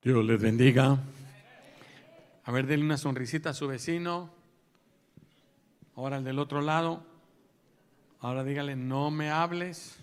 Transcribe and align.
Dios 0.00 0.24
les 0.24 0.40
bendiga. 0.40 0.96
A 2.44 2.52
ver, 2.52 2.68
denle 2.68 2.84
una 2.84 2.96
sonrisita 2.96 3.50
a 3.50 3.54
su 3.54 3.66
vecino. 3.66 4.30
Ahora 5.96 6.18
el 6.18 6.24
del 6.24 6.38
otro 6.38 6.60
lado. 6.60 7.04
Ahora 8.20 8.44
dígale, 8.44 8.76
no 8.76 9.10
me 9.10 9.30
hables. 9.30 9.98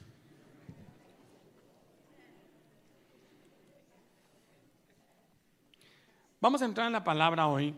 Vamos 6.41 6.61
a 6.61 6.65
entrar 6.65 6.87
en 6.87 6.93
la 6.93 7.05
palabra 7.05 7.47
hoy. 7.47 7.73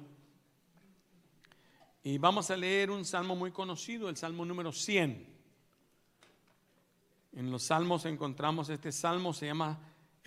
Y 2.02 2.18
vamos 2.18 2.50
a 2.50 2.58
leer 2.58 2.90
un 2.90 3.06
salmo 3.06 3.36
muy 3.36 3.52
conocido, 3.52 4.10
el 4.10 4.18
salmo 4.18 4.44
número 4.44 4.72
100. 4.72 5.38
En 7.34 7.52
los 7.52 7.62
salmos 7.62 8.06
encontramos 8.06 8.70
este 8.70 8.92
salmo, 8.92 9.34
se 9.34 9.46
llama 9.46 9.78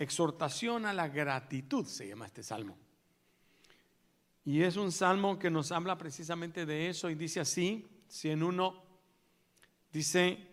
Exhortación 0.01 0.87
a 0.87 0.93
la 0.93 1.09
gratitud, 1.09 1.85
se 1.85 2.07
llama 2.07 2.25
este 2.25 2.41
salmo. 2.41 2.75
Y 4.43 4.63
es 4.63 4.75
un 4.75 4.91
salmo 4.91 5.37
que 5.37 5.51
nos 5.51 5.71
habla 5.71 5.95
precisamente 5.95 6.65
de 6.65 6.89
eso 6.89 7.09
y 7.11 7.15
dice 7.15 7.39
así, 7.39 7.87
si 8.07 8.31
en 8.31 8.41
uno 8.41 8.83
dice, 9.91 10.47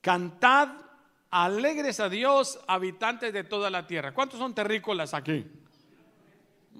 cantad 0.00 0.68
alegres 1.30 2.00
a 2.00 2.08
Dios, 2.08 2.58
habitantes 2.66 3.34
de 3.34 3.44
toda 3.44 3.68
la 3.68 3.86
tierra. 3.86 4.14
¿Cuántos 4.14 4.38
son 4.38 4.54
terrícolas 4.54 5.12
aquí? 5.12 5.46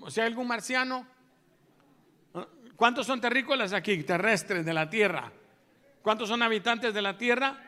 O 0.00 0.10
sea, 0.10 0.24
algún 0.24 0.48
marciano. 0.48 1.06
¿Cuántos 2.76 3.06
son 3.06 3.20
terrícolas 3.20 3.74
aquí, 3.74 4.02
terrestres 4.04 4.64
de 4.64 4.72
la 4.72 4.88
tierra? 4.88 5.30
¿Cuántos 6.02 6.30
son 6.30 6.42
habitantes 6.42 6.94
de 6.94 7.02
la 7.02 7.18
tierra? 7.18 7.62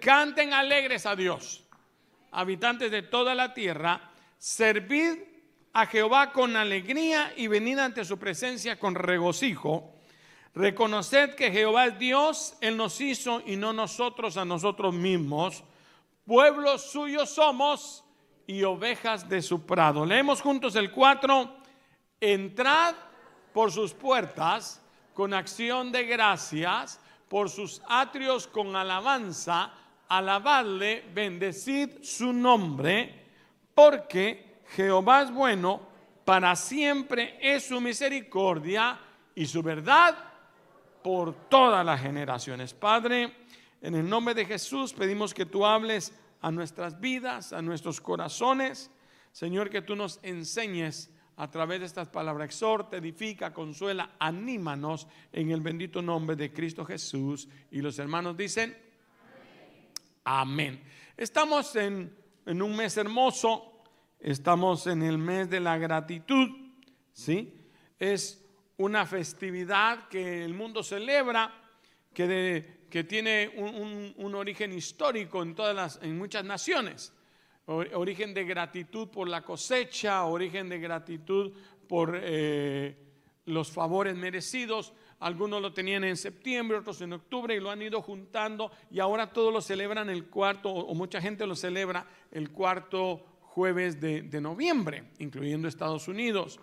Canten 0.00 0.52
alegres 0.52 1.06
a 1.06 1.14
Dios, 1.14 1.65
habitantes 2.36 2.90
de 2.90 3.02
toda 3.02 3.34
la 3.34 3.54
tierra, 3.54 4.10
servid 4.38 5.18
a 5.72 5.86
Jehová 5.86 6.32
con 6.32 6.54
alegría 6.54 7.32
y 7.36 7.46
venid 7.46 7.78
ante 7.78 8.04
su 8.04 8.18
presencia 8.18 8.78
con 8.78 8.94
regocijo. 8.94 9.94
Reconoced 10.54 11.34
que 11.34 11.50
Jehová 11.50 11.86
es 11.86 11.98
Dios, 11.98 12.54
Él 12.60 12.76
nos 12.76 13.00
hizo 13.00 13.42
y 13.44 13.56
no 13.56 13.72
nosotros 13.72 14.36
a 14.36 14.44
nosotros 14.44 14.94
mismos. 14.94 15.64
Pueblos 16.26 16.90
suyos 16.90 17.30
somos 17.30 18.04
y 18.46 18.62
ovejas 18.62 19.28
de 19.28 19.40
su 19.42 19.64
prado. 19.64 20.04
Leemos 20.04 20.40
juntos 20.40 20.76
el 20.76 20.90
4. 20.90 21.56
Entrad 22.20 22.94
por 23.52 23.72
sus 23.72 23.92
puertas 23.94 24.82
con 25.14 25.32
acción 25.32 25.90
de 25.90 26.04
gracias, 26.04 27.00
por 27.28 27.48
sus 27.48 27.82
atrios 27.88 28.46
con 28.46 28.76
alabanza, 28.76 29.72
alabadle, 30.08 31.04
bendecid 31.14 32.02
su 32.02 32.32
nombre, 32.32 33.24
porque 33.74 34.60
Jehová 34.74 35.22
es 35.22 35.32
bueno, 35.32 35.80
para 36.24 36.56
siempre 36.56 37.38
es 37.40 37.64
su 37.64 37.80
misericordia 37.80 38.98
y 39.34 39.46
su 39.46 39.62
verdad 39.62 40.16
por 41.02 41.48
todas 41.48 41.86
las 41.86 42.00
generaciones. 42.00 42.74
Padre, 42.74 43.32
en 43.80 43.94
el 43.94 44.08
nombre 44.08 44.34
de 44.34 44.44
Jesús 44.44 44.92
pedimos 44.92 45.32
que 45.32 45.46
tú 45.46 45.64
hables 45.64 46.12
a 46.40 46.50
nuestras 46.50 47.00
vidas, 47.00 47.52
a 47.52 47.62
nuestros 47.62 48.00
corazones. 48.00 48.90
Señor, 49.32 49.70
que 49.70 49.82
tú 49.82 49.94
nos 49.94 50.18
enseñes 50.22 51.10
a 51.36 51.50
través 51.50 51.80
de 51.80 51.86
estas 51.86 52.08
palabras. 52.08 52.46
Exhorta, 52.46 52.96
edifica, 52.96 53.52
consuela, 53.52 54.16
anímanos 54.18 55.06
en 55.32 55.50
el 55.50 55.60
bendito 55.60 56.02
nombre 56.02 56.34
de 56.34 56.52
Cristo 56.52 56.84
Jesús. 56.84 57.48
Y 57.70 57.80
los 57.82 57.98
hermanos 57.98 58.36
dicen, 58.36 58.76
amén. 60.26 60.82
Estamos 61.16 61.74
en, 61.76 62.14
en 62.44 62.60
un 62.60 62.76
mes 62.76 62.98
hermoso 62.98 63.72
Estamos 64.26 64.86
en 64.86 65.02
el 65.02 65.18
mes 65.18 65.50
de 65.50 65.60
la 65.60 65.76
gratitud, 65.76 66.48
¿sí? 67.12 67.54
Es 67.98 68.44
una 68.78 69.06
festividad 69.06 70.08
que 70.08 70.44
el 70.44 70.54
mundo 70.54 70.82
celebra, 70.82 71.52
que, 72.12 72.86
que 72.90 73.04
tiene 73.04 73.48
un, 74.16 74.34
origen 74.34 74.72
histórico 74.72 75.42
en, 75.42 75.54
todas 75.54 75.76
las, 75.76 76.02
en 76.02 76.16
muchas 76.18 76.44
naciones. 76.44 77.12
origen 77.66 78.32
de 78.32 78.44
gratitud 78.44 79.08
por 79.08 79.28
la 79.28 79.42
cosecha, 79.42 80.24
origen 80.24 80.68
de 80.70 80.78
gratitud 80.78 81.52
por 81.86 82.18
eh, 82.20 82.96
los 83.44 83.70
favores 83.70 84.16
merecidos. 84.16 84.94
Algunos 85.18 85.62
lo 85.62 85.72
tenían 85.72 86.04
en 86.04 86.16
septiembre, 86.16 86.76
otros 86.76 87.00
en 87.00 87.14
octubre 87.14 87.54
y 87.54 87.60
lo 87.60 87.70
han 87.70 87.80
ido 87.80 88.02
juntando 88.02 88.70
y 88.90 89.00
ahora 89.00 89.32
todos 89.32 89.52
lo 89.52 89.60
celebran 89.62 90.10
el 90.10 90.26
cuarto, 90.26 90.70
o 90.70 90.94
mucha 90.94 91.20
gente 91.20 91.46
lo 91.46 91.56
celebra 91.56 92.06
el 92.30 92.50
cuarto 92.50 93.24
jueves 93.56 93.98
de, 93.98 94.40
noviembre, 94.42 95.04
incluyendo 95.18 95.66
Estados 95.66 96.08
Unidos. 96.08 96.60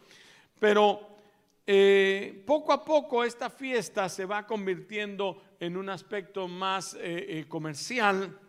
Pero 0.60 1.18
eh, 1.66 2.44
poco 2.46 2.72
a 2.72 2.86
poco 2.86 3.24
esta 3.24 3.50
fiesta 3.50 4.08
se 4.10 4.26
va 4.26 4.46
convirtiendo 4.46 5.42
en 5.60 5.76
un 5.76 5.90
aspecto 5.90 6.48
más 6.48 6.94
eh, 6.94 7.00
eh, 7.40 7.46
comercial, 7.48 8.40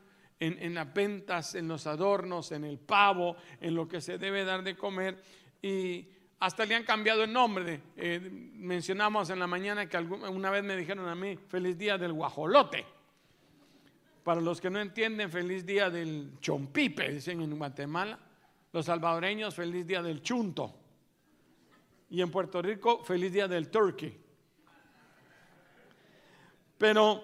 en, 0.41 0.75
las 0.75 0.93
ventas, 0.93 1.55
en 1.55 1.69
los 1.69 1.87
adornos, 1.87 2.53
en 2.53 2.65
el 2.65 2.79
pavo, 2.79 3.37
en 3.63 3.75
lo 3.75 3.89
que 3.89 4.03
se 4.03 4.19
debe 4.19 4.45
dar 4.45 4.63
de 4.63 4.77
comer. 4.77 5.23
Y 5.63 6.07
hasta 6.41 6.67
le 6.67 6.75
han 6.75 6.85
cambiado 6.85 7.25
el 7.25 7.33
nombre. 7.33 7.81
mencionamos 8.55 9.31
en 9.31 9.39
la 9.39 9.47
mañana 9.47 9.89
que 9.89 9.97
una 9.99 10.51
vez 10.51 10.63
me 10.63 10.77
dijeron 10.77 11.09
a 11.09 11.15
mí, 11.15 11.37
feliz 11.49 11.79
día 11.79 11.97
del 11.99 12.13
guajolote. 12.13 12.85
Para 14.23 14.41
los 14.41 14.61
que 14.61 14.71
no 14.71 14.81
entienden, 14.81 15.31
feliz 15.31 15.67
día 15.67 15.91
del 15.91 16.39
chompipe, 16.41 17.11
dicen 17.11 17.43
en 17.43 17.57
Guatemala. 17.57 18.19
Los 18.73 18.87
salvadoreños, 18.87 19.55
feliz 19.55 19.87
día 19.87 20.03
del 20.03 20.23
chunto. 20.23 20.75
Y 22.11 22.21
en 22.21 22.31
Puerto 22.31 22.61
Rico, 22.63 23.05
feliz 23.05 23.33
día 23.33 23.47
del 23.47 23.71
turkey. 23.71 24.19
Pero 26.79 27.23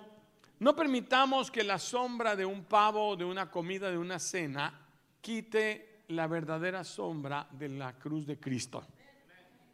no 0.58 0.76
permitamos 0.76 1.50
que 1.50 1.64
la 1.64 1.78
sombra 1.78 2.36
de 2.36 2.44
un 2.44 2.64
pavo, 2.64 3.16
de 3.16 3.24
una 3.24 3.50
comida, 3.50 3.90
de 3.90 3.98
una 3.98 4.18
cena, 4.18 4.86
quite 5.20 6.02
la 6.08 6.26
verdadera 6.26 6.84
sombra 6.84 7.48
de 7.50 7.68
la 7.68 7.98
cruz 7.98 8.26
de 8.26 8.38
Cristo. 8.38 8.86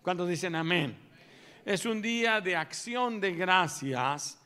Cuando 0.06 0.24
dicen 0.24 0.54
amén? 0.54 0.96
Es 1.64 1.84
un 1.84 2.00
día 2.00 2.40
de 2.40 2.54
acción 2.54 3.20
de 3.20 3.32
gracias, 3.32 4.40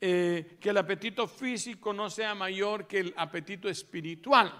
eh, 0.00 0.56
que 0.60 0.70
el 0.70 0.78
apetito 0.78 1.28
físico 1.28 1.92
no 1.92 2.10
sea 2.10 2.34
mayor 2.34 2.88
que 2.88 2.98
el 2.98 3.14
apetito 3.16 3.68
espiritual. 3.68 4.52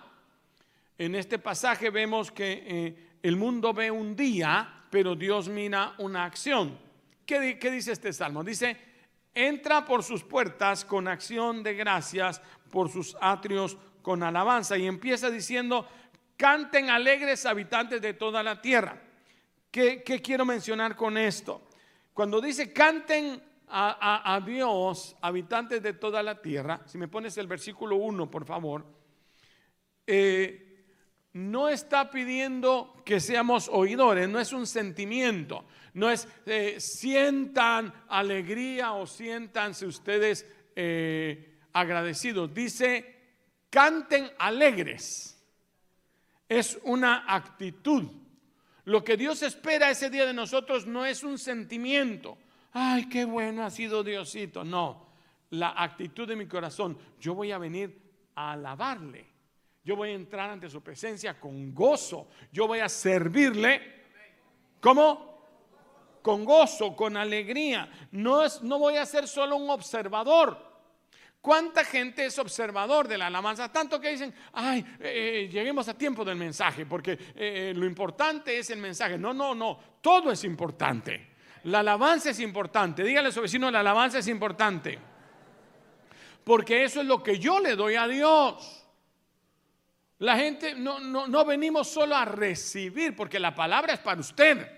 En 0.97 1.17
este 1.17 1.41
pasaje 1.41 1.91
vemos 1.91 2.31
que 2.31 2.63
eh, 2.65 2.97
el 3.25 3.35
mundo 3.35 3.75
ve 3.75 3.91
un 3.91 4.15
día, 4.15 4.85
pero 4.89 5.17
Dios 5.17 5.49
mira 5.49 5.95
una 5.99 6.25
acción. 6.25 6.79
¿Qué, 7.27 7.59
¿Qué, 7.59 7.69
dice 7.73 7.91
este 7.91 8.13
salmo? 8.13 8.45
Dice, 8.45 8.77
entra 9.35 9.85
por 9.85 10.05
sus 10.05 10.23
puertas 10.23 10.85
con 10.85 11.09
acción 11.09 11.65
de 11.65 11.75
gracias, 11.75 12.41
por 12.71 12.89
sus 12.89 13.17
atrios 13.21 13.77
con 14.01 14.23
alabanza. 14.23 14.79
Y 14.79 14.87
empieza 14.87 15.29
diciendo, 15.29 15.89
canten 16.37 16.89
alegres 16.89 17.47
habitantes 17.47 18.01
de 18.01 18.15
toda 18.15 18.45
la 18.45 18.63
tierra. 18.63 19.06
¿Qué, 19.77 20.23
quiero 20.23 20.47
mencionar 20.47 20.97
con 20.97 21.19
esto? 21.19 21.69
Cuando 22.15 22.41
dice, 22.41 22.73
canten 22.73 23.43
a, 23.69 24.35
a, 24.35 24.41
Dios, 24.41 25.15
habitantes 25.21 25.83
de 25.83 25.93
toda 25.93 26.23
la 26.23 26.41
tierra, 26.41 26.81
si 26.87 26.97
me 26.97 27.09
pones 27.09 27.37
el 27.37 27.47
versículo 27.47 27.97
1, 27.97 28.31
por 28.31 28.47
favor, 28.47 28.87
eh, 30.07 30.87
no 31.35 31.69
está 31.69 32.11
pidiendo 32.11 33.03
que 33.05 33.21
seamos 33.21 33.69
oidores, 33.71 34.27
no 34.31 34.41
es 34.41 34.55
un 34.55 34.67
sentimiento, 34.67 35.67
no 35.93 36.09
es 36.09 36.27
eh, 36.47 36.77
sientan 36.81 37.93
alegría 38.09 38.95
o 38.95 39.07
siéntanse 39.07 39.85
ustedes 39.85 40.47
eh, 40.75 41.59
agradecidos. 41.75 42.55
Dice, 42.55 43.15
canten 43.69 44.31
alegres. 44.39 45.39
Es 46.49 46.79
una 46.85 47.27
actitud. 47.29 48.26
Lo 48.87 49.05
que 49.05 49.17
Dios 49.17 49.43
espera 49.43 49.91
ese 49.91 50.11
día 50.11 50.27
de 50.27 50.35
nosotros 50.35 50.87
no 50.87 51.07
es 51.07 51.23
un 51.23 51.39
sentimiento. 51.39 52.39
Ay, 52.73 53.09
qué 53.09 53.25
bueno 53.25 53.65
ha 53.65 53.71
sido 53.71 54.03
Diosito. 54.03 54.65
No, 54.65 55.07
la 55.51 55.75
actitud 55.77 56.27
de 56.27 56.35
mi 56.35 56.47
corazón. 56.47 56.99
Yo 57.21 57.35
voy 57.35 57.53
a 57.53 57.59
venir 57.59 58.01
a 58.35 58.53
alabarle 58.53 59.37
yo 59.87 59.95
voy 59.95 60.11
a 60.11 60.15
entrar 60.15 60.51
ante 60.51 60.69
su 60.69 60.83
presencia 60.83 61.39
con 61.39 61.73
gozo. 61.73 62.27
Yo 62.51 62.67
voy 62.67 62.81
a 62.81 62.89
servirle. 62.89 64.03
¿Cómo? 64.81 65.43
Con 66.23 66.45
gozo, 66.45 66.97
con 66.97 67.17
alegría. 67.17 67.89
No, 68.11 68.43
es, 68.43 68.61
no 68.63 68.81
voy 68.81 68.97
a 68.97 69.07
ser 69.07 69.29
solo 69.29 69.55
un 69.55 69.71
observador. 69.71 70.66
¿Cuánta 71.47 71.85
gente 71.85 72.27
es 72.27 72.37
observador 72.41 73.07
de 73.07 73.17
la 73.17 73.29
alabanza? 73.29 73.71
Tanto 73.71 74.01
que 74.01 74.11
dicen, 74.11 74.35
ay, 74.53 74.85
eh, 74.99 75.45
eh, 75.45 75.49
lleguemos 75.49 75.89
a 75.89 75.97
tiempo 75.97 76.25
del 76.25 76.35
mensaje, 76.35 76.87
porque 76.87 77.17
eh, 77.37 77.73
lo 77.73 77.87
importante 77.87 78.59
es 78.59 78.69
el 78.71 78.81
mensaje. 78.81 79.17
No, 79.17 79.33
no, 79.33 79.55
no, 79.55 79.79
todo 80.01 80.33
es 80.33 80.43
importante. 80.43 81.35
La 81.63 81.79
alabanza 81.79 82.31
es 82.31 82.41
importante. 82.41 83.05
Dígale 83.05 83.29
a 83.29 83.31
su 83.31 83.43
vecino, 83.43 83.71
la 83.71 83.79
alabanza 83.79 84.19
es 84.19 84.27
importante. 84.27 84.99
Porque 86.43 86.83
eso 86.83 87.03
es 87.03 87.07
lo 87.07 87.23
que 87.23 87.39
yo 87.39 87.61
le 87.61 87.77
doy 87.77 87.95
a 87.95 88.09
Dios. 88.09 88.85
La 90.19 90.37
gente 90.37 90.75
no, 90.75 90.99
no, 90.99 91.29
no 91.29 91.45
venimos 91.45 91.87
solo 91.87 92.17
a 92.17 92.25
recibir, 92.25 93.15
porque 93.15 93.39
la 93.39 93.55
palabra 93.55 93.93
es 93.93 94.01
para 94.01 94.21
usted. 94.21 94.76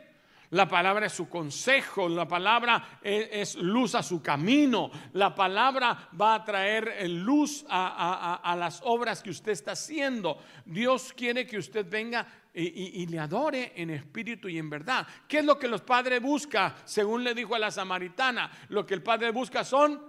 La 0.50 0.66
palabra 0.66 1.06
es 1.06 1.12
su 1.12 1.28
consejo, 1.28 2.08
la 2.08 2.26
palabra 2.26 3.00
es, 3.02 3.54
luz 3.56 3.94
a 3.94 4.02
su 4.02 4.22
camino, 4.22 4.90
la 5.12 5.34
palabra 5.34 6.08
va 6.18 6.36
a 6.36 6.44
traer 6.44 7.08
luz 7.10 7.66
a, 7.68 8.56
las 8.58 8.80
obras 8.84 9.22
que 9.22 9.28
usted 9.28 9.52
está 9.52 9.72
haciendo. 9.72 10.38
Dios 10.64 11.12
quiere 11.14 11.46
que 11.46 11.58
usted 11.58 11.86
venga 11.88 12.26
y, 12.54 13.02
y, 13.02 13.06
le 13.06 13.18
adore 13.18 13.74
en 13.76 13.90
espíritu 13.90 14.48
y 14.48 14.58
en 14.58 14.70
verdad. 14.70 15.06
¿Qué 15.28 15.40
es 15.40 15.44
lo 15.44 15.58
que 15.58 15.68
los 15.68 15.82
padres 15.82 16.22
buscan? 16.22 16.74
Según 16.86 17.24
le 17.24 17.34
dijo 17.34 17.54
a 17.54 17.58
la 17.58 17.70
samaritana, 17.70 18.50
lo 18.70 18.86
que 18.86 18.94
el 18.94 19.02
padre 19.02 19.30
busca 19.32 19.64
son 19.64 20.00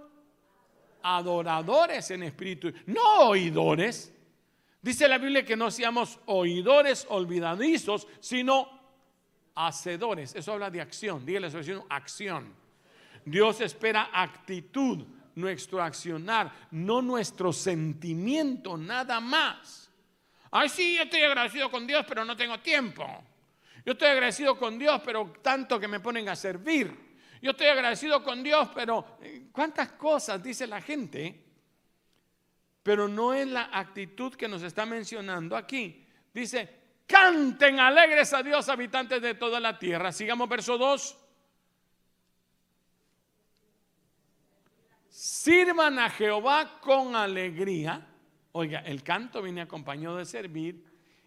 adoradores 1.02 2.10
en 2.12 2.22
espíritu, 2.22 2.72
no 2.86 3.28
oidores. 3.28 4.14
Dice 4.80 5.06
la 5.06 5.18
Biblia 5.18 5.44
que 5.44 5.56
no 5.56 5.70
seamos 5.70 6.18
oidores 6.24 7.06
olvidadizos, 7.10 8.08
sino 8.20 8.79
hacedores. 9.54 10.34
Eso 10.34 10.52
habla 10.52 10.70
de 10.70 10.80
acción. 10.80 11.24
Dígale 11.24 11.46
a 11.46 11.50
su 11.50 11.84
acción. 11.88 12.54
Dios 13.24 13.60
espera 13.60 14.10
actitud, 14.12 15.04
nuestro 15.34 15.82
accionar, 15.82 16.52
no 16.70 17.02
nuestro 17.02 17.52
sentimiento, 17.52 18.76
nada 18.76 19.20
más. 19.20 19.90
Ay, 20.50 20.68
sí, 20.68 20.96
yo 20.96 21.04
estoy 21.04 21.22
agradecido 21.22 21.70
con 21.70 21.86
Dios, 21.86 22.04
pero 22.08 22.24
no 22.24 22.36
tengo 22.36 22.58
tiempo. 22.60 23.06
Yo 23.84 23.92
estoy 23.92 24.08
agradecido 24.08 24.58
con 24.58 24.78
Dios, 24.78 25.00
pero 25.04 25.32
tanto 25.42 25.78
que 25.78 25.88
me 25.88 26.00
ponen 26.00 26.28
a 26.28 26.36
servir. 26.36 27.10
Yo 27.40 27.52
estoy 27.52 27.68
agradecido 27.68 28.22
con 28.22 28.42
Dios, 28.42 28.68
pero 28.74 29.18
eh, 29.22 29.48
¿cuántas 29.52 29.92
cosas 29.92 30.42
dice 30.42 30.66
la 30.66 30.80
gente? 30.80 31.46
Pero 32.82 33.08
no 33.08 33.32
es 33.32 33.46
la 33.46 33.70
actitud 33.72 34.34
que 34.34 34.48
nos 34.48 34.62
está 34.62 34.84
mencionando 34.84 35.56
aquí. 35.56 36.06
Dice, 36.34 36.79
Canten 37.10 37.80
alegres 37.80 38.32
a 38.32 38.42
Dios, 38.42 38.68
habitantes 38.68 39.20
de 39.20 39.34
toda 39.34 39.58
la 39.58 39.76
tierra. 39.76 40.12
Sigamos 40.12 40.48
verso 40.48 40.78
2. 40.78 41.16
Sirvan 45.08 45.98
a 45.98 46.08
Jehová 46.10 46.78
con 46.80 47.16
alegría. 47.16 48.06
Oiga, 48.52 48.80
el 48.80 49.02
canto 49.02 49.42
viene 49.42 49.60
acompañado 49.60 50.18
de 50.18 50.24
servir. 50.24 50.84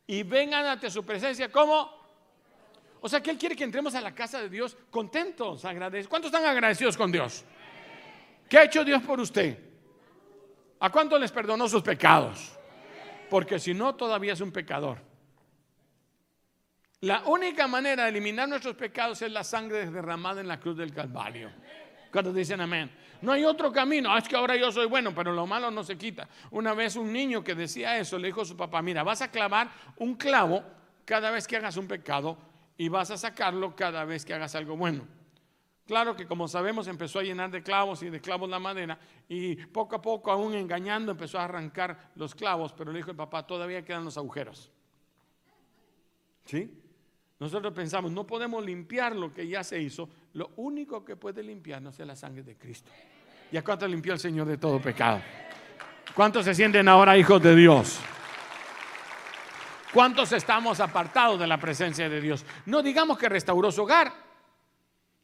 Y 0.07 0.23
vengan 0.23 0.65
ante 0.65 0.89
su 0.89 1.05
presencia 1.05 1.51
como... 1.51 2.01
O 3.01 3.09
sea 3.09 3.21
que 3.21 3.31
Él 3.31 3.37
quiere 3.37 3.53
que 3.53 3.65
entremos 3.65 3.93
a 3.95 3.99
la 3.99 4.15
casa 4.15 4.39
de 4.39 4.47
Dios 4.47 4.77
contentos, 4.89 5.65
agradecidos. 5.65 6.07
¿Cuántos 6.07 6.31
están 6.31 6.45
agradecidos 6.45 6.95
con 6.95 7.11
Dios? 7.11 7.43
¿Qué 8.47 8.57
ha 8.57 8.63
hecho 8.63 8.85
Dios 8.85 9.03
por 9.03 9.19
usted? 9.19 9.59
¿A 10.79 10.89
cuántos 10.89 11.19
les 11.19 11.31
perdonó 11.31 11.67
sus 11.67 11.81
pecados? 11.81 12.57
Porque 13.29 13.59
si 13.59 13.73
no, 13.73 13.95
todavía 13.95 14.31
es 14.31 14.39
un 14.39 14.53
pecador. 14.53 15.12
La 17.03 17.21
única 17.25 17.67
manera 17.67 18.03
de 18.03 18.09
eliminar 18.11 18.47
nuestros 18.47 18.75
pecados 18.75 19.21
es 19.21 19.29
la 19.29 19.43
sangre 19.43 19.91
derramada 19.91 20.39
en 20.39 20.47
la 20.47 20.57
cruz 20.57 20.77
del 20.77 20.93
Calvario. 20.93 21.51
Cuando 22.09 22.31
dicen 22.31 22.61
amén. 22.61 22.89
No 23.21 23.33
hay 23.33 23.43
otro 23.43 23.73
camino. 23.73 24.09
Ah, 24.09 24.19
es 24.19 24.27
que 24.29 24.37
ahora 24.37 24.55
yo 24.55 24.71
soy 24.71 24.85
bueno, 24.85 25.13
pero 25.13 25.33
lo 25.33 25.45
malo 25.45 25.69
no 25.69 25.83
se 25.83 25.97
quita. 25.97 26.29
Una 26.51 26.73
vez 26.73 26.95
un 26.95 27.11
niño 27.11 27.43
que 27.43 27.55
decía 27.55 27.97
eso 27.97 28.17
le 28.17 28.27
dijo 28.27 28.43
a 28.43 28.45
su 28.45 28.55
papá, 28.55 28.81
mira, 28.81 29.03
vas 29.03 29.21
a 29.21 29.29
clavar 29.29 29.69
un 29.97 30.15
clavo 30.15 30.63
cada 31.03 31.29
vez 31.29 31.45
que 31.45 31.57
hagas 31.57 31.75
un 31.75 31.89
pecado 31.89 32.37
y 32.77 32.87
vas 32.87 33.11
a 33.11 33.17
sacarlo 33.17 33.75
cada 33.75 34.05
vez 34.05 34.23
que 34.23 34.33
hagas 34.33 34.55
algo 34.55 34.77
bueno. 34.77 35.05
Claro 35.85 36.15
que 36.15 36.25
como 36.25 36.47
sabemos 36.47 36.87
empezó 36.87 37.19
a 37.19 37.23
llenar 37.23 37.51
de 37.51 37.61
clavos 37.61 38.01
y 38.03 38.09
de 38.09 38.21
clavos 38.21 38.49
la 38.49 38.59
madera 38.59 38.97
y 39.27 39.57
poco 39.57 39.97
a 39.97 40.01
poco 40.01 40.31
aún 40.31 40.53
engañando 40.53 41.11
empezó 41.11 41.37
a 41.37 41.43
arrancar 41.43 42.11
los 42.15 42.33
clavos, 42.33 42.71
pero 42.71 42.93
le 42.93 42.99
dijo 42.99 43.11
el 43.11 43.17
papá, 43.17 43.45
todavía 43.45 43.83
quedan 43.83 44.05
los 44.05 44.15
agujeros. 44.15 44.71
¿Sí? 46.45 46.79
Nosotros 47.43 47.73
pensamos, 47.73 48.09
no 48.09 48.25
podemos 48.25 48.63
limpiar 48.63 49.13
lo 49.13 49.33
que 49.33 49.45
ya 49.45 49.65
se 49.65 49.77
hizo. 49.77 50.07
Lo 50.31 50.51
único 50.55 51.03
que 51.03 51.17
puede 51.17 51.43
limpiarnos 51.43 51.99
es 51.99 52.07
la 52.07 52.15
sangre 52.15 52.41
de 52.41 52.55
Cristo. 52.55 52.89
¿Y 53.51 53.57
a 53.57 53.61
cuánto 53.61 53.85
limpió 53.85 54.13
el 54.13 54.19
Señor 54.19 54.47
de 54.47 54.57
todo 54.57 54.79
pecado? 54.79 55.21
¿Cuántos 56.15 56.45
se 56.45 56.55
sienten 56.55 56.87
ahora 56.87 57.17
hijos 57.17 57.43
de 57.43 57.53
Dios? 57.53 57.99
¿Cuántos 59.93 60.31
estamos 60.31 60.79
apartados 60.79 61.37
de 61.37 61.45
la 61.45 61.59
presencia 61.59 62.07
de 62.07 62.21
Dios? 62.21 62.45
No 62.65 62.81
digamos 62.81 63.17
que 63.17 63.27
restauró 63.27 63.73
su 63.73 63.81
hogar. 63.81 64.13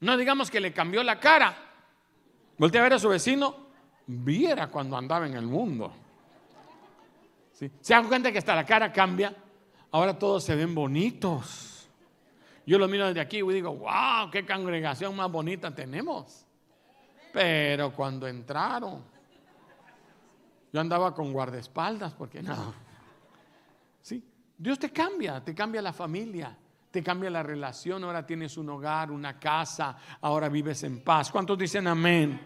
No 0.02 0.18
digamos 0.18 0.52
que 0.52 0.60
le 0.60 0.74
cambió 0.74 1.02
la 1.04 1.22
cara. 1.22 1.56
Voltea 2.58 2.82
a 2.82 2.84
ver 2.84 2.94
a 2.96 3.00
su 3.00 3.08
vecino. 3.08 3.56
Viera 4.08 4.68
cuando 4.68 4.98
andaba 4.98 5.26
en 5.26 5.36
el 5.36 5.48
mundo. 5.48 5.94
¿Se 7.54 7.94
dan 7.94 8.10
cuenta 8.10 8.30
que 8.30 8.40
hasta 8.40 8.56
la 8.56 8.66
cara 8.66 8.92
cambia? 8.92 9.34
Ahora 9.90 10.20
todos 10.20 10.44
se 10.44 10.54
ven 10.54 10.76
bonitos. 10.76 11.79
Yo 12.70 12.78
lo 12.78 12.88
miro 12.88 13.08
desde 13.08 13.20
aquí 13.20 13.38
y 13.38 13.48
digo, 13.52 13.76
wow, 13.78 14.30
qué 14.32 14.46
congregación 14.46 15.16
más 15.16 15.32
bonita 15.32 15.74
tenemos. 15.74 16.46
Pero 17.34 17.92
cuando 17.92 18.28
entraron, 18.28 19.04
yo 20.72 20.80
andaba 20.80 21.12
con 21.16 21.34
guardaespaldas, 21.34 22.14
porque 22.14 22.44
no. 22.44 22.76
Sí, 24.04 24.24
Dios 24.56 24.78
te 24.78 24.92
cambia, 24.92 25.44
te 25.44 25.56
cambia 25.56 25.82
la 25.82 25.92
familia, 25.92 26.56
te 26.92 27.02
cambia 27.02 27.32
la 27.32 27.42
relación. 27.42 28.04
Ahora 28.04 28.24
tienes 28.24 28.56
un 28.56 28.70
hogar, 28.70 29.10
una 29.10 29.40
casa, 29.40 29.98
ahora 30.22 30.48
vives 30.48 30.84
en 30.84 31.04
paz. 31.04 31.32
¿Cuántos 31.32 31.58
dicen 31.58 31.88
amén? 31.88 32.40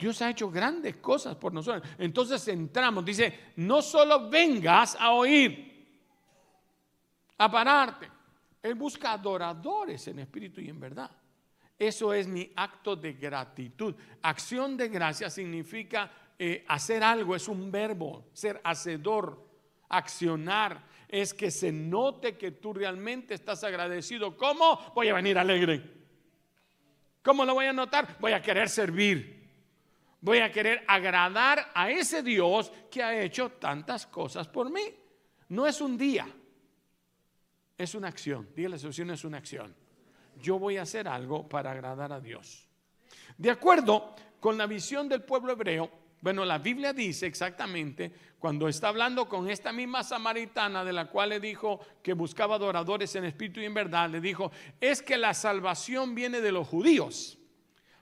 Dios 0.00 0.20
ha 0.20 0.30
hecho 0.30 0.50
grandes 0.50 0.96
cosas 0.96 1.36
por 1.36 1.52
nosotros. 1.52 1.88
Entonces 1.98 2.48
entramos, 2.48 3.04
dice, 3.04 3.52
no 3.54 3.82
solo 3.82 4.28
vengas 4.28 4.96
a 4.98 5.12
oír, 5.12 5.86
a 7.38 7.48
pararte. 7.48 8.13
Él 8.64 8.76
busca 8.76 9.12
adoradores 9.12 10.08
en 10.08 10.20
espíritu 10.20 10.58
y 10.58 10.70
en 10.70 10.80
verdad. 10.80 11.10
Eso 11.78 12.14
es 12.14 12.26
mi 12.26 12.50
acto 12.56 12.96
de 12.96 13.12
gratitud. 13.12 13.94
Acción 14.22 14.74
de 14.74 14.88
gracia 14.88 15.28
significa 15.28 16.10
eh, 16.38 16.64
hacer 16.66 17.04
algo, 17.04 17.36
es 17.36 17.46
un 17.46 17.70
verbo, 17.70 18.30
ser 18.32 18.62
hacedor, 18.64 19.46
accionar. 19.90 20.82
Es 21.06 21.34
que 21.34 21.50
se 21.50 21.70
note 21.70 22.38
que 22.38 22.52
tú 22.52 22.72
realmente 22.72 23.34
estás 23.34 23.62
agradecido. 23.64 24.34
¿Cómo? 24.34 24.80
Voy 24.94 25.08
a 25.08 25.14
venir 25.14 25.36
alegre. 25.36 25.82
¿Cómo 27.22 27.44
lo 27.44 27.52
voy 27.52 27.66
a 27.66 27.72
notar? 27.74 28.16
Voy 28.18 28.32
a 28.32 28.40
querer 28.40 28.70
servir. 28.70 29.46
Voy 30.22 30.38
a 30.38 30.50
querer 30.50 30.84
agradar 30.88 31.70
a 31.74 31.90
ese 31.90 32.22
Dios 32.22 32.72
que 32.90 33.02
ha 33.02 33.20
hecho 33.20 33.50
tantas 33.50 34.06
cosas 34.06 34.48
por 34.48 34.70
mí. 34.70 34.84
No 35.50 35.66
es 35.66 35.82
un 35.82 35.98
día 35.98 36.26
es 37.76 37.94
una 37.94 38.08
acción. 38.08 38.48
Dígale, 38.54 38.76
la 38.76 38.78
solución 38.78 39.10
es 39.10 39.24
una 39.24 39.38
acción. 39.38 39.74
Yo 40.40 40.58
voy 40.58 40.76
a 40.76 40.82
hacer 40.82 41.08
algo 41.08 41.48
para 41.48 41.72
agradar 41.72 42.12
a 42.12 42.20
Dios. 42.20 42.68
De 43.36 43.50
acuerdo 43.50 44.14
con 44.40 44.58
la 44.58 44.66
visión 44.66 45.08
del 45.08 45.22
pueblo 45.22 45.52
hebreo, 45.52 45.90
bueno, 46.20 46.44
la 46.46 46.56
Biblia 46.56 46.94
dice 46.94 47.26
exactamente, 47.26 48.10
cuando 48.38 48.66
está 48.66 48.88
hablando 48.88 49.28
con 49.28 49.50
esta 49.50 49.72
misma 49.72 50.02
samaritana 50.02 50.82
de 50.82 50.92
la 50.92 51.06
cual 51.10 51.28
le 51.28 51.40
dijo 51.40 51.80
que 52.02 52.14
buscaba 52.14 52.54
adoradores 52.54 53.14
en 53.16 53.26
espíritu 53.26 53.60
y 53.60 53.66
en 53.66 53.74
verdad, 53.74 54.08
le 54.08 54.22
dijo, 54.22 54.50
es 54.80 55.02
que 55.02 55.18
la 55.18 55.34
salvación 55.34 56.14
viene 56.14 56.40
de 56.40 56.50
los 56.50 56.66
judíos, 56.66 57.38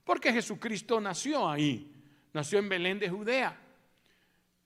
porque 0.05 0.33
Jesucristo 0.33 1.01
nació 1.01 1.49
ahí, 1.49 1.93
nació 2.33 2.61
en 2.61 2.69
Belén 2.69 3.01
de 3.01 3.11
Judea. 3.11 3.61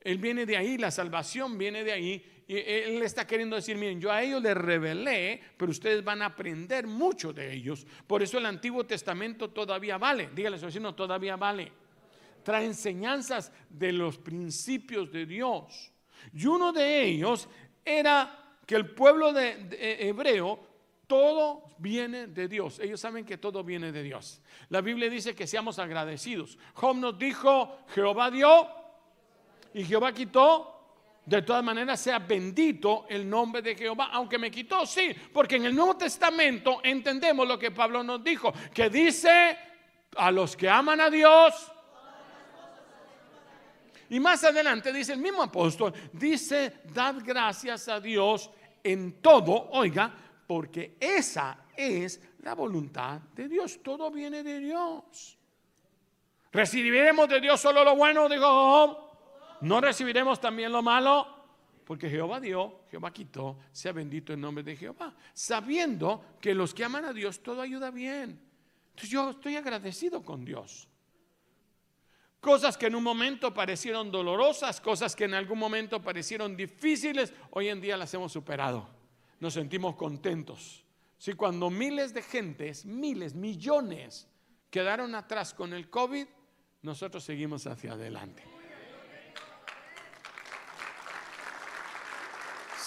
Él 0.00 0.18
viene 0.18 0.44
de 0.44 0.58
ahí, 0.58 0.76
la 0.76 0.90
salvación 0.90 1.56
viene 1.56 1.82
de 1.82 1.92
ahí 1.92 2.35
él 2.48 3.02
está 3.02 3.26
queriendo 3.26 3.56
decir, 3.56 3.76
miren, 3.76 4.00
yo 4.00 4.12
a 4.12 4.22
ellos 4.22 4.40
les 4.40 4.56
revelé, 4.56 5.40
pero 5.56 5.70
ustedes 5.70 6.04
van 6.04 6.22
a 6.22 6.26
aprender 6.26 6.86
mucho 6.86 7.32
de 7.32 7.52
ellos. 7.52 7.84
Por 8.06 8.22
eso 8.22 8.38
el 8.38 8.46
Antiguo 8.46 8.86
Testamento 8.86 9.50
todavía 9.50 9.98
vale. 9.98 10.30
Dígale, 10.32 10.58
no 10.80 10.94
todavía 10.94 11.36
vale. 11.36 11.72
Trae 12.44 12.64
enseñanzas 12.66 13.52
de 13.68 13.92
los 13.92 14.18
principios 14.18 15.10
de 15.10 15.26
Dios. 15.26 15.92
Y 16.32 16.46
uno 16.46 16.72
de 16.72 17.02
ellos 17.02 17.48
era 17.84 18.58
que 18.64 18.76
el 18.76 18.90
pueblo 18.90 19.32
de, 19.32 19.68
hebreo 20.08 20.60
todo 21.08 21.64
viene 21.78 22.28
de 22.28 22.46
Dios. 22.46 22.78
Ellos 22.78 23.00
saben 23.00 23.24
que 23.24 23.38
todo 23.38 23.64
viene 23.64 23.90
de 23.90 24.04
Dios. 24.04 24.40
La 24.68 24.80
Biblia 24.80 25.10
dice 25.10 25.34
que 25.34 25.48
seamos 25.48 25.80
agradecidos. 25.80 26.58
Job 26.74 26.96
nos 26.96 27.18
dijo, 27.18 27.78
Jehová 27.88 28.30
dio 28.30 28.68
y 29.74 29.84
Jehová 29.84 30.12
quitó 30.12 30.75
de 31.26 31.42
todas 31.42 31.64
maneras, 31.64 32.00
sea 32.00 32.20
bendito 32.20 33.04
el 33.08 33.28
nombre 33.28 33.60
de 33.60 33.74
Jehová, 33.74 34.10
aunque 34.12 34.38
me 34.38 34.50
quitó, 34.50 34.86
sí, 34.86 35.14
porque 35.32 35.56
en 35.56 35.66
el 35.66 35.74
Nuevo 35.74 35.96
Testamento 35.96 36.80
entendemos 36.84 37.46
lo 37.46 37.58
que 37.58 37.72
Pablo 37.72 38.04
nos 38.04 38.22
dijo, 38.22 38.54
que 38.72 38.88
dice 38.88 39.58
a 40.16 40.30
los 40.30 40.56
que 40.56 40.68
aman 40.68 41.00
a 41.00 41.10
Dios. 41.10 41.72
Y 44.08 44.20
más 44.20 44.44
adelante 44.44 44.92
dice 44.92 45.14
el 45.14 45.18
mismo 45.18 45.42
apóstol, 45.42 45.92
dice, 46.12 46.82
dad 46.94 47.16
gracias 47.24 47.88
a 47.88 47.98
Dios 47.98 48.48
en 48.84 49.20
todo, 49.20 49.70
oiga, 49.70 50.14
porque 50.46 50.96
esa 51.00 51.64
es 51.76 52.20
la 52.42 52.54
voluntad 52.54 53.20
de 53.34 53.48
Dios, 53.48 53.80
todo 53.82 54.12
viene 54.12 54.44
de 54.44 54.60
Dios. 54.60 55.36
¿Recibiremos 56.52 57.28
de 57.28 57.40
Dios 57.40 57.60
solo 57.60 57.82
lo 57.82 57.96
bueno? 57.96 58.28
Digo, 58.28 59.05
¿No 59.60 59.80
recibiremos 59.80 60.40
también 60.40 60.72
lo 60.72 60.82
malo? 60.82 61.36
Porque 61.84 62.10
Jehová 62.10 62.40
dio, 62.40 62.80
Jehová 62.90 63.12
quitó, 63.12 63.58
sea 63.70 63.92
bendito 63.92 64.32
el 64.32 64.40
nombre 64.40 64.64
de 64.64 64.76
Jehová. 64.76 65.14
Sabiendo 65.32 66.36
que 66.40 66.54
los 66.54 66.74
que 66.74 66.84
aman 66.84 67.04
a 67.04 67.12
Dios 67.12 67.42
todo 67.42 67.62
ayuda 67.62 67.90
bien. 67.90 68.40
Entonces 68.90 69.10
yo 69.10 69.30
estoy 69.30 69.56
agradecido 69.56 70.22
con 70.24 70.44
Dios. 70.44 70.88
Cosas 72.40 72.76
que 72.76 72.86
en 72.86 72.94
un 72.94 73.02
momento 73.02 73.52
parecieron 73.54 74.10
dolorosas, 74.10 74.80
cosas 74.80 75.14
que 75.14 75.24
en 75.24 75.34
algún 75.34 75.58
momento 75.58 76.02
parecieron 76.02 76.56
difíciles, 76.56 77.32
hoy 77.50 77.68
en 77.68 77.80
día 77.80 77.96
las 77.96 78.12
hemos 78.14 78.32
superado. 78.32 78.88
Nos 79.38 79.54
sentimos 79.54 79.96
contentos. 79.96 80.84
Si 81.18 81.34
cuando 81.34 81.70
miles 81.70 82.14
de 82.14 82.22
gentes, 82.22 82.84
miles, 82.84 83.34
millones 83.34 84.28
quedaron 84.70 85.14
atrás 85.14 85.54
con 85.54 85.72
el 85.72 85.88
COVID, 85.88 86.26
nosotros 86.82 87.24
seguimos 87.24 87.66
hacia 87.66 87.92
adelante. 87.92 88.55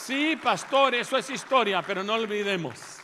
Sí, 0.09 0.35
pastor, 0.41 0.95
eso 0.95 1.17
es 1.17 1.29
historia, 1.29 1.83
pero 1.83 2.03
no 2.03 2.15
olvidemos. 2.15 2.97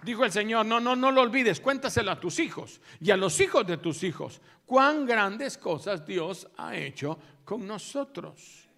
Dijo 0.00 0.24
el 0.24 0.30
Señor, 0.30 0.64
no, 0.64 0.78
no, 0.78 0.94
no 0.94 1.10
lo 1.10 1.22
olvides, 1.22 1.58
cuéntaselo 1.58 2.12
a 2.12 2.20
tus 2.20 2.38
hijos 2.38 2.80
y 3.00 3.10
a 3.10 3.16
los 3.16 3.40
hijos 3.40 3.66
de 3.66 3.78
tus 3.78 4.04
hijos. 4.04 4.40
Cuán 4.64 5.06
grandes 5.06 5.58
cosas 5.58 6.06
Dios 6.06 6.46
ha 6.56 6.76
hecho 6.76 7.18
con 7.44 7.66
nosotros. 7.66 8.68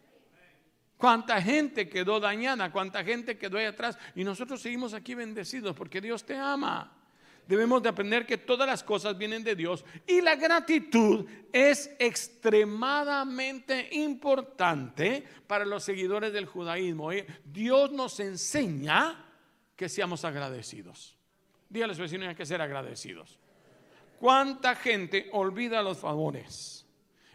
Cuánta 0.97 1.43
gente 1.43 1.91
quedó 1.91 2.21
dañada, 2.21 2.73
cuánta 2.73 3.05
gente 3.05 3.37
quedó 3.37 3.59
ahí 3.59 3.67
atrás 3.67 3.99
y 4.15 4.25
nosotros 4.25 4.63
seguimos 4.63 4.95
aquí 4.95 5.15
bendecidos 5.15 5.77
porque 5.77 6.01
Dios 6.01 6.25
te 6.25 6.39
ama. 6.39 6.91
Debemos 7.47 7.83
de 7.83 7.89
aprender 7.89 8.27
que 8.27 8.39
todas 8.39 8.67
las 8.67 8.83
cosas 8.83 9.17
vienen 9.17 9.45
de 9.45 9.55
Dios 9.55 9.85
y 10.07 10.21
la 10.21 10.35
gratitud 10.35 11.27
es 11.53 11.95
extremadamente 11.99 13.89
importante 13.93 15.25
para 15.47 15.65
los 15.65 15.85
seguidores 15.85 16.33
del 16.33 16.47
judaísmo. 16.47 17.13
¿eh? 17.13 17.25
Dios 17.45 17.93
nos 17.93 18.19
enseña 18.19 19.25
que 19.77 19.89
seamos 19.89 20.25
agradecidos. 20.25 21.17
Dígale 21.69 21.91
a 21.91 21.95
los 21.95 21.99
vecinos 21.99 22.29
hay 22.29 22.35
que 22.35 22.47
ser 22.47 22.61
agradecidos. 22.61 23.39
¿Cuánta 24.19 24.75
gente 24.75 25.29
olvida 25.33 25.83
los 25.83 25.99
favores? 25.99 26.87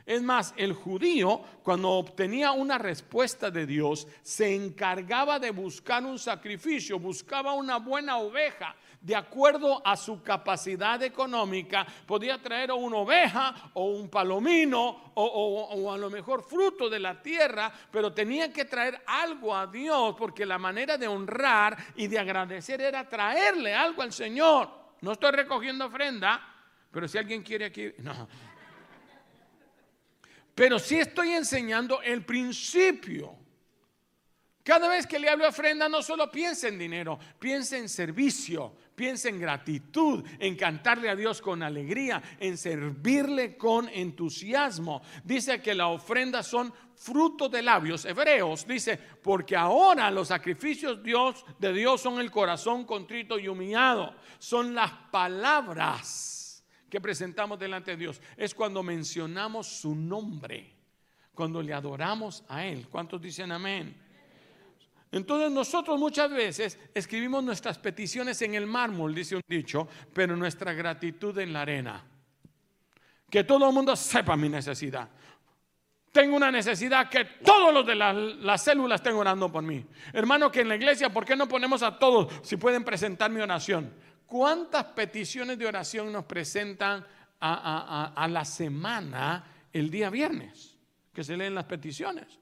Es 0.06 0.22
más, 0.22 0.54
el 0.58 0.74
judío 0.74 1.42
cuando 1.64 1.92
obtenía 1.92 2.52
una 2.52 2.78
respuesta 2.78 3.52
de 3.52 3.66
Dios 3.66 4.08
se 4.24 4.56
encargaba 4.56 5.40
de 5.40 5.52
buscar 5.52 6.04
un 6.04 6.18
sacrificio, 6.18 7.00
buscaba 7.00 7.54
una 7.54 7.78
buena 7.78 8.18
oveja. 8.18 8.76
De 9.02 9.16
acuerdo 9.16 9.82
a 9.84 9.98
su 9.98 10.22
capacidad 10.22 11.02
económica, 11.02 11.88
podía 12.06 12.40
traer 12.40 12.72
una 12.72 12.98
oveja 12.98 13.72
o 13.74 13.86
un 13.86 14.10
palomino 14.10 15.12
o, 15.16 15.92
a 15.92 15.98
lo 15.98 16.12
mejor 16.12 16.44
fruto 16.44 16.88
de 16.88 17.00
la 17.00 17.20
tierra, 17.20 17.72
pero 17.92 18.14
tenía 18.14 18.54
que 18.54 18.66
traer 18.66 19.02
algo 19.08 19.56
a 19.56 19.66
Dios 19.66 20.16
porque 20.16 20.46
la 20.46 20.60
manera 20.60 21.00
de 21.00 21.08
honrar 21.08 21.76
y 21.96 22.06
de 22.06 22.20
agradecer 22.20 22.80
era 22.80 23.10
traerle 23.10 23.74
algo 23.74 24.04
al 24.04 24.14
Señor. 24.14 24.70
No 25.02 25.14
estoy 25.14 25.32
recogiendo 25.32 25.88
ofrenda, 25.88 26.40
pero 26.92 27.08
si 27.08 27.18
alguien 27.18 27.42
quiere 27.42 27.66
aquí, 27.66 27.92
no. 27.98 28.28
Pero 30.54 30.78
sí 30.78 31.00
estoy 31.00 31.32
enseñando 31.32 32.04
el 32.04 32.24
principio. 32.24 33.36
Cada 34.64 34.88
vez 34.88 35.08
que 35.08 35.18
le 35.18 35.28
hablo 35.28 35.48
ofrenda, 35.48 35.90
no 35.90 36.04
solo 36.04 36.30
piense 36.30 36.68
en 36.68 36.78
dinero, 36.78 37.18
piense 37.40 37.80
en 37.80 37.90
servicio, 37.90 38.76
piense 39.02 39.30
en 39.30 39.40
gratitud, 39.40 40.24
en 40.38 40.56
cantarle 40.56 41.10
a 41.10 41.16
Dios 41.16 41.42
con 41.42 41.64
alegría, 41.64 42.22
en 42.40 42.56
servirle 42.56 43.58
con 43.58 43.90
entusiasmo. 43.90 45.02
Dice 45.24 45.60
que 45.60 45.74
la 45.74 45.88
ofrenda 45.88 46.44
son 46.44 46.72
fruto 46.96 47.50
de 47.50 47.64
labios. 47.64 48.06
Hebreos 48.06 48.68
dice, 48.68 49.00
porque 49.24 49.56
ahora 49.56 50.12
los 50.12 50.28
sacrificios 50.28 51.02
Dios, 51.02 51.44
de 51.58 51.74
Dios 51.74 52.00
son 52.00 52.22
el 52.22 52.30
corazón 52.30 52.86
contrito 52.86 53.40
y 53.40 53.48
humillado, 53.48 54.14
son 54.38 54.76
las 54.76 54.92
palabras 55.12 56.64
que 56.88 57.02
presentamos 57.02 57.58
delante 57.58 57.90
de 57.92 57.98
Dios 57.98 58.22
es 58.38 58.54
cuando 58.54 58.84
mencionamos 58.84 59.66
su 59.66 59.96
nombre, 59.96 60.76
cuando 61.34 61.60
le 61.64 61.74
adoramos 61.74 62.44
a 62.48 62.68
Él. 62.68 62.88
¿Cuántos 62.88 63.20
dicen 63.20 63.52
amén? 63.52 64.00
Entonces 65.12 65.52
nosotros 65.52 66.00
muchas 66.00 66.32
veces 66.32 66.80
escribimos 66.94 67.44
nuestras 67.44 67.78
peticiones 67.78 68.42
en 68.42 68.56
el 68.56 68.66
mármol, 68.66 69.14
dice 69.14 69.36
un 69.36 69.42
dicho, 69.46 69.88
pero 70.14 70.38
nuestra 70.38 70.74
gratitud 70.74 71.38
en 71.38 71.52
la 71.52 71.62
arena. 71.62 72.04
Que 73.30 73.44
todo 73.44 73.68
el 73.68 73.74
mundo 73.74 73.96
sepa 73.96 74.38
mi 74.38 74.48
necesidad. 74.48 75.10
Tengo 76.12 76.36
una 76.36 76.52
necesidad 76.52 77.10
que 77.10 77.24
todos 77.44 77.74
los 77.74 77.86
de 77.86 77.96
las 77.96 78.64
células 78.64 79.00
estén 79.00 79.16
orando 79.16 79.50
por 79.50 79.64
mí. 79.64 79.86
Hermano, 80.12 80.52
que 80.52 80.62
en 80.62 80.68
la 80.68 80.76
iglesia, 80.76 81.12
¿por 81.12 81.26
qué 81.26 81.36
no 81.38 81.48
ponemos 81.48 81.84
a 81.84 81.98
todos 81.98 82.34
si 82.44 82.58
pueden 82.58 82.84
presentar 82.84 83.32
mi 83.32 83.40
oración? 83.40 83.94
¿Cuántas 84.26 84.86
peticiones 84.86 85.58
de 85.58 85.68
oración 85.68 86.12
nos 86.12 86.26
presentan 86.26 87.06
a, 87.40 88.28
la 88.30 88.46
semana 88.46 89.44
el 89.72 89.90
día 89.90 90.10
viernes? 90.10 90.78
Que 91.14 91.24
se 91.24 91.38
leen 91.38 91.56
las 91.56 91.66
peticiones. 91.66 92.41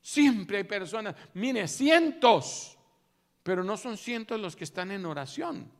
Siempre 0.00 0.58
hay 0.58 0.64
personas, 0.64 1.14
mire, 1.34 1.68
cientos, 1.68 2.78
pero 3.42 3.62
no 3.62 3.76
son 3.76 3.96
cientos 3.96 4.40
los 4.40 4.56
que 4.56 4.64
están 4.64 4.90
en 4.90 5.04
oración. 5.04 5.70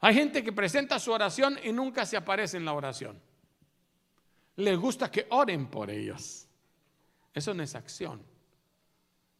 Hay 0.00 0.14
gente 0.14 0.44
que 0.44 0.52
presenta 0.52 0.98
su 0.98 1.12
oración 1.12 1.58
y 1.62 1.72
nunca 1.72 2.06
se 2.06 2.16
aparece 2.16 2.56
en 2.56 2.64
la 2.64 2.72
oración. 2.72 3.20
Les 4.56 4.78
gusta 4.78 5.10
que 5.10 5.26
oren 5.30 5.66
por 5.66 5.90
ellos. 5.90 6.46
Eso 7.34 7.52
no 7.52 7.62
es 7.62 7.74
acción. 7.74 8.22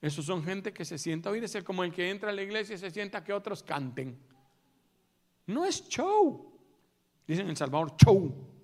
Esos 0.01 0.25
son 0.25 0.45
gente 0.45 0.73
que 0.73 0.85
se 0.85 0.99
sienta, 0.99 1.31
oír, 1.31 1.43
es 1.43 1.65
como 1.65 1.83
el 1.83 1.93
que 1.93 2.11
entra 2.11 2.31
a 2.31 2.33
la 2.33 2.43
iglesia 2.43 2.75
y 2.75 2.79
se 2.79 2.91
sienta 2.91 3.25
que 3.25 3.33
otros 3.33 3.63
canten. 3.63 4.17
No 5.47 5.65
es 5.65 5.89
show. 5.89 6.53
Dicen 7.27 7.47
en 7.47 7.51
El 7.51 7.57
Salvador, 7.57 7.97
show. 7.97 8.58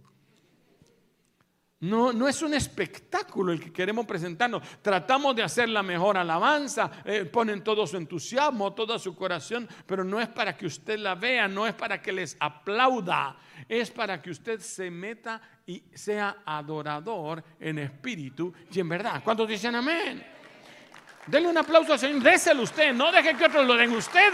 No, 1.84 2.14
no 2.14 2.26
es 2.26 2.40
un 2.40 2.54
espectáculo 2.54 3.52
el 3.52 3.60
que 3.60 3.70
queremos 3.70 4.06
presentarnos. 4.06 4.62
Tratamos 4.80 5.36
de 5.36 5.42
hacer 5.42 5.68
la 5.68 5.82
mejor 5.82 6.16
alabanza, 6.16 6.90
eh, 7.04 7.26
ponen 7.26 7.62
todo 7.62 7.86
su 7.86 7.98
entusiasmo, 7.98 8.72
todo 8.72 8.98
su 8.98 9.14
corazón, 9.14 9.68
pero 9.86 10.02
no 10.02 10.18
es 10.18 10.28
para 10.28 10.56
que 10.56 10.64
usted 10.64 10.98
la 10.98 11.14
vea, 11.14 11.46
no 11.46 11.66
es 11.66 11.74
para 11.74 12.00
que 12.00 12.10
les 12.10 12.38
aplauda, 12.40 13.36
es 13.68 13.90
para 13.90 14.22
que 14.22 14.30
usted 14.30 14.60
se 14.60 14.90
meta 14.90 15.42
y 15.66 15.84
sea 15.92 16.38
adorador 16.46 17.44
en 17.60 17.78
espíritu 17.80 18.50
y 18.72 18.80
en 18.80 18.88
verdad. 18.88 19.20
¿Cuántos 19.22 19.46
dicen 19.46 19.74
amén? 19.74 20.24
Denle 21.26 21.50
un 21.50 21.58
aplauso 21.58 21.92
al 21.92 21.98
Señor, 21.98 22.22
déselo 22.22 22.62
usted, 22.62 22.94
no 22.94 23.12
deje 23.12 23.36
que 23.36 23.44
otros 23.44 23.66
lo 23.66 23.76
den, 23.76 23.92
usted 23.92 24.32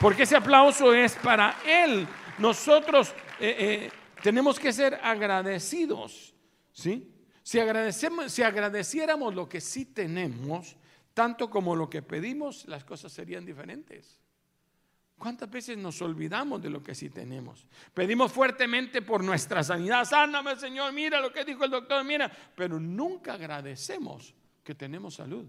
Porque 0.00 0.22
ese 0.22 0.36
aplauso 0.36 0.94
es 0.94 1.16
para 1.16 1.56
Él. 1.66 2.06
Nosotros 2.38 3.12
eh, 3.40 3.56
eh, 3.58 3.90
tenemos 4.22 4.58
que 4.58 4.72
ser 4.72 4.98
agradecidos. 5.02 6.34
¿sí? 6.72 7.12
Si, 7.42 7.58
agradecemos, 7.58 8.32
si 8.32 8.42
agradeciéramos 8.42 9.34
lo 9.34 9.48
que 9.48 9.60
sí 9.60 9.86
tenemos, 9.86 10.76
tanto 11.12 11.50
como 11.50 11.76
lo 11.76 11.90
que 11.90 12.02
pedimos, 12.02 12.66
las 12.66 12.84
cosas 12.84 13.12
serían 13.12 13.44
diferentes. 13.44 14.18
¿Cuántas 15.18 15.50
veces 15.50 15.78
nos 15.78 16.00
olvidamos 16.02 16.60
de 16.62 16.70
lo 16.70 16.82
que 16.82 16.94
sí 16.94 17.10
tenemos? 17.10 17.66
Pedimos 17.94 18.32
fuertemente 18.32 19.02
por 19.02 19.22
nuestra 19.22 19.62
sanidad. 19.62 20.04
Sáname, 20.04 20.56
Señor, 20.56 20.92
mira 20.92 21.20
lo 21.20 21.32
que 21.32 21.44
dijo 21.44 21.64
el 21.64 21.70
doctor, 21.70 22.02
mira. 22.04 22.30
Pero 22.56 22.80
nunca 22.80 23.34
agradecemos 23.34 24.34
que 24.64 24.74
tenemos 24.74 25.14
salud. 25.14 25.46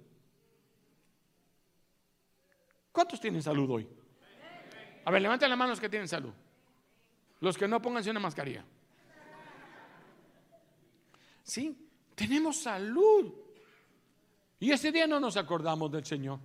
¿Cuántos 2.91 3.19
tienen 3.19 3.41
salud 3.41 3.69
hoy? 3.71 3.87
A 5.05 5.11
ver, 5.11 5.21
levanten 5.21 5.49
las 5.49 5.57
manos 5.57 5.79
que 5.79 5.89
tienen 5.89 6.07
salud. 6.07 6.33
Los 7.43 7.57
que 7.57 7.67
no 7.67 7.81
pónganse 7.81 8.09
una 8.09 8.21
mascarilla. 8.21 8.63
Sí, 11.43 11.77
tenemos 12.15 12.55
salud. 12.55 13.33
Y 14.61 14.71
ese 14.71 14.93
día 14.93 15.05
no 15.05 15.19
nos 15.19 15.35
acordamos 15.35 15.91
del 15.91 16.05
Señor. 16.05 16.39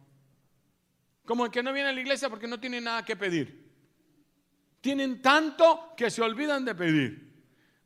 Como 1.24 1.44
el 1.44 1.52
que 1.52 1.62
no 1.62 1.72
viene 1.72 1.90
a 1.90 1.92
la 1.92 2.00
iglesia 2.00 2.28
porque 2.28 2.48
no 2.48 2.58
tiene 2.58 2.80
nada 2.80 3.04
que 3.04 3.14
pedir. 3.14 3.70
Tienen 4.80 5.22
tanto 5.22 5.94
que 5.96 6.10
se 6.10 6.20
olvidan 6.20 6.64
de 6.64 6.74
pedir. 6.74 7.28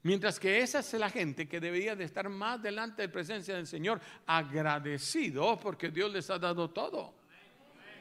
Mientras 0.05 0.41
que 0.41 0.61
esa 0.61 0.79
es 0.79 0.95
la 0.95 1.11
gente 1.11 1.47
que 1.47 1.61
debería 1.61 1.95
de 1.95 2.05
estar 2.05 2.31
más 2.31 2.63
delante 2.63 3.03
de 3.03 3.09
la 3.09 3.13
presencia 3.13 3.57
del 3.57 3.67
Señor, 3.67 4.01
agradecido 4.25 5.61
porque 5.61 5.91
Dios 5.91 6.11
les 6.11 6.31
ha 6.31 6.39
dado 6.39 6.71
todo. 6.71 7.15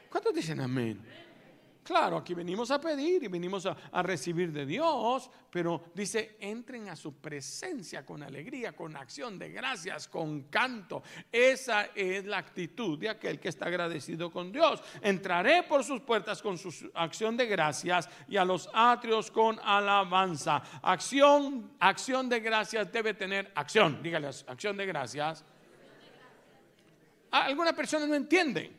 ¿Cuántos 0.08 0.32
dicen 0.32 0.58
amén? 0.60 1.02
Claro, 1.82 2.18
aquí 2.18 2.32
venimos 2.32 2.70
a 2.70 2.80
pedir 2.80 3.24
y 3.24 3.28
venimos 3.28 3.66
a, 3.66 4.02
recibir 4.02 4.52
de 4.52 4.64
Dios, 4.64 5.28
pero 5.50 5.90
dice, 5.92 6.36
entren 6.38 6.88
a 6.88 6.94
su 6.94 7.16
presencia 7.16 8.06
con 8.06 8.22
alegría, 8.22 8.72
con 8.72 8.96
acción 8.96 9.36
de 9.36 9.50
gracias, 9.50 10.06
con 10.06 10.42
canto. 10.44 11.02
Esa 11.30 11.86
es 11.86 12.24
la 12.24 12.38
actitud 12.38 12.98
de 12.98 13.08
aquel 13.08 13.40
que 13.40 13.48
está 13.48 13.66
agradecido 13.66 14.30
con 14.30 14.52
Dios. 14.52 14.80
Entraré 15.00 15.64
por 15.64 15.82
sus 15.82 16.02
puertas 16.02 16.40
con 16.40 16.56
su 16.56 16.90
acción 16.94 17.36
de 17.36 17.46
gracias 17.46 18.08
y 18.28 18.36
a 18.36 18.44
los 18.44 18.70
atrios 18.72 19.32
con 19.32 19.58
alabanza. 19.58 20.62
Acción, 20.82 21.72
acción 21.80 22.28
de 22.28 22.38
gracias 22.38 22.92
debe 22.92 23.14
tener 23.14 23.50
acción. 23.56 24.00
Dígale, 24.00 24.28
acción 24.28 24.76
de 24.76 24.86
gracias. 24.86 25.44
Algunas 27.32 27.72
personas 27.72 28.08
no 28.08 28.14
entienden. 28.14 28.78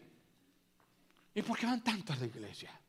¿Y 1.36 1.42
por 1.42 1.58
qué 1.58 1.66
van 1.66 1.84
tanto 1.84 2.14
a 2.14 2.16
la 2.16 2.28
iglesia? 2.28 2.80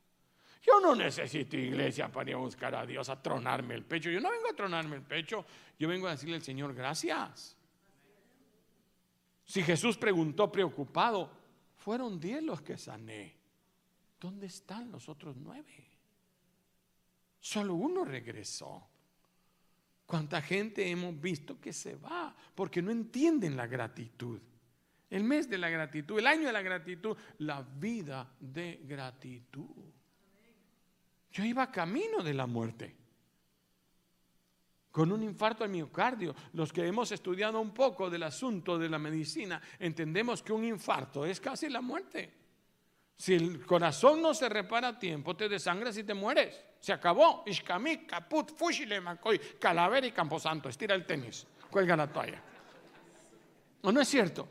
Yo 0.67 0.81
no 0.81 0.95
necesito 0.95 1.57
iglesia 1.57 2.11
para 2.11 2.31
ir 2.31 2.37
a 2.37 2.39
buscar 2.39 2.75
a 2.75 2.87
Dios, 2.87 3.09
a 3.11 3.21
tronarme 3.21 3.75
el 3.75 3.85
pecho. 3.85 4.11
Yo 4.11 4.21
no 4.21 4.31
vengo 4.31 4.49
a 4.51 4.57
tronarme 4.57 4.97
el 4.97 5.03
pecho, 5.03 5.45
yo 5.79 5.89
vengo 5.89 6.09
a 6.09 6.13
decirle 6.13 6.37
al 6.37 6.43
Señor 6.43 6.75
gracias. 6.75 7.57
Si 9.45 9.63
Jesús 9.63 9.99
preguntó 9.99 10.51
preocupado, 10.51 11.31
fueron 11.77 12.19
diez 12.19 12.43
los 12.43 12.63
que 12.63 12.79
sané. 12.79 13.37
¿Dónde 14.19 14.47
están 14.47 14.91
los 14.91 15.09
otros 15.11 15.37
nueve? 15.37 15.87
Solo 17.41 17.75
uno 17.75 18.07
regresó. 18.07 18.89
¿Cuánta 20.07 20.41
gente 20.41 20.91
hemos 20.91 21.21
visto 21.21 21.61
que 21.61 21.75
se 21.75 21.97
va 21.97 22.35
porque 22.55 22.81
no 22.81 22.91
entienden 22.91 23.55
la 23.55 23.67
gratitud? 23.67 24.41
El 25.11 25.25
mes 25.25 25.49
de 25.49 25.59
la 25.59 25.69
gratitud, 25.69 26.19
el 26.19 26.27
año 26.27 26.47
de 26.47 26.53
la 26.53 26.63
gratitud, 26.63 27.15
la 27.39 27.61
vida 27.61 28.35
de 28.41 28.81
gratitud. 28.85 29.93
Yo 31.35 31.45
iba 31.45 31.69
camino 31.69 32.23
de 32.23 32.33
la 32.33 32.47
muerte. 32.47 32.97
Con 34.93 35.11
un 35.11 35.25
infarto 35.25 35.65
al 35.65 35.71
miocardio. 35.71 36.33
Los 36.53 36.73
que 36.73 36.87
hemos 36.87 37.11
estudiado 37.11 37.61
un 37.61 37.75
poco 37.75 38.09
del 38.09 38.23
asunto 38.23 38.79
de 38.79 38.89
la 38.89 39.01
medicina, 39.01 39.61
entendemos 39.81 40.45
que 40.45 40.53
un 40.53 40.65
infarto 40.65 41.27
es 41.27 41.41
casi 41.41 41.69
la 41.69 41.81
muerte. 41.81 42.33
Si 43.17 43.35
el 43.35 43.67
corazón 43.67 44.23
no 44.23 44.33
se 44.33 44.49
repara 44.49 44.89
a 44.89 44.99
tiempo, 44.99 45.35
te 45.35 45.49
desangras 45.49 45.99
y 45.99 46.05
te 46.05 46.15
mueres. 46.15 46.65
Se 46.79 46.93
acabó. 46.93 47.43
Ishkamik, 47.47 48.07
caput, 48.07 48.57
fushile, 48.57 49.01
macoy, 49.01 49.41
calavera 49.59 50.07
y 50.07 50.13
camposanto. 50.13 50.69
Estira 50.69 50.95
el 50.95 51.05
tenis, 51.05 51.45
cuelga 51.69 51.97
la 51.97 52.07
toalla. 52.13 52.41
¿O 53.83 53.91
no 53.91 54.01
es 54.01 54.07
cierto? 54.07 54.49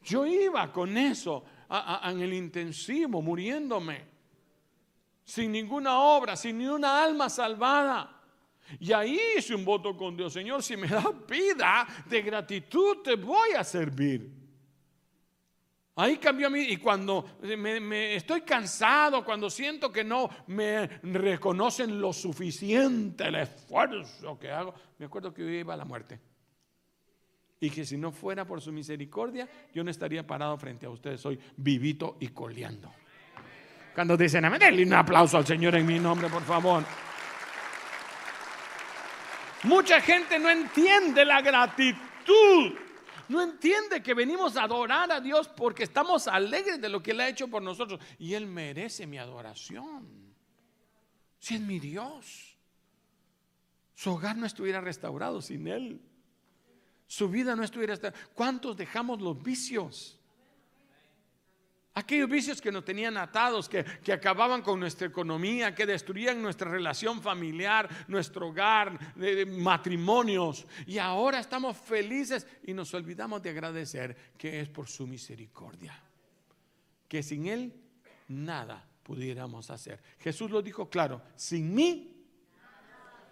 Yo 0.00 0.24
iba 0.24 0.72
con 0.72 0.96
eso 0.96 1.44
en 2.04 2.20
el 2.22 2.32
intensivo, 2.32 3.20
muriéndome 3.20 4.13
sin 5.24 5.52
ninguna 5.52 5.98
obra, 5.98 6.36
sin 6.36 6.58
ni 6.58 6.66
una 6.66 7.02
alma 7.02 7.28
salvada. 7.30 8.20
Y 8.78 8.92
ahí 8.92 9.18
hice 9.36 9.54
un 9.54 9.64
voto 9.64 9.96
con 9.96 10.16
Dios, 10.16 10.32
Señor, 10.32 10.62
si 10.62 10.76
me 10.76 10.88
da 10.88 11.12
vida 11.28 11.86
de 12.06 12.22
gratitud, 12.22 12.98
te 13.02 13.16
voy 13.16 13.50
a 13.56 13.64
servir. 13.64 14.44
Ahí 15.96 16.16
cambió 16.16 16.48
a 16.48 16.50
mí 16.50 16.60
y 16.60 16.76
cuando 16.78 17.36
me, 17.42 18.16
estoy 18.16 18.40
cansado, 18.40 19.24
cuando 19.24 19.48
siento 19.48 19.92
que 19.92 20.02
no 20.02 20.28
me 20.48 20.88
reconocen 20.88 22.00
lo 22.00 22.12
suficiente 22.12 23.28
el 23.28 23.36
esfuerzo 23.36 24.36
que 24.36 24.50
hago, 24.50 24.74
me 24.98 25.06
acuerdo 25.06 25.32
que 25.32 25.42
yo 25.42 25.50
iba 25.50 25.74
a 25.74 25.76
la 25.76 25.84
muerte. 25.84 26.20
Y 27.60 27.70
que 27.70 27.84
si 27.84 27.96
no 27.96 28.10
fuera 28.10 28.44
por 28.44 28.60
su 28.60 28.72
misericordia, 28.72 29.48
yo 29.72 29.84
no 29.84 29.90
estaría 29.90 30.26
parado 30.26 30.58
frente 30.58 30.84
a 30.84 30.90
ustedes 30.90 31.24
hoy, 31.24 31.38
vivito 31.56 32.16
y 32.18 32.28
coleando. 32.28 32.92
Cuando 33.94 34.16
dicen 34.16 34.44
amén, 34.44 34.58
denle 34.58 34.84
un 34.84 34.92
aplauso 34.94 35.36
al 35.36 35.46
Señor 35.46 35.76
en 35.76 35.86
mi 35.86 35.98
nombre, 35.98 36.28
por 36.28 36.42
favor. 36.42 36.84
Mucha 39.62 40.00
gente 40.00 40.38
no 40.38 40.50
entiende 40.50 41.24
la 41.24 41.40
gratitud. 41.40 42.74
No 43.28 43.40
entiende 43.40 44.02
que 44.02 44.12
venimos 44.12 44.56
a 44.56 44.64
adorar 44.64 45.10
a 45.10 45.20
Dios 45.20 45.48
porque 45.48 45.84
estamos 45.84 46.28
alegres 46.28 46.80
de 46.80 46.88
lo 46.88 47.02
que 47.02 47.12
Él 47.12 47.20
ha 47.20 47.28
hecho 47.28 47.48
por 47.48 47.62
nosotros. 47.62 48.00
Y 48.18 48.34
Él 48.34 48.46
merece 48.46 49.06
mi 49.06 49.16
adoración. 49.16 50.34
Si 51.38 51.54
es 51.54 51.60
mi 51.60 51.78
Dios. 51.78 52.58
Su 53.94 54.12
hogar 54.12 54.36
no 54.36 54.44
estuviera 54.44 54.80
restaurado 54.80 55.40
sin 55.40 55.68
Él. 55.68 56.02
Su 57.06 57.28
vida 57.28 57.54
no 57.54 57.62
estuviera... 57.62 57.96
¿Cuántos 58.34 58.76
dejamos 58.76 59.22
los 59.22 59.40
vicios? 59.42 60.20
Aquellos 61.96 62.28
vicios 62.28 62.60
que 62.60 62.72
nos 62.72 62.84
tenían 62.84 63.16
atados, 63.16 63.68
que, 63.68 64.12
acababan 64.12 64.62
con 64.62 64.80
nuestra 64.80 65.06
economía, 65.06 65.76
que 65.76 65.86
destruían 65.86 66.42
nuestra 66.42 66.68
relación 66.68 67.22
familiar, 67.22 67.88
nuestro 68.08 68.48
hogar, 68.48 68.98
matrimonios. 69.46 70.66
Y 70.88 70.98
ahora 70.98 71.38
estamos 71.38 71.76
felices 71.76 72.48
y 72.64 72.74
nos 72.74 72.92
olvidamos 72.94 73.40
de 73.42 73.50
agradecer 73.50 74.16
que 74.36 74.58
es 74.58 74.68
por 74.68 74.88
su 74.88 75.06
misericordia. 75.06 75.96
Que 77.06 77.22
sin 77.22 77.46
Él 77.46 77.72
nada 78.26 78.84
pudiéramos 79.04 79.70
hacer. 79.70 80.02
Jesús 80.18 80.50
lo 80.50 80.62
dijo 80.62 80.90
claro, 80.90 81.22
sin 81.36 81.72
mí 81.72 82.26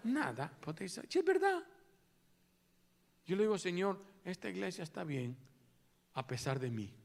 nada 0.05 0.49
podéis 0.61 0.97
hacer. 0.99 1.09
es 1.13 1.25
verdad. 1.25 1.61
Yo 3.25 3.35
le 3.35 3.43
digo, 3.43 3.57
Señor, 3.57 4.01
esta 4.23 4.47
iglesia 4.47 4.85
está 4.85 5.03
bien 5.03 5.35
a 6.13 6.25
pesar 6.25 6.61
de 6.61 6.69
mí 6.69 7.02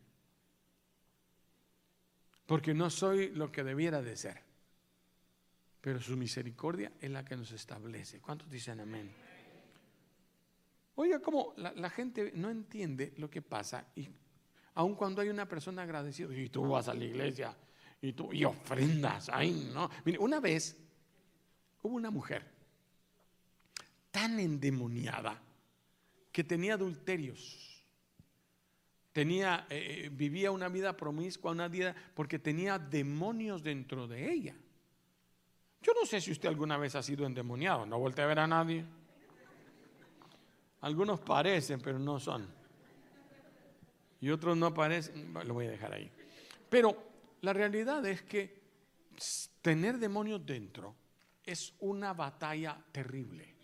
porque 2.48 2.72
no 2.72 2.88
soy 2.88 3.28
lo 3.34 3.52
que 3.52 3.62
debiera 3.62 4.00
de 4.00 4.16
ser. 4.16 4.40
Pero 5.82 6.00
su 6.00 6.16
misericordia 6.16 6.90
es 6.98 7.10
la 7.10 7.22
que 7.22 7.36
nos 7.36 7.52
establece. 7.52 8.20
¿Cuántos 8.20 8.50
dicen 8.50 8.80
amén? 8.80 9.12
Oiga, 10.94 11.20
como 11.20 11.52
la, 11.58 11.90
gente 11.90 12.32
no 12.34 12.48
entiende 12.48 13.12
lo 13.18 13.28
que 13.28 13.42
pasa 13.42 13.88
y 13.94 14.08
aun 14.76 14.94
cuando 14.94 15.20
hay 15.20 15.28
una 15.28 15.46
persona 15.46 15.82
agradecida, 15.82 16.34
y 16.34 16.48
tú 16.48 16.66
vas 16.66 16.88
a 16.88 16.94
la 16.94 17.04
iglesia 17.04 17.54
y 18.00 18.14
tú 18.14 18.32
y 18.32 18.46
ofrendas, 18.46 19.28
ay, 19.30 19.70
no. 19.74 19.90
Mire, 20.06 20.18
una 20.18 20.40
vez 20.40 20.74
hubo 21.82 21.96
una 21.96 22.10
mujer 22.10 22.50
tan 24.10 24.40
endemoniada 24.40 25.38
que 26.32 26.44
tenía 26.44 26.74
adulterios 26.74 27.77
tenía, 29.18 29.66
eh, 29.68 30.04
eh, 30.04 30.10
vivía 30.12 30.52
una 30.52 30.68
vida 30.68 30.96
promiscua, 30.96 31.50
una 31.50 31.66
vida, 31.66 31.92
porque 32.14 32.38
tenía 32.38 32.78
demonios 32.78 33.64
dentro 33.64 34.06
de 34.06 34.30
ella. 34.32 34.54
Yo 35.82 35.92
no 35.92 36.06
sé 36.06 36.20
si 36.20 36.30
usted 36.30 36.48
alguna 36.48 36.76
vez 36.76 36.94
ha 36.94 37.02
sido 37.02 37.26
endemoniado, 37.26 37.84
no 37.84 37.98
volteé 37.98 38.22
a 38.22 38.28
ver 38.28 38.38
a 38.38 38.46
nadie. 38.46 38.84
Algunos 40.82 41.18
parecen, 41.18 41.80
pero 41.80 41.98
no 41.98 42.20
son. 42.20 42.46
Y 44.20 44.30
otros 44.30 44.56
no 44.56 44.72
parecen, 44.72 45.34
lo 45.34 45.52
voy 45.52 45.66
a 45.66 45.70
dejar 45.70 45.94
ahí. 45.94 46.12
Pero 46.70 46.96
la 47.40 47.52
realidad 47.52 48.06
es 48.06 48.22
que 48.22 48.62
tener 49.60 49.98
demonios 49.98 50.46
dentro 50.46 50.94
es 51.44 51.74
una 51.80 52.14
batalla 52.14 52.80
terrible 52.92 53.57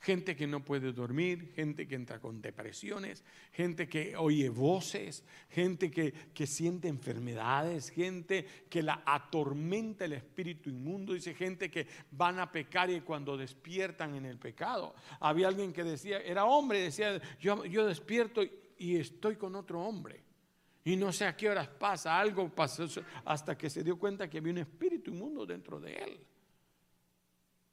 gente 0.00 0.34
que 0.34 0.46
no 0.46 0.64
puede 0.64 0.92
dormir, 0.92 1.52
gente 1.54 1.86
que 1.86 1.94
entra 1.94 2.18
con 2.18 2.40
depresiones, 2.40 3.22
gente 3.52 3.88
que 3.88 4.16
oye 4.16 4.48
voces, 4.48 5.24
gente 5.50 5.90
que, 5.90 6.46
siente 6.46 6.88
enfermedades, 6.88 7.90
gente 7.90 8.46
que 8.68 8.82
la 8.82 9.02
atormenta 9.04 10.06
el 10.06 10.14
espíritu 10.14 10.70
inmundo, 10.70 11.12
dice 11.12 11.34
gente 11.34 11.70
que 11.70 11.86
van 12.10 12.38
a 12.38 12.50
pecar 12.50 12.90
y 12.90 13.02
cuando 13.02 13.36
despiertan 13.36 14.14
en 14.14 14.24
el 14.24 14.38
pecado. 14.38 14.94
Había 15.20 15.48
alguien 15.48 15.72
que 15.72 15.84
decía, 15.84 16.18
era 16.20 16.46
hombre, 16.46 16.80
decía, 16.80 17.20
yo, 17.38 17.64
yo 17.66 17.86
despierto 17.86 18.42
y 18.78 18.96
estoy 18.96 19.36
con 19.36 19.54
otro 19.54 19.82
hombre. 19.82 20.24
Y 20.82 20.96
no 20.96 21.12
sé 21.12 21.26
a 21.26 21.36
qué 21.36 21.50
horas 21.50 21.68
pasa, 21.68 22.18
algo 22.18 22.48
pasó 22.48 22.86
hasta 23.26 23.56
que 23.56 23.68
se 23.68 23.84
dio 23.84 23.98
cuenta 23.98 24.30
que 24.30 24.38
había 24.38 24.52
un 24.52 24.58
espíritu 24.58 25.10
inmundo 25.10 25.44
dentro 25.44 25.78
de 25.78 25.94
él. 25.94 26.26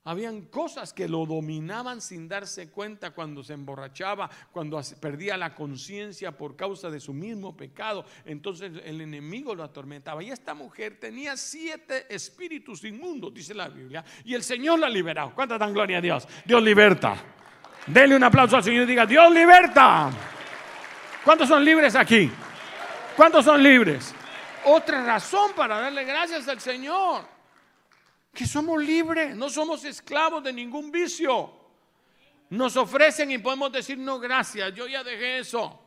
Habían 0.07 0.43
cosas 0.43 0.93
que 0.93 1.09
lo 1.09 1.25
dominaban 1.25 1.99
sin 1.99 2.29
darse 2.29 2.69
cuenta 2.69 3.11
cuando 3.11 3.43
se 3.43 3.51
emborrachaba, 3.51 4.29
cuando 4.53 4.79
perdía 5.01 5.35
la 5.35 5.53
conciencia 5.53 6.31
por 6.31 6.55
causa 6.55 6.89
de 6.89 7.01
su 7.01 7.11
mismo 7.11 7.57
pecado. 7.57 8.05
Entonces 8.23 8.71
el 8.85 9.01
enemigo 9.01 9.53
lo 9.53 9.63
atormentaba. 9.63 10.23
Y 10.23 10.31
esta 10.31 10.53
mujer 10.53 10.97
tenía 10.97 11.35
siete 11.35 12.05
espíritus 12.07 12.85
inmundos, 12.85 13.33
dice 13.33 13.53
la 13.53 13.67
Biblia, 13.67 14.05
y 14.23 14.33
el 14.33 14.43
Señor 14.43 14.79
la 14.79 14.89
liberó. 14.89 15.33
¿Cuánta 15.35 15.57
dan 15.57 15.73
gloria 15.73 15.97
a 15.97 16.01
Dios? 16.01 16.25
Dios 16.45 16.63
liberta. 16.63 17.17
Dele 17.85 18.15
un 18.15 18.23
aplauso 18.23 18.55
al 18.55 18.63
Señor 18.63 18.83
y 18.83 18.85
diga, 18.85 19.05
Dios 19.05 19.29
liberta. 19.33 20.09
¿Cuántos 21.25 21.49
son 21.49 21.65
libres 21.65 21.95
aquí? 21.95 22.31
¿Cuántos 23.17 23.43
son 23.43 23.61
libres? 23.61 24.15
Otra 24.63 25.03
razón 25.03 25.51
para 25.53 25.81
darle 25.81 26.05
gracias 26.05 26.47
al 26.47 26.61
Señor 26.61 27.36
que 28.37 28.45
somos 28.45 28.83
libres, 28.83 29.35
no 29.35 29.49
somos 29.49 29.83
esclavos 29.83 30.43
de 30.43 30.53
ningún 30.53 30.91
vicio. 30.91 31.51
Nos 32.51 32.77
ofrecen 32.77 33.31
y 33.31 33.39
podemos 33.39 33.71
decir 33.71 33.97
no 33.97 34.19
gracias, 34.19 34.75
yo 34.75 34.87
ya 34.87 35.03
dejé 35.03 35.39
eso. 35.39 35.81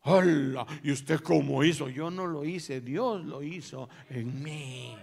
Hola, 0.00 0.66
¿y 0.82 0.90
usted 0.90 1.20
cómo 1.20 1.62
hizo? 1.62 1.88
Yo 1.88 2.10
no 2.10 2.26
lo 2.26 2.44
hice, 2.44 2.80
Dios 2.80 3.24
lo 3.24 3.44
hizo 3.44 3.88
en 4.10 4.42
mí. 4.42 4.98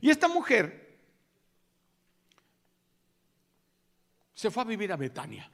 Y 0.00 0.08
esta 0.08 0.28
mujer 0.28 1.00
se 4.32 4.52
fue 4.52 4.62
a 4.62 4.66
vivir 4.66 4.92
a 4.92 4.96
Betania. 4.96 5.50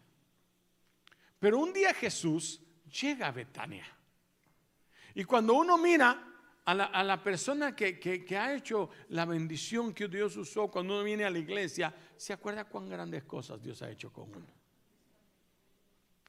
Pero 1.38 1.58
un 1.58 1.72
día 1.72 1.94
Jesús 1.94 2.60
llega 3.00 3.28
a 3.28 3.32
Betania. 3.32 3.86
Y 5.14 5.24
cuando 5.24 5.54
uno 5.54 5.78
mira 5.78 6.35
a 6.66 7.04
la, 7.04 7.22
persona 7.22 7.76
que, 7.76 7.98
que, 7.98 8.36
ha 8.36 8.52
hecho 8.52 8.90
la 9.10 9.24
bendición 9.24 9.94
que 9.94 10.08
Dios 10.08 10.36
usó 10.36 10.66
cuando 10.68 10.94
uno 10.94 11.04
viene 11.04 11.24
a 11.24 11.30
la 11.30 11.38
iglesia, 11.38 11.94
se 12.16 12.32
acuerda 12.32 12.64
cuán 12.64 12.88
grandes 12.88 13.22
cosas 13.22 13.62
Dios 13.62 13.80
ha 13.82 13.90
hecho 13.90 14.12
con 14.12 14.28
uno. 14.34 14.46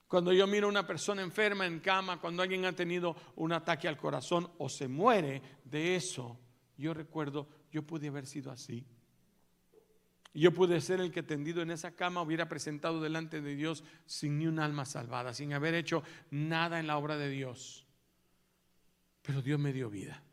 Cuando 0.08 0.32
yo 0.32 0.46
miro 0.46 0.68
a 0.68 0.70
una 0.70 0.86
persona 0.86 1.24
enferma 1.24 1.66
en 1.66 1.80
cama, 1.80 2.22
cuando 2.22 2.44
alguien 2.44 2.66
ha 2.66 2.76
tenido 2.76 3.16
un 3.36 3.52
ataque 3.52 3.88
al 3.88 3.98
corazón 3.98 4.50
o 4.60 4.70
se 4.70 4.88
muere 4.88 5.42
de 5.66 5.96
eso, 5.96 6.40
yo 6.78 6.94
recuerdo, 6.94 7.48
yo 7.72 7.82
pude 7.82 8.08
haber 8.08 8.28
sido 8.28 8.52
así. 8.52 8.86
Yo 10.36 10.54
pude 10.54 10.80
ser 10.82 11.00
el 11.02 11.12
que 11.12 11.24
tendido 11.24 11.64
en 11.64 11.72
esa 11.72 11.96
cama 11.96 12.22
hubiera 12.22 12.48
presentado 12.48 13.02
delante 13.02 13.42
de 13.42 13.56
Dios 13.56 13.84
sin 14.06 14.38
ni 14.38 14.46
un 14.46 14.60
alma 14.60 14.86
salvada, 14.86 15.34
sin 15.34 15.52
haber 15.52 15.74
hecho 15.74 16.04
nada 16.30 16.80
en 16.80 16.86
la 16.86 16.98
obra 16.98 17.18
de 17.18 17.28
Dios. 17.28 17.88
Pero 19.24 19.42
Dios 19.42 19.60
me 19.60 19.74
dio 19.74 19.90
vida. 19.90 20.24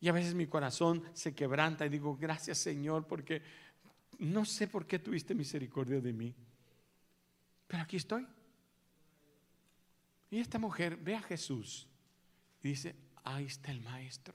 Y 0.00 0.08
a 0.08 0.12
veces 0.12 0.34
mi 0.34 0.46
corazón 0.46 1.02
se 1.12 1.34
quebranta 1.34 1.84
y 1.84 1.88
digo, 1.88 2.16
gracias 2.16 2.58
Señor, 2.58 3.06
porque 3.06 3.42
no 4.18 4.44
sé 4.44 4.68
por 4.68 4.86
qué 4.86 4.98
tuviste 4.98 5.34
misericordia 5.34 6.00
de 6.00 6.12
mí. 6.12 6.34
Pero 7.66 7.82
aquí 7.82 7.96
estoy. 7.96 8.26
Y 10.30 10.38
esta 10.38 10.58
mujer 10.58 10.96
ve 10.96 11.16
a 11.16 11.22
Jesús 11.22 11.88
y 12.62 12.68
dice, 12.68 12.94
ahí 13.24 13.46
está 13.46 13.72
el 13.72 13.80
maestro. 13.80 14.34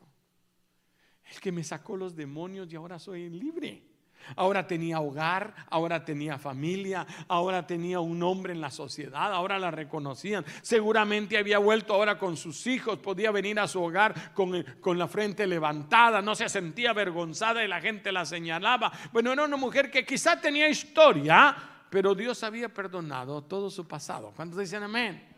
El 1.31 1.39
que 1.39 1.51
me 1.51 1.63
sacó 1.63 1.95
los 1.95 2.15
demonios 2.15 2.71
y 2.71 2.75
ahora 2.75 2.99
soy 2.99 3.29
libre. 3.29 3.92
Ahora 4.35 4.67
tenía 4.67 4.99
hogar, 4.99 5.53
ahora 5.69 6.03
tenía 6.03 6.37
familia, 6.37 7.05
ahora 7.27 7.65
tenía 7.65 7.99
un 7.99 8.21
hombre 8.23 8.53
en 8.53 8.61
la 8.61 8.71
sociedad, 8.71 9.33
ahora 9.33 9.59
la 9.59 9.71
reconocían. 9.71 10.45
Seguramente 10.61 11.37
había 11.37 11.57
vuelto 11.57 11.93
ahora 11.93 12.17
con 12.17 12.37
sus 12.37 12.67
hijos, 12.67 12.99
podía 12.99 13.31
venir 13.31 13.59
a 13.59 13.67
su 13.67 13.81
hogar 13.81 14.33
con, 14.33 14.63
con, 14.79 14.97
la 14.97 15.07
frente 15.07 15.47
levantada, 15.47 16.21
no 16.21 16.35
se 16.35 16.49
sentía 16.49 16.91
avergonzada 16.91 17.63
y 17.63 17.67
la 17.67 17.81
gente 17.81 18.11
la 18.11 18.25
señalaba. 18.25 18.91
Bueno, 19.11 19.33
era 19.33 19.43
una 19.43 19.57
mujer 19.57 19.89
que 19.89 20.05
quizá 20.05 20.39
tenía 20.39 20.67
historia, 20.67 21.55
pero 21.89 22.15
Dios 22.15 22.43
había 22.43 22.69
perdonado 22.69 23.43
todo 23.43 23.69
su 23.69 23.87
pasado. 23.87 24.31
¿Cuántos 24.35 24.59
dicen 24.59 24.83
amén? 24.83 25.32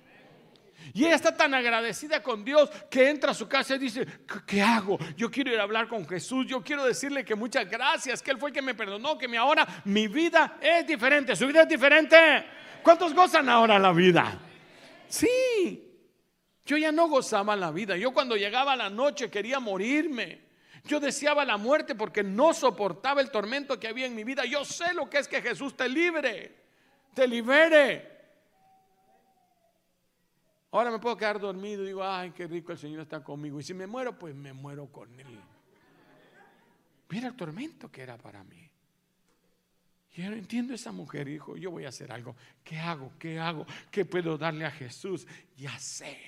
Y 0.94 1.06
ella 1.06 1.16
está 1.16 1.36
tan 1.36 1.54
agradecida 1.54 2.22
con 2.22 2.44
Dios 2.44 2.70
que 2.90 3.10
entra 3.10 3.32
a 3.32 3.34
su 3.34 3.48
casa 3.48 3.76
y 3.76 3.80
dice, 3.80 4.06
¿qué 4.46 4.62
hago? 4.62 4.98
Yo 5.18 5.32
quiero 5.32 5.52
ir 5.52 5.60
a 5.60 5.64
hablar 5.64 5.88
con 5.88 6.08
Jesús, 6.08 6.46
yo 6.48 6.64
quiero 6.64 6.86
decirle 6.86 7.26
que 7.26 7.36
muchas 7.36 7.70
gracias, 7.70 8.22
que 8.22 8.32
Él 8.32 8.38
fue 8.38 8.50
el 8.50 8.54
que 8.54 8.62
me 8.62 8.76
perdonó, 8.76 9.18
que 9.18 9.36
ahora 9.38 9.82
mi 9.86 10.08
vida 10.08 10.58
es 10.62 10.86
diferente, 10.86 11.36
su 11.36 11.48
vida 11.48 11.64
es 11.64 11.70
diferente. 11.70 12.18
¿Cuántos 12.84 13.14
gozan 13.14 13.50
ahora 13.50 13.80
la 13.80 13.92
vida? 13.92 14.40
Sí, 15.08 15.86
yo 16.66 16.78
ya 16.78 16.92
no 16.92 17.08
gozaba 17.08 17.56
la 17.56 17.72
vida, 17.72 17.98
yo 17.98 18.14
cuando 18.14 18.36
llegaba 18.36 18.76
la 18.76 18.90
noche 18.90 19.30
quería 19.30 19.60
morirme. 19.60 20.46
Yo 20.88 21.00
deseaba 21.00 21.44
la 21.46 21.58
muerte 21.58 21.96
porque 21.96 22.24
no 22.24 22.54
soportaba 22.54 23.20
el 23.20 23.32
tormento 23.32 23.80
que 23.80 23.88
había 23.88 24.06
en 24.06 24.14
mi 24.14 24.24
vida. 24.24 24.46
Yo 24.46 24.64
sé 24.64 24.94
lo 24.94 25.10
que 25.10 25.18
es 25.18 25.28
que 25.28 25.42
Jesús 25.42 25.76
te 25.76 25.90
libre, 25.90 26.56
te 27.16 27.28
libere. 27.28 28.15
Ahora 30.76 30.92
me 30.92 31.00
puedo 31.00 31.16
quedar 31.16 31.40
dormido 31.40 31.84
y 31.84 31.88
digo, 31.88 32.04
ay, 32.04 32.32
qué 32.32 32.48
rico 32.48 32.74
el 32.74 32.78
Señor 32.78 33.00
está 33.00 33.24
conmigo. 33.24 33.62
Y 33.62 33.64
si 33.64 33.74
me 33.74 33.88
muero, 33.88 34.20
pues 34.20 34.36
me 34.36 34.52
muero 34.52 34.88
con 34.92 35.18
Él. 35.18 35.40
Mira 37.08 37.30
el 37.30 37.36
tormento 37.38 37.90
que 37.90 38.02
era 38.02 38.18
para 38.18 38.44
mí. 38.44 38.70
Y 40.18 40.24
yo 40.24 40.34
entiendo 40.34 40.74
esa 40.74 40.92
mujer, 40.92 41.28
dijo, 41.28 41.56
yo 41.56 41.72
voy 41.72 41.86
a 41.86 41.90
hacer 41.90 42.12
algo. 42.12 42.36
¿Qué 42.62 42.78
hago? 42.78 43.14
¿Qué 43.18 43.40
hago? 43.40 43.66
¿Qué 43.90 44.04
puedo 44.04 44.38
darle 44.38 44.66
a 44.66 44.72
Jesús? 44.72 45.26
Ya 45.56 45.80
sé. 45.80 46.20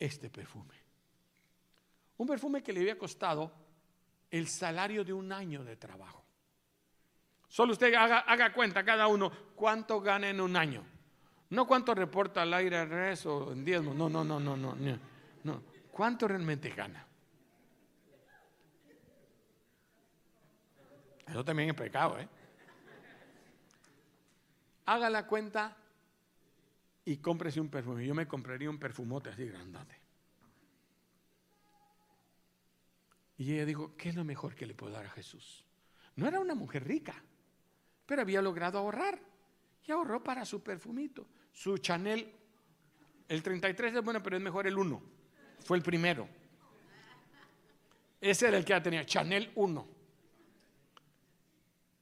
Este 0.00 0.28
perfume. 0.28 0.74
Un 2.16 2.26
perfume 2.26 2.64
que 2.64 2.72
le 2.72 2.80
había 2.80 2.98
costado 2.98 3.52
el 4.28 4.48
salario 4.48 5.04
de 5.04 5.12
un 5.12 5.30
año 5.30 5.62
de 5.62 5.76
trabajo. 5.76 6.24
Solo 7.46 7.74
usted 7.74 7.94
haga, 7.94 8.18
haga 8.18 8.52
cuenta 8.52 8.84
cada 8.84 9.06
uno 9.06 9.30
cuánto 9.54 10.00
gana 10.00 10.28
en 10.28 10.40
un 10.40 10.56
año. 10.56 10.93
No 11.54 11.68
cuánto 11.68 11.94
reporta 11.94 12.42
al 12.42 12.52
aire 12.52 12.84
res 12.84 13.24
o 13.26 13.52
en 13.52 13.64
diezmo. 13.64 13.94
No, 13.94 14.08
no, 14.08 14.24
no, 14.24 14.40
no, 14.40 14.56
no, 14.56 14.74
no. 15.44 15.62
¿Cuánto 15.92 16.26
realmente 16.26 16.70
gana? 16.70 17.06
Eso 21.28 21.44
también 21.44 21.70
es 21.70 21.76
pecado, 21.76 22.18
¿eh? 22.18 22.28
Haga 24.86 25.08
la 25.08 25.26
cuenta 25.28 25.76
y 27.04 27.18
cómprese 27.18 27.60
un 27.60 27.68
perfume. 27.68 28.04
Yo 28.04 28.14
me 28.16 28.26
compraría 28.26 28.68
un 28.68 28.78
perfumote 28.78 29.30
así 29.30 29.46
grandote. 29.46 29.96
Y 33.38 33.54
ella 33.54 33.64
dijo, 33.64 33.96
¿qué 33.96 34.08
es 34.08 34.16
lo 34.16 34.24
mejor 34.24 34.56
que 34.56 34.66
le 34.66 34.74
puedo 34.74 34.92
dar 34.92 35.06
a 35.06 35.10
Jesús? 35.10 35.64
No 36.16 36.26
era 36.26 36.40
una 36.40 36.56
mujer 36.56 36.84
rica, 36.84 37.14
pero 38.06 38.22
había 38.22 38.42
logrado 38.42 38.78
ahorrar 38.78 39.20
y 39.84 39.92
ahorró 39.92 40.22
para 40.22 40.44
su 40.44 40.62
perfumito 40.62 41.26
su 41.54 41.78
Chanel, 41.78 42.30
el 43.28 43.42
33 43.42 43.94
es 43.94 44.02
bueno, 44.02 44.22
pero 44.22 44.36
es 44.36 44.42
mejor 44.42 44.66
el 44.66 44.76
1. 44.76 45.02
Fue 45.60 45.76
el 45.76 45.82
primero. 45.82 46.28
Ese 48.20 48.48
era 48.48 48.58
el 48.58 48.64
que 48.64 48.70
ya 48.70 48.82
tenía, 48.82 49.06
Chanel 49.06 49.52
1. 49.54 49.88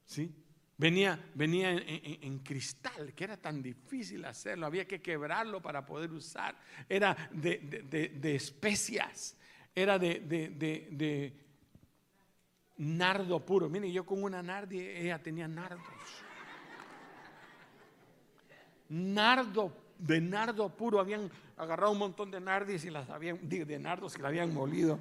¿Sí? 0.06 0.34
Venía, 0.78 1.30
venía 1.34 1.70
en, 1.70 2.38
cristal, 2.40 3.14
que 3.14 3.24
era 3.24 3.36
tan 3.36 3.62
difícil 3.62 4.24
hacerlo, 4.24 4.66
había 4.66 4.86
que 4.86 5.00
quebrarlo 5.00 5.60
para 5.60 5.84
poder 5.84 6.10
usar. 6.12 6.56
Era 6.88 7.14
de, 7.30 8.34
especias, 8.34 9.36
era 9.74 9.98
de, 9.98 11.36
nardo 12.78 13.44
puro. 13.44 13.68
Mire, 13.68 13.92
yo 13.92 14.04
con 14.04 14.24
una 14.24 14.42
nardi, 14.42 14.80
ella 14.80 15.22
tenía 15.22 15.46
nardos 15.46 15.84
nardo, 18.92 19.72
de 19.98 20.20
nardo 20.20 20.68
puro, 20.68 21.00
habían 21.00 21.30
agarrado 21.56 21.92
un 21.92 21.98
montón 21.98 22.30
de 22.30 22.40
nardis 22.40 22.84
y 22.84 22.90
las 22.90 23.08
habían, 23.08 23.48
de 23.48 23.78
la 23.78 24.28
habían 24.28 24.52
molido. 24.52 24.98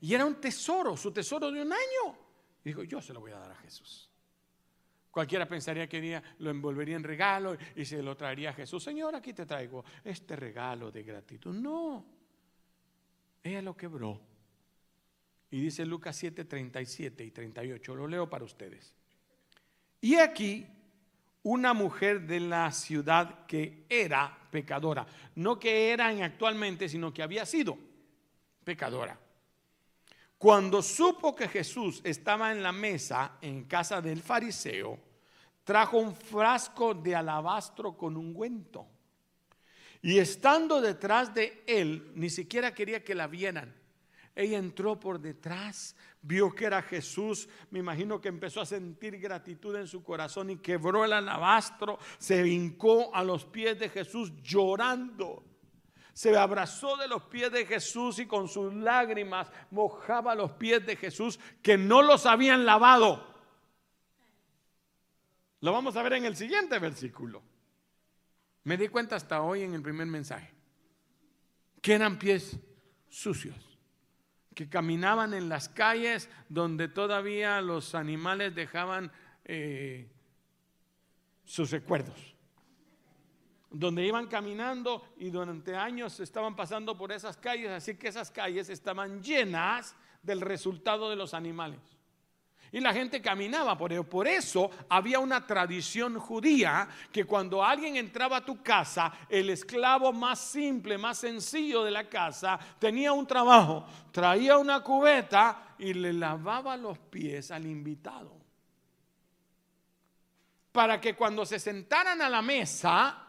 Y 0.00 0.14
era 0.14 0.24
un 0.24 0.40
tesoro, 0.40 0.96
su 0.96 1.10
tesoro 1.12 1.50
de 1.50 1.62
un 1.62 1.72
año. 1.72 2.18
Y 2.64 2.68
dijo, 2.68 2.84
yo 2.84 3.00
se 3.00 3.12
lo 3.12 3.20
voy 3.20 3.32
a 3.32 3.38
dar 3.38 3.50
a 3.50 3.56
Jesús. 3.56 4.10
Cualquiera 5.10 5.46
pensaría 5.46 5.88
que 5.88 6.20
lo 6.38 6.50
envolvería 6.50 6.96
en 6.96 7.04
regalo 7.04 7.56
y 7.76 7.84
se 7.84 8.02
lo 8.02 8.16
traería 8.16 8.50
a 8.50 8.52
Jesús. 8.52 8.82
Señor, 8.82 9.14
aquí 9.14 9.32
te 9.32 9.46
traigo 9.46 9.84
este 10.02 10.34
regalo 10.36 10.90
de 10.90 11.02
gratitud. 11.02 11.54
No, 11.54 12.04
ella 13.42 13.62
lo 13.62 13.76
quebró. 13.76 14.20
Y 15.50 15.60
dice 15.60 15.86
Lucas 15.86 16.16
7, 16.16 16.44
37 16.44 17.24
y 17.24 17.30
38. 17.30 17.94
Lo 17.94 18.08
leo 18.08 18.28
para 18.28 18.44
ustedes. 18.44 18.94
Y 20.00 20.16
aquí 20.16 20.66
una 21.44 21.74
mujer 21.74 22.22
de 22.22 22.40
la 22.40 22.72
ciudad 22.72 23.46
que 23.46 23.84
era 23.88 24.36
pecadora. 24.50 25.06
No 25.36 25.58
que 25.58 25.90
eran 25.90 26.22
actualmente, 26.22 26.88
sino 26.88 27.12
que 27.12 27.22
había 27.22 27.46
sido 27.46 27.78
pecadora. 28.64 29.18
Cuando 30.38 30.82
supo 30.82 31.34
que 31.34 31.48
Jesús 31.48 32.00
estaba 32.04 32.52
en 32.52 32.62
la 32.62 32.72
mesa 32.72 33.38
en 33.40 33.64
casa 33.64 34.00
del 34.00 34.22
fariseo, 34.22 34.98
trajo 35.64 35.98
un 35.98 36.14
frasco 36.14 36.94
de 36.94 37.14
alabastro 37.14 37.96
con 37.96 38.16
ungüento. 38.16 38.86
Y 40.02 40.18
estando 40.18 40.80
detrás 40.80 41.34
de 41.34 41.62
él, 41.66 42.12
ni 42.14 42.28
siquiera 42.28 42.74
quería 42.74 43.02
que 43.02 43.14
la 43.14 43.26
vieran. 43.26 43.74
Ella 44.36 44.58
entró 44.58 44.98
por 44.98 45.20
detrás, 45.20 45.94
vio 46.20 46.52
que 46.52 46.64
era 46.64 46.82
Jesús, 46.82 47.48
me 47.70 47.78
imagino 47.78 48.20
que 48.20 48.28
empezó 48.28 48.60
a 48.60 48.66
sentir 48.66 49.18
gratitud 49.18 49.76
en 49.76 49.86
su 49.86 50.02
corazón 50.02 50.50
y 50.50 50.56
quebró 50.56 51.04
el 51.04 51.12
alabastro, 51.12 51.98
se 52.18 52.42
vincó 52.42 53.14
a 53.14 53.22
los 53.22 53.44
pies 53.44 53.78
de 53.78 53.88
Jesús 53.88 54.32
llorando. 54.42 55.44
Se 56.12 56.36
abrazó 56.36 56.96
de 56.96 57.08
los 57.08 57.24
pies 57.24 57.50
de 57.52 57.66
Jesús 57.66 58.18
y 58.18 58.26
con 58.26 58.48
sus 58.48 58.74
lágrimas 58.74 59.50
mojaba 59.70 60.34
los 60.34 60.52
pies 60.52 60.84
de 60.84 60.96
Jesús 60.96 61.38
que 61.62 61.76
no 61.76 62.02
los 62.02 62.26
habían 62.26 62.64
lavado. 62.64 63.34
Lo 65.60 65.72
vamos 65.72 65.96
a 65.96 66.02
ver 66.02 66.14
en 66.14 66.24
el 66.24 66.36
siguiente 66.36 66.78
versículo. 66.78 67.42
Me 68.64 68.76
di 68.76 68.88
cuenta 68.88 69.16
hasta 69.16 69.42
hoy 69.42 69.62
en 69.62 69.74
el 69.74 69.82
primer 69.82 70.06
mensaje 70.06 70.52
que 71.80 71.94
eran 71.94 72.18
pies 72.18 72.58
sucios 73.08 73.73
que 74.54 74.68
caminaban 74.68 75.34
en 75.34 75.48
las 75.48 75.68
calles 75.68 76.28
donde 76.48 76.88
todavía 76.88 77.60
los 77.60 77.94
animales 77.94 78.54
dejaban 78.54 79.10
eh, 79.44 80.08
sus 81.44 81.70
recuerdos. 81.70 82.34
Donde 83.70 84.06
iban 84.06 84.28
caminando 84.28 85.08
y 85.18 85.30
durante 85.30 85.76
años 85.76 86.20
estaban 86.20 86.54
pasando 86.54 86.96
por 86.96 87.10
esas 87.10 87.36
calles, 87.36 87.70
así 87.70 87.96
que 87.96 88.08
esas 88.08 88.30
calles 88.30 88.68
estaban 88.68 89.22
llenas 89.22 89.96
del 90.22 90.40
resultado 90.40 91.10
de 91.10 91.16
los 91.16 91.34
animales. 91.34 91.93
Y 92.74 92.80
la 92.80 92.92
gente 92.92 93.22
caminaba 93.22 93.78
por. 93.78 94.04
Por 94.08 94.26
eso 94.26 94.68
había 94.88 95.20
una 95.20 95.46
tradición 95.46 96.18
judía 96.18 96.88
que 97.12 97.24
cuando 97.24 97.62
alguien 97.62 97.94
entraba 97.94 98.38
a 98.38 98.44
tu 98.44 98.64
casa, 98.64 99.12
el 99.28 99.50
esclavo 99.50 100.12
más 100.12 100.40
simple, 100.40 100.98
más 100.98 101.18
sencillo 101.18 101.84
de 101.84 101.92
la 101.92 102.08
casa, 102.08 102.58
tenía 102.80 103.12
un 103.12 103.28
trabajo, 103.28 103.86
traía 104.10 104.58
una 104.58 104.80
cubeta 104.80 105.76
y 105.78 105.94
le 105.94 106.12
lavaba 106.14 106.76
los 106.76 106.98
pies 106.98 107.52
al 107.52 107.64
invitado. 107.64 108.32
Para 110.72 111.00
que 111.00 111.14
cuando 111.14 111.46
se 111.46 111.60
sentaran 111.60 112.20
a 112.22 112.28
la 112.28 112.42
mesa, 112.42 113.24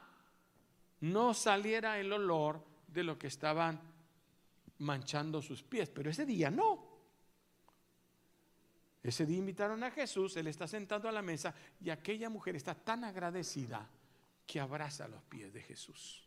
no 1.01 1.35
saliera 1.35 1.99
el 1.99 2.11
olor 2.11 2.65
de 2.87 3.03
lo 3.03 3.15
que 3.19 3.27
estaban 3.27 3.79
manchando 4.79 5.39
sus 5.43 5.61
pies. 5.61 5.91
Pero 5.91 6.09
ese 6.09 6.25
día 6.25 6.49
no. 6.49 6.84
Ese 9.05 9.23
día 9.27 9.37
invitaron 9.37 9.83
a 9.83 9.91
Jesús, 9.91 10.35
él 10.35 10.47
está 10.47 10.67
sentado 10.67 11.07
a 11.07 11.11
la 11.11 11.21
mesa 11.21 11.53
y 11.79 11.91
aquella 11.91 12.27
mujer 12.27 12.55
está 12.55 12.73
tan 12.73 13.03
agradecida 13.03 13.87
que 14.47 14.59
abraza 14.59 15.07
los 15.07 15.21
pies 15.25 15.53
de 15.53 15.61
Jesús 15.61 16.24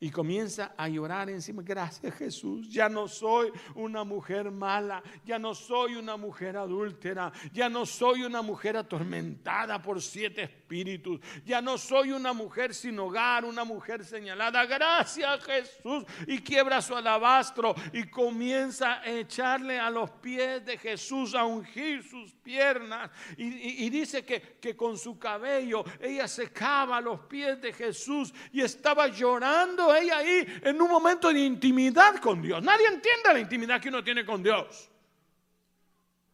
y 0.00 0.10
comienza 0.10 0.72
a 0.76 0.88
llorar 0.88 1.28
encima. 1.28 1.62
Gracias 1.62 2.14
Jesús, 2.14 2.68
ya 2.70 2.88
no 2.88 3.06
soy 3.06 3.52
una 3.74 4.02
mujer 4.02 4.50
mala, 4.50 5.02
ya 5.26 5.38
no 5.38 5.54
soy 5.54 5.94
una 5.94 6.16
mujer 6.16 6.56
adúltera, 6.56 7.30
ya 7.52 7.68
no 7.68 7.84
soy 7.84 8.24
una 8.24 8.40
mujer 8.40 8.78
atormentada 8.78 9.80
por 9.82 10.00
siete 10.00 10.44
espíritus, 10.44 11.20
ya 11.44 11.60
no 11.60 11.76
soy 11.76 12.12
una 12.12 12.32
mujer 12.32 12.74
sin 12.74 12.98
hogar, 12.98 13.44
una 13.44 13.64
mujer 13.64 14.04
señalada. 14.04 14.64
Gracias 14.64 15.44
Jesús. 15.44 16.04
Y 16.26 16.38
quiebra 16.38 16.80
su 16.80 16.96
alabastro 16.96 17.74
y 17.92 18.08
comienza 18.08 19.00
a 19.00 19.06
echarle 19.10 19.78
a 19.78 19.90
los 19.90 20.10
pies 20.12 20.64
de 20.64 20.78
Jesús, 20.78 21.34
a 21.34 21.44
ungir 21.44 22.02
sus 22.02 22.32
piernas. 22.32 23.10
Y, 23.36 23.90
dice 23.90 24.24
que, 24.24 24.56
que 24.60 24.74
con 24.74 24.96
su 24.96 25.18
cabello 25.18 25.84
ella 26.00 26.26
secaba 26.26 27.00
los 27.00 27.20
pies 27.20 27.60
de 27.60 27.72
Jesús 27.72 28.32
y 28.52 28.62
estaba 28.62 29.08
llorando 29.08 29.89
ella 29.94 30.18
ahí 30.18 30.46
en 30.62 30.80
un 30.80 30.90
momento 30.90 31.32
de 31.32 31.40
intimidad 31.40 32.16
con 32.16 32.42
Dios. 32.42 32.62
Nadie 32.62 32.86
entiende 32.86 33.32
la 33.32 33.38
intimidad 33.40 33.80
que 33.80 33.88
uno 33.88 34.02
tiene 34.02 34.24
con 34.24 34.42
Dios. 34.42 34.90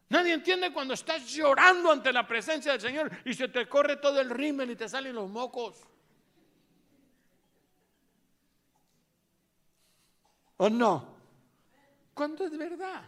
Nadie 0.09 0.35
entiende 0.35 0.73
cuando 0.73 0.95
estás 0.95 1.27
llorando 1.33 1.91
ante 1.91 2.13
la 2.13 2.27
presencia 2.27 2.73
del 2.73 2.81
Señor 2.81 3.11
y 3.25 3.35
se 3.35 3.49
te 3.49 3.69
corre 3.69 3.97
todo 3.97 4.21
el 4.21 4.31
rímel 4.31 4.71
y 4.71 4.77
te 4.77 4.89
salen 4.89 5.15
los 5.15 5.29
mocos. 5.29 5.83
¿O 10.59 10.71
no? 10.71 11.17
¿Cuándo 12.15 12.47
es 12.47 12.57
verdad? 12.57 13.03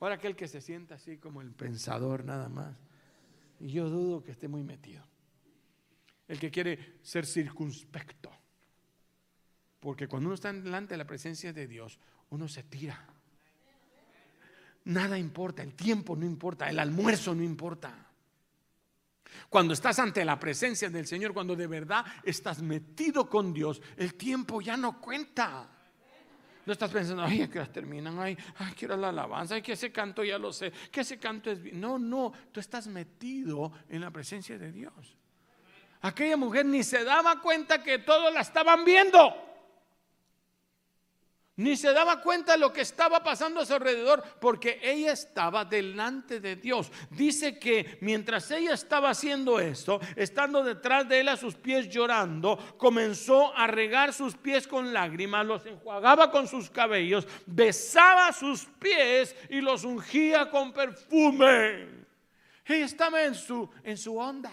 Ahora 0.00 0.16
aquel 0.16 0.34
que 0.34 0.48
se 0.48 0.60
sienta 0.60 0.96
así 0.96 1.18
como 1.18 1.40
el 1.40 1.52
pensador 1.52 2.24
nada 2.24 2.48
más. 2.48 2.74
Y 3.60 3.68
yo 3.68 3.88
dudo 3.88 4.24
que 4.24 4.32
esté 4.32 4.48
muy 4.48 4.64
metido. 4.64 5.04
El 6.26 6.40
que 6.40 6.50
quiere 6.50 6.98
ser 7.02 7.24
circunspecto. 7.26 8.30
Porque 9.82 10.06
cuando 10.06 10.28
uno 10.28 10.36
está 10.36 10.52
delante 10.52 10.94
de 10.94 10.98
la 10.98 11.04
presencia 11.04 11.52
de 11.52 11.66
Dios, 11.66 11.98
uno 12.30 12.46
se 12.46 12.62
tira. 12.62 13.04
Nada 14.84 15.18
importa, 15.18 15.60
el 15.64 15.74
tiempo 15.74 16.14
no 16.14 16.24
importa, 16.24 16.70
el 16.70 16.78
almuerzo 16.78 17.34
no 17.34 17.42
importa. 17.42 17.92
Cuando 19.48 19.74
estás 19.74 19.98
ante 19.98 20.24
la 20.24 20.38
presencia 20.38 20.88
del 20.88 21.04
Señor, 21.04 21.34
cuando 21.34 21.56
de 21.56 21.66
verdad 21.66 22.04
estás 22.22 22.62
metido 22.62 23.28
con 23.28 23.52
Dios, 23.52 23.82
el 23.96 24.14
tiempo 24.14 24.60
ya 24.60 24.76
no 24.76 25.00
cuenta. 25.00 25.68
No 26.64 26.72
estás 26.72 26.92
pensando, 26.92 27.24
ay, 27.24 27.48
que 27.48 27.58
las 27.58 27.72
terminan, 27.72 28.20
ay, 28.20 28.38
ay, 28.58 28.74
quiero 28.78 28.96
la 28.96 29.08
alabanza, 29.08 29.56
ay, 29.56 29.62
que 29.62 29.72
ese 29.72 29.90
canto 29.90 30.22
ya 30.22 30.38
lo 30.38 30.52
sé, 30.52 30.70
que 30.92 31.00
ese 31.00 31.18
canto 31.18 31.50
es 31.50 31.60
bien. 31.60 31.80
No, 31.80 31.98
no, 31.98 32.32
tú 32.52 32.60
estás 32.60 32.86
metido 32.86 33.72
en 33.88 34.00
la 34.00 34.12
presencia 34.12 34.56
de 34.56 34.70
Dios. 34.70 35.16
Aquella 36.02 36.36
mujer 36.36 36.66
ni 36.66 36.84
se 36.84 37.02
daba 37.02 37.40
cuenta 37.40 37.82
que 37.82 37.98
todos 37.98 38.32
la 38.32 38.42
estaban 38.42 38.84
viendo 38.84 39.50
ni 41.62 41.76
se 41.76 41.92
daba 41.92 42.20
cuenta 42.20 42.52
de 42.52 42.58
lo 42.58 42.72
que 42.72 42.80
estaba 42.80 43.22
pasando 43.22 43.60
a 43.60 43.66
su 43.66 43.72
alrededor 43.72 44.22
porque 44.40 44.80
ella 44.82 45.12
estaba 45.12 45.64
delante 45.64 46.40
de 46.40 46.56
Dios. 46.56 46.90
Dice 47.10 47.58
que 47.58 47.98
mientras 48.00 48.50
ella 48.50 48.74
estaba 48.74 49.10
haciendo 49.10 49.60
esto, 49.60 50.00
estando 50.16 50.64
detrás 50.64 51.08
de 51.08 51.20
él 51.20 51.28
a 51.28 51.36
sus 51.36 51.54
pies 51.54 51.88
llorando, 51.88 52.58
comenzó 52.76 53.56
a 53.56 53.68
regar 53.68 54.12
sus 54.12 54.34
pies 54.34 54.66
con 54.66 54.92
lágrimas, 54.92 55.46
los 55.46 55.64
enjuagaba 55.64 56.32
con 56.32 56.48
sus 56.48 56.68
cabellos, 56.68 57.28
besaba 57.46 58.32
sus 58.32 58.64
pies 58.64 59.36
y 59.48 59.60
los 59.60 59.84
ungía 59.84 60.50
con 60.50 60.72
perfume. 60.72 62.02
Ella 62.64 62.86
estaba 62.86 63.22
en 63.22 63.36
su, 63.36 63.70
en 63.84 63.96
su 63.96 64.18
onda. 64.18 64.52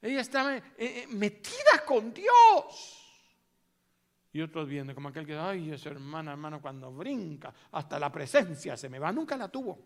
Ella 0.00 0.20
estaba 0.20 0.56
eh, 0.56 0.62
eh, 0.78 1.06
metida 1.10 1.84
con 1.86 2.12
Dios. 2.12 3.01
Y 4.32 4.40
otros 4.40 4.66
viendo 4.66 4.94
como 4.94 5.08
aquel 5.08 5.26
que, 5.26 5.36
ay, 5.36 5.72
esa 5.72 5.90
hermana, 5.90 6.32
hermano, 6.32 6.60
cuando 6.62 6.90
brinca, 6.90 7.52
hasta 7.72 7.98
la 7.98 8.10
presencia 8.10 8.76
se 8.76 8.88
me 8.88 8.98
va, 8.98 9.12
nunca 9.12 9.36
la 9.36 9.48
tuvo. 9.48 9.78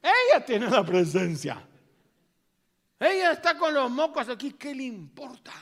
Ella 0.00 0.44
tiene 0.44 0.70
la 0.70 0.84
presencia. 0.84 1.66
Ella 3.00 3.32
está 3.32 3.58
con 3.58 3.74
los 3.74 3.90
mocos 3.90 4.28
aquí, 4.28 4.52
¿qué 4.52 4.74
le 4.74 4.84
importa? 4.84 5.52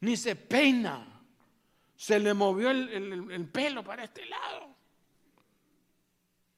Ni 0.00 0.16
se 0.16 0.34
peina. 0.34 1.08
Se 1.94 2.18
le 2.18 2.34
movió 2.34 2.72
el, 2.72 3.30
el 3.30 3.48
pelo 3.48 3.84
para 3.84 4.02
este 4.02 4.26
lado. 4.26 4.74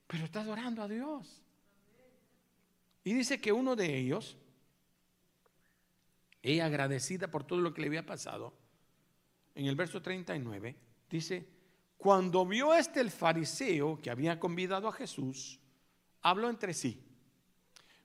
Pero 0.07 0.25
está 0.25 0.41
adorando 0.41 0.83
a 0.83 0.89
Dios. 0.89 1.43
Y 3.05 3.13
dice 3.13 3.39
que 3.39 3.53
uno 3.53 3.77
de 3.77 3.99
ellos 3.99 4.39
ella 6.45 6.67
agradecida 6.67 7.29
por 7.29 7.45
todo 7.45 7.61
lo 7.61 7.73
que 7.73 7.81
le 7.81 7.89
había 7.89 8.05
pasado, 8.07 8.53
en 9.55 9.67
el 9.67 9.75
verso 9.75 10.03
39, 10.03 10.77
dice, 11.09 11.49
cuando 11.97 12.45
vio 12.45 12.75
este 12.75 13.01
el 13.01 13.11
fariseo 13.11 13.99
que 14.01 14.11
había 14.11 14.39
convidado 14.39 14.87
a 14.87 14.93
Jesús, 14.93 15.59
habló 16.21 16.51
entre 16.51 16.75
sí. 16.75 17.03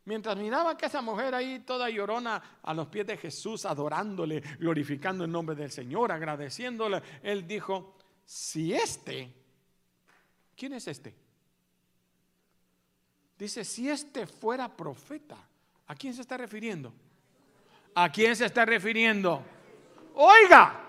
Mientras 0.06 0.38
miraba 0.38 0.78
que 0.78 0.86
esa 0.86 1.02
mujer 1.02 1.36
ahí 1.36 1.60
toda 1.60 1.90
llorona 1.90 2.60
a 2.64 2.74
los 2.74 2.88
pies 2.88 3.06
de 3.08 3.18
Jesús, 3.18 3.66
adorándole, 3.66 4.40
glorificando 4.58 5.26
el 5.26 5.32
nombre 5.32 5.56
del 5.56 5.70
Señor, 5.70 6.12
agradeciéndole, 6.12 7.02
él 7.22 7.46
dijo, 7.46 7.98
si 8.24 8.74
este, 8.74 9.34
¿quién 10.56 10.74
es 10.74 10.88
este? 10.88 11.14
Dice, 13.38 13.66
si 13.66 13.90
este 13.90 14.26
fuera 14.26 14.76
profeta, 14.76 15.38
¿a 15.88 15.96
quién 15.96 16.14
se 16.14 16.22
está 16.22 16.38
refiriendo? 16.38 16.94
¿A 17.96 18.12
quién 18.12 18.36
se 18.36 18.46
está 18.46 18.66
refiriendo? 18.66 19.44
Oiga, 20.16 20.80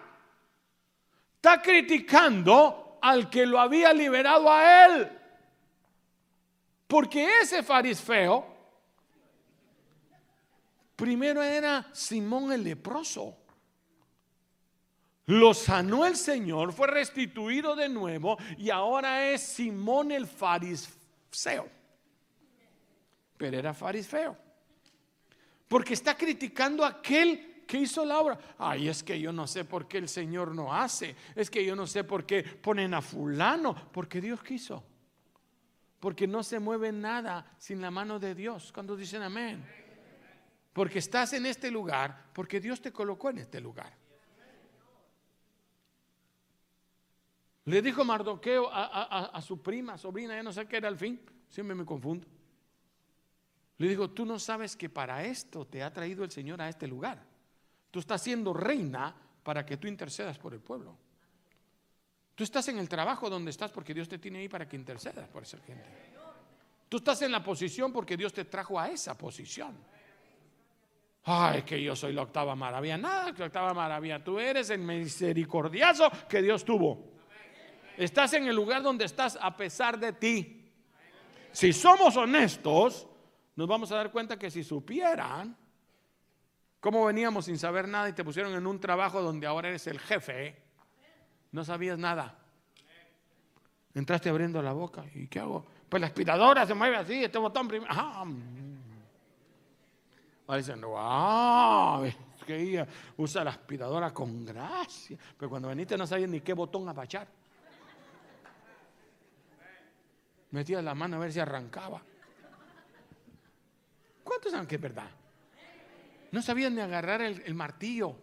está 1.37 1.61
criticando 1.61 2.99
al 3.01 3.31
que 3.31 3.47
lo 3.47 3.59
había 3.59 3.93
liberado 3.93 4.51
a 4.51 4.87
él. 4.87 5.19
Porque 6.87 7.41
ese 7.41 7.63
fariseo 7.63 8.47
primero 10.97 11.43
era 11.43 11.89
Simón 11.93 12.53
el 12.53 12.65
leproso. 12.65 13.37
Lo 15.27 15.55
sanó 15.55 16.05
el 16.05 16.17
Señor, 16.17 16.73
fue 16.73 16.89
restituido 16.89 17.77
de 17.77 17.89
nuevo 17.89 18.37
y 18.59 18.71
ahora 18.71 19.31
es 19.31 19.41
Simón 19.41 20.11
el 20.11 20.27
fariseo. 20.27 21.69
Pero 23.37 23.59
era 23.59 23.73
fariseo. 23.73 24.37
Porque 25.71 25.95
está 25.95 26.17
criticando 26.17 26.85
a 26.85 26.89
aquel 26.89 27.63
que 27.65 27.79
hizo 27.79 28.05
la 28.05 28.19
obra. 28.19 28.37
Ay, 28.59 28.89
es 28.89 29.05
que 29.05 29.21
yo 29.21 29.33
no 29.33 29.47
sé 29.47 29.65
por 29.65 29.87
qué 29.87 29.99
el 29.99 30.09
Señor 30.09 30.53
no 30.53 30.75
hace. 30.75 31.15
Es 31.37 31.49
que 31.49 31.65
yo 31.65 31.77
no 31.77 31.87
sé 31.87 32.03
por 32.03 32.27
qué 32.27 32.43
ponen 32.43 32.93
a 32.93 33.01
fulano. 33.01 33.73
Porque 33.93 34.21
Dios 34.21 34.43
quiso. 34.43 34.83
Porque 36.01 36.27
no 36.27 36.43
se 36.43 36.59
mueve 36.59 36.91
nada 36.91 37.55
sin 37.57 37.81
la 37.81 37.93
mano 37.93 38.19
de 38.19 38.35
Dios. 38.35 38.73
Cuando 38.73 38.97
dicen 38.97 39.23
amén. 39.23 39.65
Porque 40.73 40.99
estás 40.99 41.35
en 41.35 41.47
este 41.47 41.71
lugar. 41.71 42.31
Porque 42.33 42.59
Dios 42.59 42.83
te 42.83 42.91
colocó 42.91 43.31
en 43.31 43.39
este 43.39 43.61
lugar. 43.61 43.97
Le 47.67 47.81
dijo 47.81 48.05
Mardoqueo 48.05 48.69
a, 48.73 49.41
su 49.41 49.63
prima, 49.63 49.97
sobrina, 49.97 50.35
ya 50.35 50.43
no 50.43 50.53
sé 50.53 50.67
qué 50.67 50.79
era 50.79 50.89
al 50.89 50.97
fin. 50.97 51.21
Siempre 51.49 51.77
me 51.77 51.85
confundo. 51.85 52.27
Le 53.81 53.89
digo, 53.89 54.11
tú 54.11 54.27
no 54.27 54.39
sabes 54.39 54.77
que 54.77 54.91
para 54.91 55.25
esto 55.25 55.67
te 55.67 55.83
ha 55.83 55.91
traído 55.91 56.23
el 56.23 56.31
Señor 56.31 56.61
a 56.61 56.69
este 56.69 56.87
lugar. 56.87 57.19
Tú 57.91 57.99
estás 57.99 58.23
siendo 58.23 58.53
reina 58.53 59.15
para 59.43 59.65
que 59.65 59.79
tú 59.79 59.89
intercedas 59.89 60.39
por 60.39 60.53
el 60.53 60.61
pueblo. 60.61 60.99
Tú 62.35 62.45
estás 62.45 62.69
en 62.69 62.79
el 62.79 62.91
trabajo 62.91 63.31
donde 63.31 63.51
estás 63.51 63.71
porque 63.73 63.95
Dios 63.95 64.07
te 64.07 64.19
tiene 64.19 64.41
ahí 64.41 64.51
para 64.51 64.69
que 64.69 64.77
intercedas 64.77 65.27
por 65.29 65.45
esa 65.45 65.57
gente. 65.61 65.89
Tú 66.91 66.99
estás 66.99 67.23
en 67.23 67.33
la 67.33 67.43
posición 67.43 67.91
porque 67.91 68.19
Dios 68.19 68.35
te 68.35 68.45
trajo 68.45 68.79
a 68.79 68.91
esa 68.91 69.17
posición. 69.17 69.75
Ay, 71.25 71.63
que 71.63 71.83
yo 71.83 71.97
soy 71.97 72.13
la 72.13 72.21
octava 72.21 72.55
maravilla. 72.55 72.99
Nada, 72.99 73.33
la 73.35 73.47
octava 73.47 73.73
maravilla. 73.73 74.23
Tú 74.23 74.39
eres 74.39 74.69
el 74.69 74.81
misericordioso 74.81 76.11
que 76.29 76.43
Dios 76.43 76.67
tuvo. 76.67 77.13
Estás 77.97 78.35
en 78.35 78.47
el 78.47 78.55
lugar 78.55 78.83
donde 78.83 79.07
estás 79.07 79.39
a 79.41 79.57
pesar 79.57 79.99
de 79.99 80.13
ti. 80.13 80.71
Si 81.51 81.73
somos 81.73 82.15
honestos, 82.19 83.07
nos 83.57 83.69
vamos 83.69 83.91
a 83.93 83.97
dar 83.97 84.11
cuenta 84.11 84.39
que 84.39 84.51
si 84.51 84.65
supieran 84.65 85.57
cómo 86.81 87.05
veníamos 87.05 87.45
sin 87.45 87.59
saber 87.59 87.87
nada 87.89 88.09
y 88.09 88.13
te 88.13 88.25
pusieron 88.25 88.55
en 88.55 88.67
un 88.67 88.81
trabajo 88.81 89.21
donde 89.23 89.47
ahora 89.47 89.69
eres 89.69 89.87
el 89.87 89.99
jefe, 89.99 90.57
no 91.53 91.65
sabías 91.65 91.99
nada. 91.99 92.39
Entraste 93.95 94.29
abriendo 94.29 94.63
la 94.63 94.73
boca. 94.73 95.05
¿Y 95.15 95.27
qué 95.27 95.41
hago? 95.41 95.67
Pues 95.89 96.01
la 96.01 96.07
aspiradora 96.07 96.67
se 96.67 96.75
mueve 96.75 96.97
así, 96.97 97.25
este 97.25 97.39
botón 97.39 97.67
primero. 97.69 97.91
Ah, 97.93 98.25
Ahora 100.47 100.59
dicen, 100.59 100.81
wow, 100.81 102.05
que 102.45 102.85
usa 103.17 103.45
la 103.45 103.51
aspiradora 103.51 104.13
con 104.13 104.45
gracia. 104.45 105.17
Pero 105.39 105.49
cuando 105.49 105.69
veniste 105.69 105.97
no 105.97 106.07
sabías 106.07 106.29
ni 106.29 106.41
qué 106.41 106.55
botón 106.55 106.89
apachar. 106.89 107.29
Metías 110.51 110.83
la 110.83 110.95
mano 110.95 111.17
a 111.17 111.19
ver 111.21 111.33
si 111.33 111.39
arrancaba. 111.39 112.03
¿Cuántos 114.51 114.53
saben 114.53 114.67
que 114.67 114.75
es 114.77 114.81
verdad? 114.81 115.11
No 116.33 116.43
sabían 116.43 116.75
ni 116.75 116.81
agarrar 116.81 117.23
el, 117.23 117.55
martillo. 117.55 118.17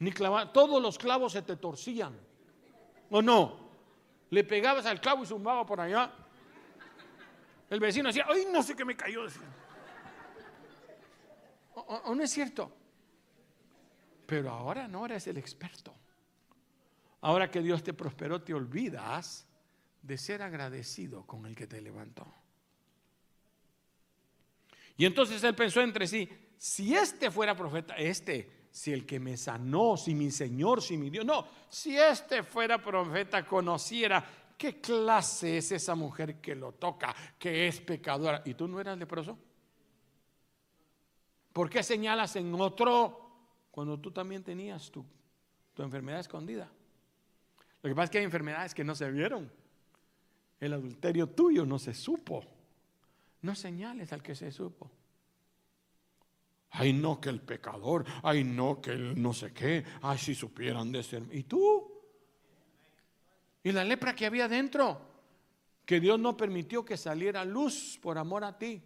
Ni 0.00 0.12
clavar. 0.12 0.52
Todos 0.52 0.82
los 0.82 0.98
clavos 0.98 1.32
se 1.32 1.42
te 1.42 1.56
torcían. 1.56 2.14
¿O 3.10 3.22
no? 3.22 3.64
Le 4.28 4.44
pegabas 4.44 4.84
al 4.84 5.00
clavo 5.00 5.22
y 5.22 5.26
zumbaba 5.26 5.64
por 5.64 5.80
allá. 5.80 6.12
El 7.70 7.80
vecino 7.80 8.08
decía, 8.08 8.26
ay, 8.28 8.46
no 8.52 8.62
sé 8.62 8.76
qué 8.76 8.84
me 8.84 8.94
cayó. 8.94 9.22
¿O, 11.74 12.14
no 12.14 12.22
es 12.22 12.30
cierto? 12.30 12.70
Pero 14.26 14.50
ahora 14.50 14.86
no 14.88 15.06
eres 15.06 15.26
el 15.26 15.38
experto. 15.38 15.94
Ahora 17.22 17.50
que 17.50 17.62
Dios 17.62 17.82
te 17.82 17.94
prosperó, 17.94 18.42
te 18.42 18.52
olvidas 18.52 19.46
de 20.02 20.18
ser 20.18 20.42
agradecido 20.42 21.26
con 21.26 21.46
el 21.46 21.54
que 21.54 21.66
te 21.66 21.80
levantó. 21.80 22.43
Y 24.96 25.04
entonces 25.04 25.42
él 25.42 25.54
pensó 25.54 25.80
entre 25.80 26.06
sí, 26.06 26.28
si 26.56 26.94
este 26.94 27.30
fuera 27.30 27.56
profeta, 27.56 27.94
este, 27.96 28.68
si 28.70 28.92
el 28.92 29.04
que 29.04 29.20
me 29.20 29.36
sanó, 29.36 29.96
si 29.96 30.14
mi 30.14 30.30
Señor, 30.30 30.82
si 30.82 30.96
mi 30.96 31.10
Dios, 31.10 31.24
no, 31.24 31.46
si 31.68 31.96
este 31.96 32.42
fuera 32.42 32.82
profeta, 32.82 33.44
conociera 33.44 34.24
qué 34.56 34.80
clase 34.80 35.58
es 35.58 35.72
esa 35.72 35.94
mujer 35.94 36.40
que 36.40 36.54
lo 36.54 36.72
toca, 36.72 37.14
que 37.38 37.66
es 37.66 37.80
pecadora. 37.80 38.42
¿Y 38.44 38.54
tú 38.54 38.68
no 38.68 38.80
eras 38.80 38.98
leproso? 38.98 39.38
¿Por 41.52 41.70
qué 41.70 41.82
señalas 41.82 42.36
en 42.36 42.52
otro 42.54 43.20
cuando 43.70 43.98
tú 43.98 44.10
también 44.10 44.42
tenías 44.42 44.90
tu, 44.90 45.04
tu 45.72 45.82
enfermedad 45.82 46.20
escondida? 46.20 46.70
Lo 47.82 47.88
que 47.88 47.94
pasa 47.94 48.04
es 48.04 48.10
que 48.10 48.18
hay 48.18 48.24
enfermedades 48.24 48.74
que 48.74 48.84
no 48.84 48.94
se 48.94 49.10
vieron. 49.10 49.52
El 50.58 50.72
adulterio 50.72 51.28
tuyo 51.28 51.66
no 51.66 51.78
se 51.78 51.94
supo. 51.94 52.42
No 53.44 53.54
señales 53.54 54.10
al 54.14 54.22
que 54.22 54.34
se 54.34 54.50
supo. 54.50 54.90
Ay, 56.70 56.94
no, 56.94 57.20
que 57.20 57.28
el 57.28 57.42
pecador. 57.42 58.06
Ay, 58.22 58.42
no, 58.42 58.80
que 58.80 58.92
el 58.92 59.20
no 59.20 59.34
sé 59.34 59.52
qué. 59.52 59.84
Ay, 60.00 60.16
si 60.16 60.34
supieran 60.34 60.90
de 60.90 61.02
ser. 61.02 61.22
¿Y 61.30 61.42
tú? 61.42 61.92
¿Y 63.62 63.70
la 63.70 63.84
lepra 63.84 64.14
que 64.14 64.24
había 64.24 64.48
dentro? 64.48 64.98
Que 65.84 66.00
Dios 66.00 66.18
no 66.18 66.38
permitió 66.38 66.86
que 66.86 66.96
saliera 66.96 67.44
luz 67.44 67.98
por 68.00 68.16
amor 68.16 68.44
a 68.44 68.56
ti 68.56 68.82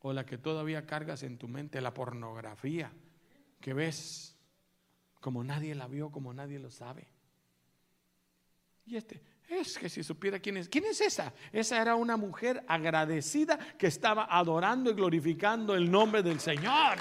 o 0.00 0.12
la 0.12 0.26
que 0.26 0.38
todavía 0.38 0.86
cargas 0.86 1.22
en 1.22 1.38
tu 1.38 1.46
mente, 1.46 1.80
la 1.80 1.94
pornografía, 1.94 2.92
que 3.60 3.74
ves 3.74 4.36
como 5.20 5.44
nadie 5.44 5.76
la 5.76 5.86
vio, 5.86 6.10
como 6.10 6.34
nadie 6.34 6.58
lo 6.58 6.70
sabe. 6.70 7.06
Y 8.86 8.96
este, 8.96 9.22
es 9.48 9.78
que 9.78 9.88
si 9.88 10.02
supiera 10.02 10.38
quién 10.38 10.58
es, 10.58 10.68
¿quién 10.68 10.84
es 10.84 11.00
esa? 11.00 11.32
Esa 11.52 11.80
era 11.80 11.94
una 11.96 12.16
mujer 12.16 12.62
agradecida 12.68 13.58
que 13.78 13.86
estaba 13.86 14.26
adorando 14.30 14.90
y 14.90 14.94
glorificando 14.94 15.74
el 15.74 15.90
nombre 15.90 16.22
del 16.22 16.38
Señor. 16.38 16.98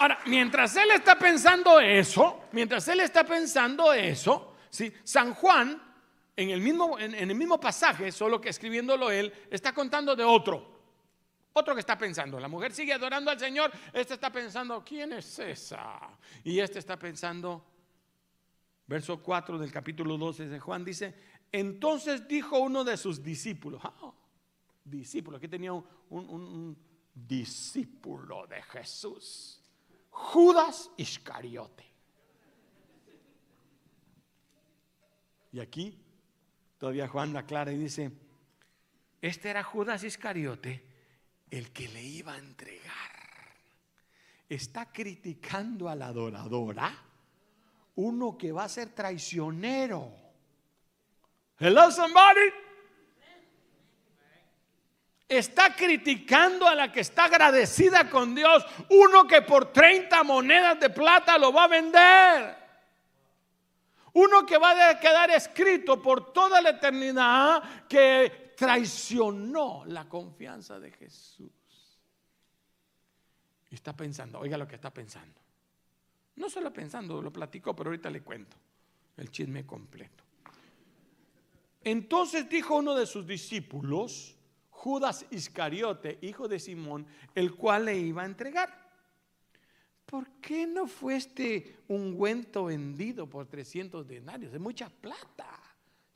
Ahora, 0.00 0.18
mientras 0.26 0.76
él 0.76 0.90
está 0.90 1.16
pensando 1.16 1.80
eso, 1.80 2.44
mientras 2.52 2.86
él 2.88 3.00
está 3.00 3.24
pensando 3.24 3.92
eso, 3.92 4.56
¿sí? 4.68 4.92
San 5.04 5.32
Juan 5.34 5.80
en 6.36 6.50
el 6.50 6.60
mismo, 6.60 6.98
en, 6.98 7.14
el 7.14 7.34
mismo 7.36 7.60
pasaje, 7.60 8.10
solo 8.10 8.40
que 8.40 8.48
escribiéndolo 8.48 9.10
él, 9.10 9.32
está 9.50 9.72
contando 9.72 10.16
de 10.16 10.24
otro. 10.24 10.73
Otro 11.54 11.74
que 11.74 11.80
está 11.80 11.96
pensando, 11.96 12.38
la 12.38 12.48
mujer 12.48 12.72
sigue 12.72 12.92
adorando 12.92 13.30
al 13.30 13.38
Señor, 13.38 13.72
este 13.92 14.14
está 14.14 14.30
pensando, 14.30 14.84
¿quién 14.84 15.12
es 15.12 15.38
esa? 15.38 15.98
Y 16.42 16.58
este 16.58 16.78
está 16.78 16.98
pensando, 16.98 17.64
verso 18.86 19.22
4 19.22 19.58
del 19.58 19.72
capítulo 19.72 20.18
12 20.18 20.48
de 20.48 20.60
Juan 20.60 20.84
dice, 20.84 21.14
entonces 21.50 22.28
dijo 22.28 22.58
uno 22.58 22.84
de 22.84 22.96
sus 22.96 23.22
discípulos, 23.22 23.80
ah, 23.84 24.12
discípulo, 24.84 25.38
aquí 25.38 25.48
tenía 25.48 25.72
un, 25.72 26.76
discípulo 27.14 28.46
de 28.46 28.60
Jesús, 28.62 29.62
Judas 30.10 30.90
Iscariote. 30.96 31.84
Y 35.52 35.60
aquí 35.60 36.04
Todavía 36.84 37.08
Juan 37.08 37.32
la 37.32 37.40
aclara 37.40 37.72
y 37.72 37.78
dice, 37.78 38.12
este 39.22 39.48
era 39.48 39.62
Judas 39.62 40.04
Iscariote, 40.04 40.84
el 41.50 41.72
que 41.72 41.88
le 41.88 42.02
iba 42.02 42.34
a 42.34 42.38
entregar. 42.38 42.92
Está 44.48 44.92
criticando 44.92 45.88
a 45.88 45.94
la 45.94 46.08
adoradora, 46.08 46.92
uno 47.96 48.36
que 48.36 48.52
va 48.52 48.64
a 48.64 48.68
ser 48.68 48.90
traicionero. 48.90 50.12
Hello 51.58 51.90
somebody. 51.90 52.52
Está 55.28 55.74
criticando 55.74 56.68
a 56.68 56.74
la 56.74 56.92
que 56.92 57.00
está 57.00 57.24
agradecida 57.24 58.10
con 58.10 58.34
Dios, 58.34 58.64
uno 58.90 59.26
que 59.26 59.42
por 59.42 59.72
30 59.72 60.22
monedas 60.22 60.78
de 60.78 60.90
plata 60.90 61.38
lo 61.38 61.52
va 61.52 61.64
a 61.64 61.68
vender. 61.68 62.64
Uno 64.12 64.46
que 64.46 64.58
va 64.58 64.90
a 64.90 65.00
quedar 65.00 65.30
escrito 65.30 66.00
por 66.00 66.32
toda 66.32 66.60
la 66.60 66.70
eternidad 66.70 67.86
que 67.88 68.43
traicionó 68.64 69.84
la 69.86 70.08
confianza 70.08 70.78
de 70.78 70.90
Jesús. 70.90 71.50
Y 73.70 73.74
está 73.74 73.96
pensando, 73.96 74.38
oiga 74.38 74.56
lo 74.56 74.66
que 74.66 74.76
está 74.76 74.92
pensando. 74.92 75.40
No 76.36 76.48
solo 76.50 76.72
pensando, 76.72 77.22
lo 77.22 77.32
platico, 77.32 77.74
pero 77.74 77.90
ahorita 77.90 78.10
le 78.10 78.22
cuento 78.22 78.56
el 79.16 79.30
chisme 79.30 79.64
completo. 79.64 80.24
Entonces 81.82 82.48
dijo 82.48 82.76
uno 82.76 82.94
de 82.94 83.06
sus 83.06 83.26
discípulos, 83.26 84.36
Judas 84.70 85.26
Iscariote, 85.30 86.18
hijo 86.22 86.48
de 86.48 86.58
Simón, 86.58 87.06
el 87.34 87.54
cual 87.54 87.86
le 87.86 87.96
iba 87.96 88.22
a 88.22 88.26
entregar. 88.26 88.84
¿por 90.14 90.28
qué 90.40 90.64
no 90.64 90.86
fue 90.86 91.16
este 91.16 91.78
ungüento 91.88 92.66
vendido 92.66 93.28
por 93.28 93.46
300 93.46 94.06
denarios? 94.06 94.54
Es 94.54 94.60
mucha 94.60 94.88
plata. 94.88 95.60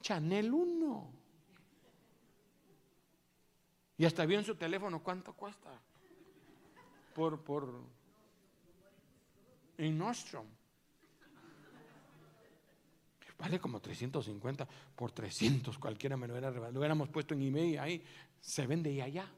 Chanel 0.01 0.55
1. 0.55 1.13
Y 3.99 4.05
hasta 4.05 4.25
vio 4.25 4.39
en 4.39 4.45
su 4.45 4.55
teléfono 4.55 5.03
cuánto 5.03 5.33
cuesta. 5.33 5.71
Por, 7.15 7.41
por, 7.41 7.83
en 9.77 9.99
Nostrum. 9.99 10.47
Vale 13.39 13.61
como 13.61 13.81
350 13.81 14.67
por 14.97 15.13
300, 15.13 15.79
cualquiera 15.79 16.17
me 16.17 16.27
lo 16.27 16.35
hubiera 16.35 16.51
Lo 16.51 16.79
hubiéramos 16.79 17.09
puesto 17.09 17.35
en 17.35 17.43
email 17.43 17.79
ahí, 17.79 18.05
se 18.41 18.67
vende 18.67 18.91
y 18.91 19.01
allá. 19.01 19.31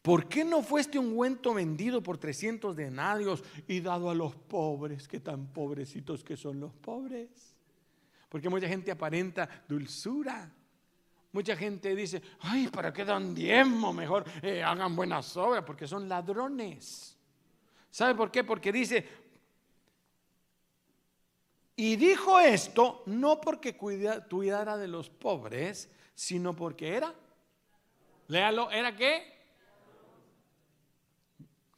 ¿Por 0.00 0.28
qué 0.28 0.44
no 0.44 0.62
fue 0.62 0.82
este 0.82 0.98
ungüento 0.98 1.54
vendido 1.54 2.02
por 2.02 2.18
300 2.18 2.76
denarios 2.76 3.42
y 3.66 3.80
dado 3.80 4.10
a 4.10 4.14
los 4.14 4.34
pobres? 4.34 5.08
Que 5.08 5.20
tan 5.20 5.46
pobrecitos 5.46 6.22
que 6.22 6.36
son 6.36 6.60
los 6.60 6.74
pobres. 6.74 7.56
Porque 8.28 8.50
mucha 8.50 8.68
gente 8.68 8.90
aparenta 8.90 9.48
dulzura. 9.66 10.52
Mucha 11.34 11.56
gente 11.56 11.96
dice, 11.96 12.22
ay, 12.42 12.68
¿para 12.68 12.92
qué 12.92 13.04
dan 13.04 13.34
diezmo? 13.34 13.92
Mejor 13.92 14.24
eh, 14.40 14.62
hagan 14.62 14.94
buenas 14.94 15.36
obras, 15.36 15.64
porque 15.64 15.88
son 15.88 16.08
ladrones. 16.08 17.18
¿Sabe 17.90 18.14
por 18.14 18.30
qué? 18.30 18.44
Porque 18.44 18.70
dice, 18.70 19.04
y 21.74 21.96
dijo 21.96 22.38
esto 22.38 23.02
no 23.06 23.40
porque 23.40 23.76
cuidara 23.76 24.76
de 24.76 24.86
los 24.86 25.10
pobres, 25.10 25.90
sino 26.14 26.54
porque 26.54 26.94
era, 26.94 27.12
léalo, 28.28 28.70
¿era 28.70 28.94
qué? 28.94 29.34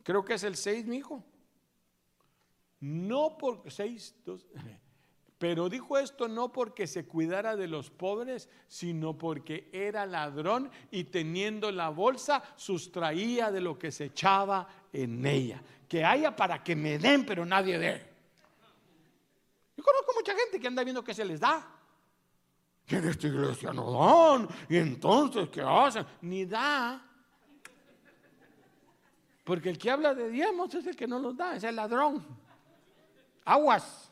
Creo 0.03 0.22
que 0.22 0.35
es 0.35 0.45
el 0.45 0.57
6, 0.57 0.85
mi 0.85 0.99
hijo. 0.99 1.24
no 2.81 3.39
por 3.39 3.72
seis, 3.72 4.14
dos, 4.22 4.47
pero 5.39 5.68
dijo 5.68 5.99
esto 5.99 6.28
no 6.28 6.51
porque 6.51 6.87
se 6.87 7.07
cuidara 7.07 7.57
de 7.57 7.68
los 7.68 7.91
pobres, 7.91 8.49
sino 8.68 9.18
porque 9.18 9.68
era 9.72 10.07
ladrón 10.07 10.70
y 10.91 11.05
teniendo 11.05 11.70
la 11.70 11.91
bolsa 11.91 12.43
sustraía 12.57 13.51
de 13.51 13.61
lo 13.61 13.78
que 13.78 13.93
se 13.93 14.07
echaba 14.07 14.66
en 14.93 15.26
ella. 15.26 15.62
Que 15.89 16.05
haya 16.05 16.34
para 16.34 16.64
que 16.64 16.74
me 16.74 16.99
den, 16.99 17.26
pero 17.26 17.45
nadie 17.45 17.78
dé. 17.78 18.07
Yo 19.76 19.84
conozco 19.84 20.12
mucha 20.14 20.34
gente 20.34 20.59
que 20.59 20.66
anda 20.66 20.82
viendo 20.82 21.05
que 21.05 21.12
se 21.12 21.24
les 21.24 21.39
da. 21.39 21.70
Que 22.87 22.97
en 22.97 23.09
esta 23.09 23.26
iglesia 23.26 23.72
no 23.74 23.93
dan. 23.93 24.49
Y 24.70 24.76
entonces, 24.78 25.51
¿qué 25.51 25.61
hacen? 25.61 26.07
Ni 26.22 26.47
da. 26.47 27.03
Porque 29.45 29.68
el 29.68 29.76
que 29.76 29.91
habla 29.91 30.14
de 30.14 30.30
diezmos 30.30 30.74
es 30.74 30.87
el 30.87 30.97
que 30.97 31.07
no 31.07 31.18
los 31.18 31.37
da, 31.37 31.57
es 31.57 31.62
el 31.64 31.76
ladrón. 31.76 32.24
Aguas. 33.45 34.11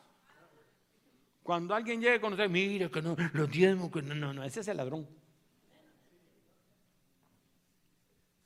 Cuando 1.45 1.75
alguien 1.75 2.01
llegue 2.01 2.19
con 2.19 2.33
usted, 2.33 2.49
mire 2.49 2.89
que 2.89 3.03
no, 3.03 3.15
los 3.33 3.51
diezmos, 3.51 3.91
que 3.91 4.01
no, 4.01 4.15
no, 4.15 4.33
no, 4.33 4.43
ese 4.43 4.61
es 4.61 4.67
el 4.67 4.77
ladrón. 4.77 5.07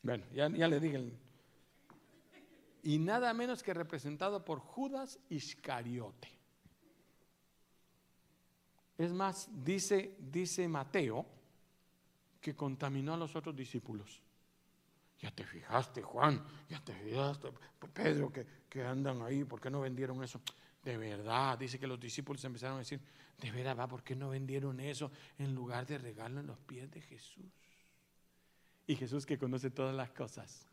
Bueno, 0.03 0.25
ya, 0.33 0.49
ya 0.49 0.67
le 0.67 0.81
dije. 0.81 1.13
Y 2.83 2.99
nada 2.99 3.33
menos 3.33 3.63
que 3.63 3.73
representado 3.73 4.43
por 4.43 4.59
Judas 4.59 5.17
Iscariote. 5.29 6.27
Es 8.97 9.13
más, 9.13 9.47
dice, 9.63 10.17
dice 10.19 10.67
Mateo 10.67 11.25
que 12.41 12.53
contaminó 12.53 13.13
a 13.13 13.17
los 13.17 13.33
otros 13.33 13.55
discípulos. 13.55 14.21
Ya 15.19 15.31
te 15.31 15.45
fijaste, 15.45 16.01
Juan, 16.01 16.45
ya 16.67 16.83
te 16.83 16.93
fijaste, 16.93 17.47
Pedro, 17.93 18.29
que, 18.29 18.45
que 18.67 18.83
andan 18.83 19.21
ahí, 19.21 19.45
¿por 19.45 19.61
qué 19.61 19.69
no 19.69 19.79
vendieron 19.79 20.21
eso? 20.21 20.41
De 20.89 20.97
verdad, 20.97 21.55
dice 21.55 21.77
que 21.77 21.85
los 21.85 21.99
discípulos 21.99 22.43
empezaron 22.45 22.77
a 22.77 22.79
decir, 22.79 22.99
de 23.37 23.51
verdad, 23.51 23.87
¿por 23.87 24.01
qué 24.01 24.15
no 24.15 24.29
vendieron 24.29 24.79
eso 24.79 25.11
en 25.37 25.53
lugar 25.53 25.85
de 25.85 25.99
regalarlo 25.99 26.39
en 26.39 26.47
los 26.47 26.57
pies 26.57 26.89
de 26.89 26.99
Jesús? 26.99 27.45
Y 28.87 28.95
Jesús 28.95 29.23
que 29.23 29.37
conoce 29.37 29.69
todas 29.69 29.95
las 29.95 30.09
cosas, 30.09 30.65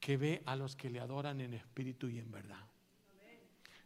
que 0.00 0.16
ve 0.16 0.42
a 0.46 0.56
los 0.56 0.74
que 0.74 0.90
le 0.90 0.98
adoran 0.98 1.40
en 1.42 1.54
espíritu 1.54 2.08
y 2.08 2.18
en 2.18 2.32
verdad, 2.32 2.66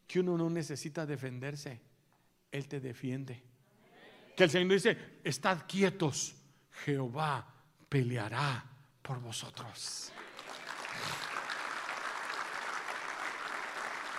que 0.06 0.20
uno 0.20 0.38
no 0.38 0.48
necesita 0.48 1.04
defenderse, 1.04 1.78
Él 2.50 2.66
te 2.68 2.80
defiende. 2.80 3.42
Que 4.34 4.44
el 4.44 4.50
Señor 4.50 4.72
dice, 4.72 4.96
estad 5.22 5.66
quietos, 5.68 6.34
Jehová 6.86 7.46
peleará 7.86 8.64
por 9.02 9.20
vosotros. 9.20 10.10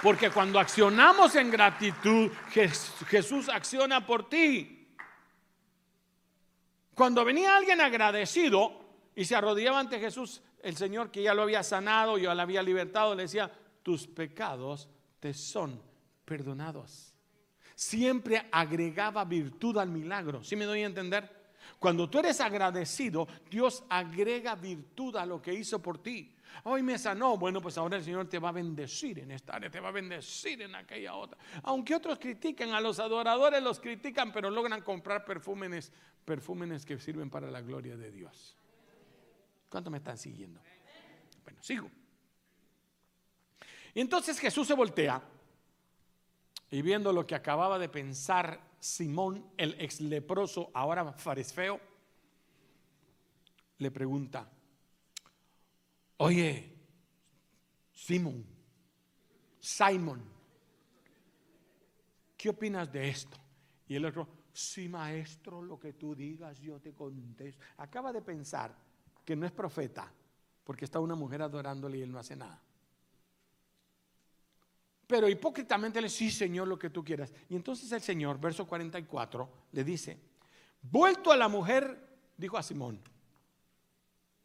Porque 0.01 0.29
cuando 0.31 0.59
accionamos 0.59 1.35
en 1.35 1.51
gratitud, 1.51 2.31
Jesús 3.07 3.49
acciona 3.49 4.05
por 4.05 4.29
ti. 4.29 4.87
Cuando 6.93 7.25
venía 7.25 7.55
alguien 7.55 7.81
agradecido 7.81 8.71
y 9.15 9.25
se 9.25 9.35
arrodillaba 9.35 9.79
ante 9.79 9.99
Jesús, 9.99 10.41
el 10.61 10.75
Señor 10.75 11.11
que 11.11 11.23
ya 11.23 11.33
lo 11.33 11.43
había 11.43 11.63
sanado, 11.63 12.17
ya 12.17 12.33
lo 12.33 12.41
había 12.41 12.63
libertado, 12.63 13.15
le 13.15 13.23
decía, 13.23 13.51
tus 13.83 14.07
pecados 14.07 14.89
te 15.19 15.33
son 15.33 15.81
perdonados. 16.25 17.13
Siempre 17.75 18.47
agregaba 18.51 19.23
virtud 19.25 19.77
al 19.77 19.89
milagro. 19.89 20.43
¿Sí 20.43 20.55
me 20.55 20.65
doy 20.65 20.83
a 20.83 20.87
entender? 20.87 21.39
Cuando 21.79 22.09
tú 22.09 22.19
eres 22.19 22.41
agradecido, 22.41 23.27
Dios 23.49 23.83
agrega 23.89 24.55
virtud 24.55 25.15
a 25.15 25.25
lo 25.25 25.41
que 25.41 25.53
hizo 25.53 25.81
por 25.81 25.97
ti. 26.03 26.35
Hoy 26.63 26.83
me 26.83 26.97
sanó, 26.97 27.37
bueno, 27.37 27.61
pues 27.61 27.77
ahora 27.77 27.97
el 27.97 28.03
Señor 28.03 28.27
te 28.27 28.39
va 28.39 28.49
a 28.49 28.53
bendecir 28.53 29.19
en 29.19 29.31
esta 29.31 29.55
área, 29.55 29.69
te 29.69 29.79
va 29.79 29.89
a 29.89 29.91
bendecir 29.91 30.61
en 30.61 30.75
aquella 30.75 31.15
otra. 31.15 31.37
Aunque 31.63 31.95
otros 31.95 32.19
critiquen, 32.19 32.73
a 32.73 32.81
los 32.81 32.99
adoradores 32.99 33.61
los 33.61 33.79
critican, 33.79 34.31
pero 34.31 34.49
logran 34.49 34.81
comprar 34.81 35.25
perfúmenes, 35.25 35.91
perfúmenes 36.25 36.85
que 36.85 36.99
sirven 36.99 37.29
para 37.29 37.49
la 37.49 37.61
gloria 37.61 37.95
de 37.95 38.11
Dios. 38.11 38.57
¿Cuánto 39.69 39.89
me 39.89 39.97
están 39.97 40.17
siguiendo? 40.17 40.59
Bueno, 41.43 41.59
sigo. 41.61 41.89
Y 43.93 44.01
entonces 44.01 44.39
Jesús 44.39 44.67
se 44.67 44.73
voltea 44.73 45.21
y 46.71 46.81
viendo 46.81 47.11
lo 47.11 47.25
que 47.25 47.35
acababa 47.35 47.79
de 47.79 47.89
pensar 47.89 48.61
Simón, 48.79 49.45
el 49.57 49.75
ex 49.79 49.99
leproso, 50.01 50.71
ahora 50.73 51.11
fariseo, 51.13 51.79
le 53.79 53.91
pregunta, 53.91 54.49
oye, 56.20 56.74
Simón, 57.91 58.45
Simon, 59.59 60.24
¿qué 62.38 62.49
opinas 62.49 62.91
de 62.91 63.09
esto? 63.09 63.38
Y 63.88 63.95
el 63.95 64.05
otro, 64.05 64.28
sí 64.53 64.88
maestro, 64.88 65.61
lo 65.61 65.80
que 65.80 65.93
tú 65.93 66.15
digas, 66.15 66.59
yo 66.59 66.80
te 66.80 66.93
contesto. 66.93 67.63
Acaba 67.78 68.11
de 68.13 68.22
pensar 68.22 68.76
que 69.26 69.36
no 69.36 69.45
es 69.45 69.51
profeta, 69.51 70.11
porque 70.63 70.86
está 70.86 70.99
una 70.99 71.15
mujer 71.15 71.41
adorándole 71.41 71.97
y 71.97 72.01
él 72.01 72.11
no 72.11 72.20
hace 72.20 72.36
nada. 72.36 72.61
Pero 75.07 75.28
hipócritamente 75.28 75.99
le 76.01 76.07
dice, 76.07 76.17
sí, 76.17 76.32
Señor, 76.32 76.67
lo 76.67 76.78
que 76.78 76.89
tú 76.89 77.03
quieras. 77.03 77.34
Y 77.49 77.55
entonces 77.55 77.91
el 77.91 78.01
Señor, 78.01 78.39
verso 78.39 78.67
44, 78.67 79.49
le 79.72 79.84
dice, 79.84 80.20
vuelto 80.82 81.32
a 81.32 81.38
la 81.38 81.47
mujer, 81.47 82.17
dijo 82.38 82.57
a 82.57 82.63
Simón. 82.63 83.01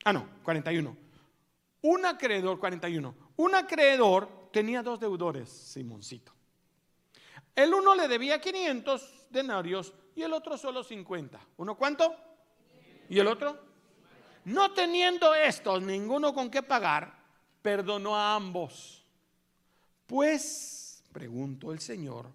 Ah, 0.05 0.13
no, 0.13 0.27
41. 0.43 1.04
Un 1.85 2.07
acreedor, 2.07 2.59
41. 2.59 3.15
Un 3.37 3.55
acreedor 3.55 4.49
tenía 4.51 4.83
dos 4.83 4.99
deudores, 4.99 5.51
Simoncito. 5.51 6.33
El 7.55 7.75
uno 7.75 7.95
le 7.95 8.09
debía 8.09 8.41
500 8.41 9.27
denarios 9.29 9.93
y 10.17 10.23
el 10.23 10.33
otro 10.33 10.57
solo 10.57 10.83
50. 10.83 11.39
¿Uno 11.59 11.77
cuánto? 11.77 12.17
¿Y 13.11 13.19
el 13.19 13.27
otro? 13.27 13.59
No 14.47 14.73
teniendo 14.73 15.35
estos 15.35 15.83
ninguno 15.83 16.33
con 16.33 16.51
qué 16.51 16.63
pagar, 16.63 17.19
perdonó 17.61 18.17
a 18.17 18.35
ambos. 18.35 19.05
Pues, 20.07 21.05
preguntó 21.13 21.71
el 21.71 21.81
Señor, 21.81 22.31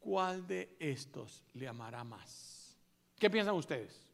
¿cuál 0.00 0.46
de 0.46 0.76
estos 0.78 1.42
le 1.54 1.66
amará 1.66 2.04
más? 2.04 2.76
¿Qué 3.18 3.30
piensan 3.30 3.54
ustedes? 3.54 4.06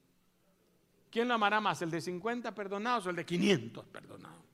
¿Quién 1.11 1.27
lo 1.27 1.35
amará 1.35 1.61
más? 1.61 1.83
¿El 1.83 1.91
de 1.91 2.01
50 2.01 2.55
perdonados 2.55 3.07
o 3.07 3.11
el 3.11 3.17
de 3.17 3.27
500 3.27 3.87
perdonados? 3.87 4.52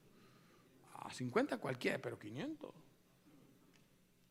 A 1.09 1.12
50 1.12 1.56
cualquiera, 1.56 1.98
pero 1.98 2.18
500. 2.18 2.74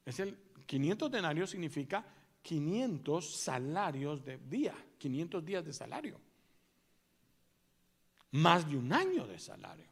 Es 0.06 0.20
el 0.20 0.38
500 0.66 1.12
denarios 1.12 1.50
significa 1.50 2.06
500 2.44 3.36
salarios 3.36 4.24
de 4.24 4.38
día, 4.38 4.76
500 5.00 5.44
días 5.44 5.66
de 5.66 5.74
salario. 5.74 6.22
Más 8.32 8.70
de 8.70 8.78
un 8.78 8.94
año 8.94 9.26
de 9.26 9.40
salario. 9.40 9.88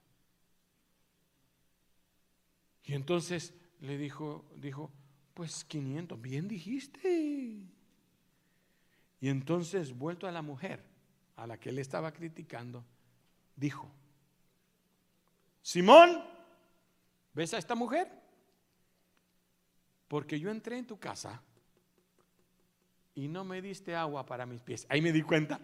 Y 2.84 2.94
entonces 2.94 3.56
le 3.82 3.98
dijo, 3.98 4.46
dijo, 4.56 4.92
pues 5.34 5.66
500, 5.66 6.22
bien 6.22 6.48
dijiste. 6.48 7.68
Y 9.20 9.30
entonces, 9.30 9.98
vuelto 9.98 10.28
a 10.28 10.32
la 10.32 10.44
mujer 10.44 10.84
a 11.36 11.48
la 11.48 11.60
que 11.60 11.70
él 11.70 11.80
estaba 11.80 12.12
criticando, 12.14 12.86
dijo, 13.56 13.92
Simón, 15.66 16.35
¿ves 17.36 17.54
a 17.54 17.58
esta 17.60 17.76
mujer? 17.76 18.10
Porque 20.08 20.40
yo 20.40 20.50
entré 20.50 20.78
en 20.78 20.88
tu 20.88 20.98
casa 20.98 21.42
y 23.14 23.28
no 23.28 23.44
me 23.44 23.62
diste 23.62 23.96
agua 23.96 24.26
para 24.26 24.46
mis 24.46 24.62
pies. 24.62 24.86
Ahí 24.90 25.02
me 25.02 25.12
di 25.12 25.22
cuenta 25.22 25.60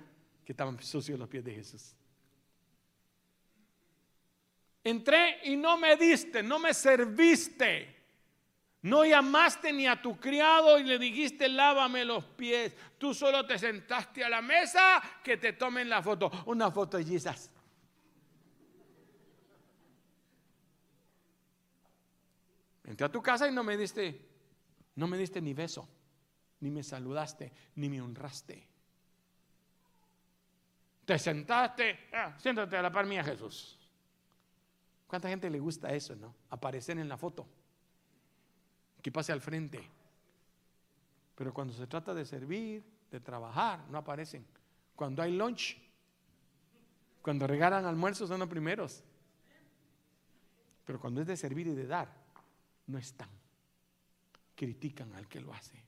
que 0.46 0.54
estaban 0.54 0.80
sucios 0.82 1.18
los 1.18 1.28
pies 1.28 1.44
de 1.44 1.56
Jesús. 1.56 1.96
Entré 4.84 5.40
y 5.44 5.56
no 5.56 5.78
me 5.78 5.96
diste, 5.96 6.42
no 6.42 6.60
me 6.60 6.74
serviste. 6.74 8.02
No 8.84 9.06
llamaste 9.06 9.72
ni 9.72 9.86
a 9.86 10.02
tu 10.02 10.20
criado 10.20 10.80
y 10.80 10.84
le 10.84 10.98
dijiste 10.98 11.48
lávame 11.48 12.04
los 12.04 12.26
pies. 12.26 12.74
Tú 12.98 13.14
solo 13.14 13.46
te 13.46 13.60
sentaste 13.60 14.24
a 14.24 14.30
la 14.30 14.42
mesa 14.42 15.02
que 15.24 15.38
te 15.38 15.54
tomen 15.54 15.88
la 15.88 16.02
foto. 16.02 16.32
Una 16.48 16.72
foto 16.72 16.98
de 16.98 17.06
Jesus. 17.06 17.50
Entré 22.92 23.06
a 23.06 23.10
tu 23.10 23.22
casa 23.22 23.48
y 23.48 23.54
no 23.54 23.64
me 23.64 23.78
diste, 23.78 24.20
no 24.96 25.08
me 25.08 25.18
diste 25.18 25.40
ni 25.40 25.54
beso, 25.54 25.88
ni 26.60 26.70
me 26.70 26.84
saludaste, 26.84 27.54
ni 27.76 27.88
me 27.88 28.02
honraste. 28.02 28.68
Te 31.06 31.18
sentaste, 31.18 32.10
ah, 32.12 32.36
siéntate 32.38 32.76
a 32.76 32.82
la 32.82 32.92
par 32.92 33.06
mía, 33.06 33.24
Jesús. 33.24 33.80
¿Cuánta 35.08 35.30
gente 35.30 35.50
le 35.50 35.58
gusta 35.62 35.94
eso, 35.94 36.18
no? 36.18 36.36
Aparecer 36.50 37.00
en 37.00 37.08
la 37.08 37.16
foto 37.16 37.48
que 39.02 39.10
pase 39.10 39.32
al 39.32 39.40
frente. 39.40 39.82
Pero 41.34 41.54
cuando 41.54 41.74
se 41.74 41.88
trata 41.88 42.14
de 42.14 42.26
servir, 42.26 42.84
de 43.10 43.22
trabajar, 43.22 43.86
no 43.90 44.00
aparecen. 44.00 44.46
Cuando 44.98 45.22
hay 45.22 45.32
lunch, 45.32 45.78
cuando 47.22 47.48
regalan 47.48 47.86
almuerzos 47.86 48.28
son 48.28 48.42
los 48.42 48.50
primeros. 48.50 49.02
Pero 50.84 51.00
cuando 51.00 51.22
es 51.22 51.28
de 51.28 51.38
servir 51.38 51.68
y 51.68 51.74
de 51.74 51.88
dar, 51.88 52.21
no 52.88 52.98
están. 52.98 53.30
Critican 54.56 55.14
al 55.14 55.28
que 55.28 55.40
lo 55.40 55.54
hace. 55.54 55.84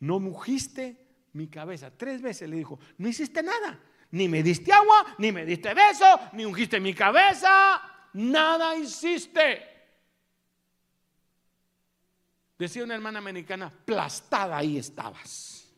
No 0.00 0.20
mujiste 0.20 0.96
mi 1.32 1.48
cabeza. 1.48 1.90
Tres 1.90 2.22
veces 2.22 2.48
le 2.48 2.56
dijo, 2.56 2.78
no 2.98 3.08
hiciste 3.08 3.42
nada. 3.42 3.78
Ni 4.12 4.28
me 4.28 4.42
diste 4.42 4.72
agua, 4.72 5.14
ni 5.18 5.32
me 5.32 5.44
diste 5.44 5.74
beso, 5.74 6.04
ni 6.32 6.44
ungiste 6.44 6.80
mi 6.80 6.94
cabeza. 6.94 7.80
Nada 8.14 8.76
hiciste. 8.76 9.76
Decía 12.58 12.84
una 12.84 12.94
hermana 12.94 13.18
americana, 13.18 13.70
plastada 13.70 14.56
ahí 14.56 14.78
estabas. 14.78 15.70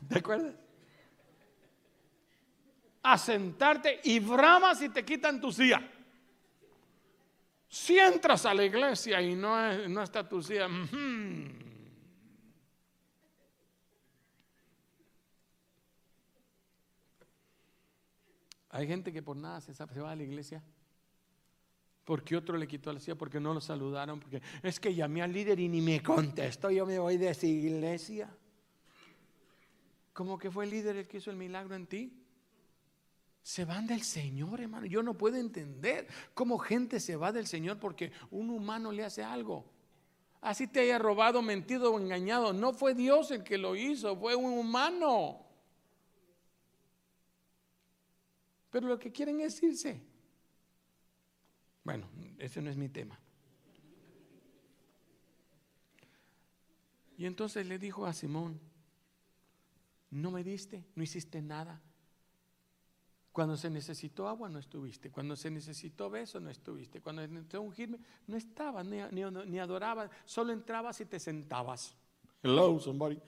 ¿De 0.00 0.18
acuerdo? 0.18 0.54
A 3.02 3.18
sentarte 3.18 4.00
y 4.04 4.20
bramas 4.20 4.80
y 4.82 4.90
te 4.90 5.04
quitan 5.04 5.40
tu 5.40 5.50
silla. 5.50 5.82
Si 7.74 7.98
entras 7.98 8.46
a 8.46 8.54
la 8.54 8.64
iglesia 8.64 9.20
y 9.20 9.34
no, 9.34 9.88
no 9.88 10.00
está 10.00 10.28
tu 10.28 10.40
silla, 10.40 10.68
Hay 18.70 18.86
gente 18.86 19.12
que 19.12 19.22
por 19.22 19.36
nada 19.36 19.60
se, 19.60 19.72
va 20.00 20.12
a 20.12 20.14
la 20.14 20.22
iglesia. 20.22 20.62
Porque 22.04 22.36
otro 22.36 22.56
le 22.56 22.68
quitó 22.68 22.92
la 22.92 23.00
silla, 23.00 23.16
porque 23.16 23.40
no 23.40 23.52
lo 23.52 23.60
saludaron, 23.60 24.20
porque 24.20 24.40
es 24.62 24.78
que 24.78 24.94
llamé 24.94 25.22
al 25.22 25.32
líder 25.32 25.58
y 25.58 25.68
ni 25.68 25.80
me 25.80 26.00
contestó, 26.00 26.70
yo 26.70 26.86
me 26.86 27.00
voy 27.00 27.16
de 27.16 27.30
esa 27.30 27.46
iglesia. 27.46 28.32
¿Cómo 30.12 30.38
que 30.38 30.48
fue 30.48 30.64
el 30.64 30.70
líder 30.70 30.96
el 30.96 31.08
que 31.08 31.16
hizo 31.16 31.32
el 31.32 31.36
milagro 31.36 31.74
en 31.74 31.88
ti? 31.88 32.23
Se 33.44 33.64
van 33.64 33.86
del 33.86 34.02
Señor, 34.02 34.60
hermano. 34.60 34.86
Yo 34.86 35.04
no 35.04 35.14
puedo 35.14 35.36
entender 35.36 36.08
cómo 36.34 36.58
gente 36.58 36.98
se 36.98 37.14
va 37.14 37.30
del 37.30 37.46
Señor 37.46 37.78
porque 37.78 38.10
un 38.32 38.50
humano 38.50 38.90
le 38.90 39.04
hace 39.04 39.22
algo. 39.22 39.70
Así 40.40 40.66
te 40.66 40.80
haya 40.80 40.98
robado, 40.98 41.42
mentido 41.42 41.92
o 41.92 42.00
engañado. 42.00 42.52
No 42.52 42.72
fue 42.72 42.94
Dios 42.94 43.30
el 43.30 43.44
que 43.44 43.56
lo 43.56 43.76
hizo, 43.76 44.16
fue 44.16 44.34
un 44.34 44.58
humano. 44.58 45.44
pero 48.74 48.88
lo 48.88 48.98
que 48.98 49.12
quieren 49.12 49.40
es 49.40 49.62
irse. 49.62 50.02
Bueno, 51.84 52.08
ese 52.38 52.60
no 52.60 52.68
es 52.68 52.76
mi 52.76 52.88
tema. 52.88 53.16
Y 57.16 57.26
entonces 57.26 57.68
le 57.68 57.78
dijo 57.78 58.04
a 58.04 58.12
Simón, 58.12 58.58
no 60.10 60.32
me 60.32 60.42
diste, 60.42 60.84
no 60.96 61.04
hiciste 61.04 61.40
nada. 61.40 61.80
Cuando 63.34 63.56
se 63.56 63.68
necesitó 63.68 64.28
agua 64.28 64.48
no 64.48 64.60
estuviste, 64.60 65.10
cuando 65.10 65.34
se 65.34 65.50
necesitó 65.50 66.08
beso 66.08 66.38
no 66.38 66.50
estuviste, 66.50 67.00
cuando 67.00 67.20
se 67.20 67.26
necesitó 67.26 67.62
ungirme 67.62 67.98
no 68.28 68.36
estabas, 68.36 68.86
ni, 68.86 69.02
ni, 69.10 69.24
ni 69.24 69.58
adorabas, 69.58 70.08
solo 70.24 70.52
entrabas 70.52 71.00
y 71.00 71.06
te 71.06 71.18
sentabas. 71.18 71.96
Hello, 72.44 72.78
somebody. 72.78 73.20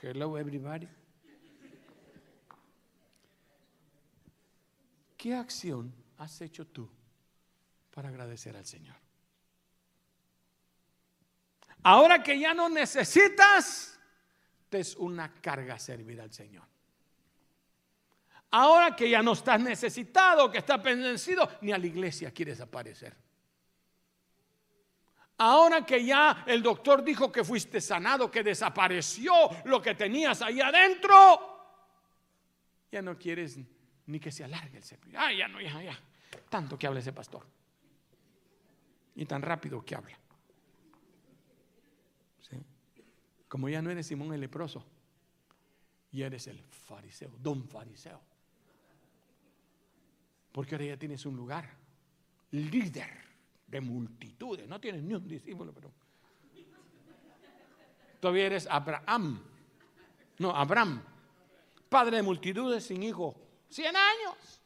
Hello, 0.00 0.38
everybody. 0.38 0.88
¿Qué 5.16 5.34
acción 5.34 5.92
has 6.18 6.40
hecho 6.40 6.64
tú 6.64 6.88
para 7.92 8.08
agradecer 8.08 8.56
al 8.56 8.66
Señor? 8.66 8.94
Ahora 11.82 12.22
que 12.22 12.38
ya 12.38 12.54
no 12.54 12.68
necesitas, 12.68 13.91
es 14.80 14.96
una 14.96 15.32
carga 15.34 15.78
servir 15.78 16.20
al 16.20 16.32
Señor. 16.32 16.64
Ahora 18.50 18.94
que 18.94 19.08
ya 19.08 19.22
no 19.22 19.32
estás 19.32 19.60
necesitado, 19.60 20.50
que 20.50 20.58
estás 20.58 20.82
vencido, 20.82 21.48
ni 21.62 21.72
a 21.72 21.78
la 21.78 21.86
iglesia 21.86 22.30
quieres 22.32 22.60
aparecer. 22.60 23.16
Ahora 25.38 25.84
que 25.84 26.04
ya 26.04 26.44
el 26.46 26.62
doctor 26.62 27.02
dijo 27.02 27.32
que 27.32 27.42
fuiste 27.42 27.80
sanado, 27.80 28.30
que 28.30 28.42
desapareció 28.42 29.32
lo 29.64 29.80
que 29.80 29.94
tenías 29.94 30.42
ahí 30.42 30.60
adentro, 30.60 31.16
ya 32.90 33.00
no 33.00 33.18
quieres 33.18 33.58
ni 34.06 34.20
que 34.20 34.30
se 34.30 34.44
alargue 34.44 34.76
el 34.76 34.84
servicio. 34.84 35.18
Ah, 35.18 35.32
ya 35.32 35.48
no, 35.48 35.60
ya, 35.60 35.82
ya. 35.82 35.98
Tanto 36.50 36.78
que 36.78 36.86
habla 36.86 37.00
ese 37.00 37.12
pastor. 37.12 37.46
Y 39.14 39.24
tan 39.24 39.40
rápido 39.40 39.82
que 39.82 39.94
habla. 39.94 40.18
Como 43.52 43.68
ya 43.68 43.82
no 43.82 43.90
eres 43.90 44.06
Simón 44.06 44.32
el 44.32 44.40
leproso, 44.40 44.82
y 46.10 46.22
eres 46.22 46.46
el 46.46 46.58
fariseo, 46.62 47.30
don 47.38 47.68
fariseo. 47.68 48.18
Porque 50.50 50.74
ahora 50.74 50.86
ya 50.86 50.96
tienes 50.96 51.26
un 51.26 51.36
lugar, 51.36 51.68
líder 52.52 53.10
de 53.66 53.78
multitudes. 53.82 54.66
No 54.66 54.80
tienes 54.80 55.02
ni 55.02 55.12
un 55.12 55.28
discípulo, 55.28 55.70
pero. 55.74 55.92
Todavía 58.20 58.46
eres 58.46 58.66
Abraham. 58.70 59.42
No, 60.38 60.56
Abraham. 60.56 61.02
Padre 61.90 62.16
de 62.16 62.22
multitudes 62.22 62.86
sin 62.86 63.02
hijo. 63.02 63.36
Cien 63.68 63.94
años. 63.94 64.62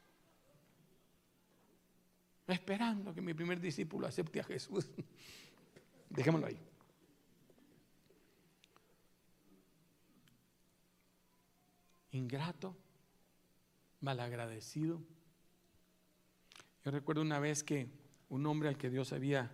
Esperando 2.46 3.12
que 3.12 3.20
mi 3.20 3.34
primer 3.34 3.58
discípulo 3.58 4.06
acepte 4.06 4.38
a 4.38 4.44
Jesús. 4.44 4.88
Dejémoslo 6.08 6.46
ahí. 6.46 6.75
Ingrato, 12.16 12.74
malagradecido. 14.00 15.02
Yo 16.82 16.90
recuerdo 16.90 17.20
una 17.20 17.38
vez 17.38 17.62
que 17.62 17.90
un 18.30 18.46
hombre 18.46 18.70
al 18.70 18.78
que 18.78 18.88
Dios 18.88 19.12
había 19.12 19.52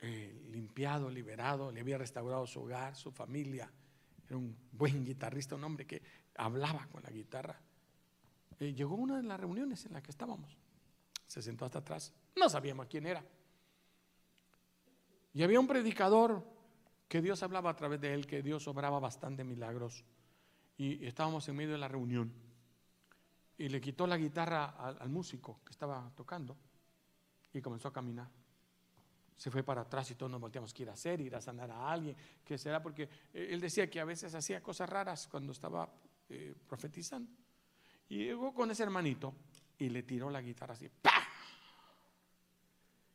eh, 0.00 0.48
limpiado, 0.50 1.10
liberado, 1.10 1.70
le 1.70 1.80
había 1.80 1.98
restaurado 1.98 2.46
su 2.46 2.62
hogar, 2.62 2.96
su 2.96 3.12
familia. 3.12 3.70
Era 4.26 4.38
un 4.38 4.56
buen 4.72 5.04
guitarrista, 5.04 5.54
un 5.54 5.64
hombre 5.64 5.86
que 5.86 6.02
hablaba 6.36 6.86
con 6.86 7.02
la 7.02 7.10
guitarra. 7.10 7.60
Eh, 8.58 8.72
llegó 8.72 8.94
a 8.94 8.98
una 8.98 9.16
de 9.18 9.24
las 9.24 9.38
reuniones 9.38 9.84
en 9.84 9.92
las 9.92 10.02
que 10.02 10.12
estábamos. 10.12 10.56
Se 11.26 11.42
sentó 11.42 11.66
hasta 11.66 11.80
atrás. 11.80 12.12
No 12.36 12.48
sabíamos 12.48 12.86
quién 12.86 13.06
era. 13.06 13.22
Y 15.34 15.42
había 15.42 15.60
un 15.60 15.66
predicador 15.66 16.42
que 17.06 17.20
Dios 17.20 17.42
hablaba 17.42 17.68
a 17.68 17.76
través 17.76 18.00
de 18.00 18.14
él, 18.14 18.26
que 18.26 18.42
Dios 18.42 18.66
obraba 18.66 18.98
bastante 18.98 19.44
milagros. 19.44 20.04
Y 20.76 21.06
estábamos 21.06 21.48
en 21.48 21.56
medio 21.56 21.72
de 21.72 21.78
la 21.78 21.88
reunión. 21.88 22.32
Y 23.56 23.68
le 23.68 23.80
quitó 23.80 24.06
la 24.06 24.16
guitarra 24.16 24.64
al 24.64 25.08
músico 25.08 25.60
que 25.64 25.70
estaba 25.70 26.10
tocando 26.16 26.56
y 27.52 27.60
comenzó 27.60 27.88
a 27.88 27.92
caminar. 27.92 28.28
Se 29.36 29.50
fue 29.50 29.62
para 29.62 29.82
atrás 29.82 30.10
y 30.10 30.14
todos 30.14 30.30
nos 30.30 30.40
volteamos, 30.40 30.72
¿qué 30.72 30.82
ir 30.82 30.90
a 30.90 30.92
hacer? 30.92 31.20
Ir 31.20 31.34
a 31.34 31.40
sanar 31.40 31.70
a 31.70 31.90
alguien, 31.90 32.16
¿qué 32.44 32.56
será? 32.56 32.82
Porque 32.82 33.04
eh, 33.32 33.48
él 33.50 33.60
decía 33.60 33.88
que 33.90 34.00
a 34.00 34.04
veces 34.04 34.34
hacía 34.34 34.62
cosas 34.62 34.88
raras 34.88 35.28
cuando 35.28 35.52
estaba 35.52 35.88
eh, 36.28 36.54
profetizando. 36.68 37.30
Y 38.08 38.24
llegó 38.24 38.52
con 38.52 38.70
ese 38.70 38.82
hermanito 38.82 39.34
y 39.78 39.88
le 39.88 40.02
tiró 40.02 40.30
la 40.30 40.40
guitarra 40.40 40.74
así. 40.74 40.88
¡Pah! 40.88 41.10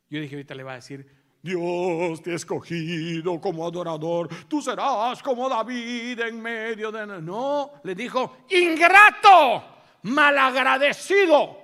Yo 0.09 0.19
dije, 0.19 0.35
ahorita 0.35 0.55
le 0.55 0.63
va 0.63 0.73
a 0.73 0.75
decir, 0.75 1.09
Dios 1.41 2.21
te 2.21 2.31
ha 2.31 2.35
escogido 2.35 3.39
como 3.39 3.65
adorador, 3.65 4.27
tú 4.47 4.61
serás 4.61 5.23
como 5.23 5.47
David 5.47 6.19
en 6.19 6.41
medio 6.41 6.91
de... 6.91 7.21
No, 7.21 7.71
le 7.83 7.95
dijo, 7.95 8.39
ingrato, 8.49 9.63
malagradecido. 10.03 11.57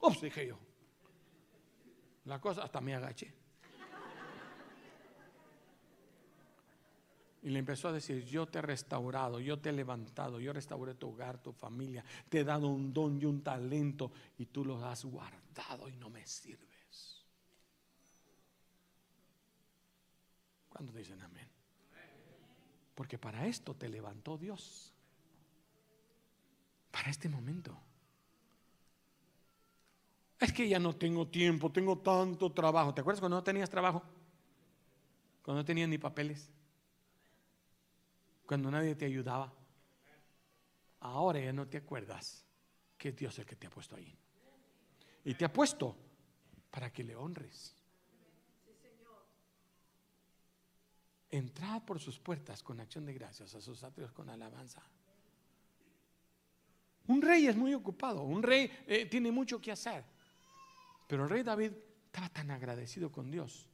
Ups, 0.00 0.20
dije 0.20 0.46
yo. 0.48 0.58
La 2.24 2.40
cosa, 2.40 2.62
hasta 2.62 2.80
me 2.80 2.94
agaché. 2.94 3.40
Y 7.42 7.48
le 7.48 7.58
empezó 7.58 7.88
a 7.88 7.92
decir, 7.92 8.22
yo 8.24 8.46
te 8.46 8.58
he 8.58 8.62
restaurado, 8.62 9.40
yo 9.40 9.58
te 9.58 9.70
he 9.70 9.72
levantado, 9.72 10.40
yo 10.40 10.52
restauré 10.52 10.94
tu 10.94 11.08
hogar, 11.08 11.38
tu 11.38 11.52
familia, 11.52 12.04
te 12.28 12.40
he 12.40 12.44
dado 12.44 12.68
un 12.68 12.92
don 12.92 13.20
y 13.20 13.24
un 13.24 13.42
talento 13.42 14.12
y 14.36 14.46
tú 14.46 14.64
lo 14.64 14.84
has 14.84 15.04
guardado 15.06 15.88
y 15.88 15.96
no 15.96 16.10
me 16.10 16.26
sirves. 16.26 16.69
¿Cuándo 20.80 20.96
dicen 20.96 21.20
amén? 21.20 21.46
Porque 22.94 23.18
para 23.18 23.46
esto 23.46 23.76
te 23.76 23.86
levantó 23.86 24.38
Dios. 24.38 24.94
Para 26.90 27.10
este 27.10 27.28
momento. 27.28 27.78
Es 30.38 30.54
que 30.54 30.66
ya 30.66 30.78
no 30.78 30.96
tengo 30.96 31.28
tiempo, 31.28 31.70
tengo 31.70 31.98
tanto 31.98 32.50
trabajo. 32.50 32.94
¿Te 32.94 33.02
acuerdas 33.02 33.20
cuando 33.20 33.36
no 33.36 33.44
tenías 33.44 33.68
trabajo? 33.68 34.02
Cuando 35.42 35.60
no 35.60 35.66
tenías 35.66 35.86
ni 35.86 35.98
papeles. 35.98 36.48
Cuando 38.46 38.70
nadie 38.70 38.94
te 38.94 39.04
ayudaba. 39.04 39.52
Ahora 41.00 41.40
ya 41.40 41.52
no 41.52 41.68
te 41.68 41.76
acuerdas 41.76 42.42
que 42.96 43.12
Dios 43.12 43.38
el 43.38 43.44
que 43.44 43.56
te 43.56 43.66
ha 43.66 43.70
puesto 43.70 43.96
ahí. 43.96 44.16
Y 45.26 45.34
te 45.34 45.44
ha 45.44 45.52
puesto 45.52 45.94
para 46.70 46.90
que 46.90 47.04
le 47.04 47.14
honres. 47.16 47.79
Entrad 51.30 51.82
por 51.82 52.00
sus 52.00 52.18
puertas 52.18 52.62
con 52.62 52.80
acción 52.80 53.06
de 53.06 53.14
gracias, 53.14 53.54
a 53.54 53.60
sus 53.60 53.82
atrios 53.84 54.12
con 54.12 54.28
alabanza. 54.28 54.82
Un 57.06 57.22
rey 57.22 57.46
es 57.46 57.56
muy 57.56 57.74
ocupado, 57.74 58.22
un 58.22 58.42
rey 58.42 58.70
eh, 58.86 59.06
tiene 59.06 59.30
mucho 59.30 59.60
que 59.60 59.72
hacer. 59.72 60.04
Pero 61.06 61.24
el 61.24 61.30
rey 61.30 61.42
David 61.42 61.72
estaba 62.06 62.28
tan 62.28 62.50
agradecido 62.50 63.10
con 63.10 63.30
Dios 63.30 63.66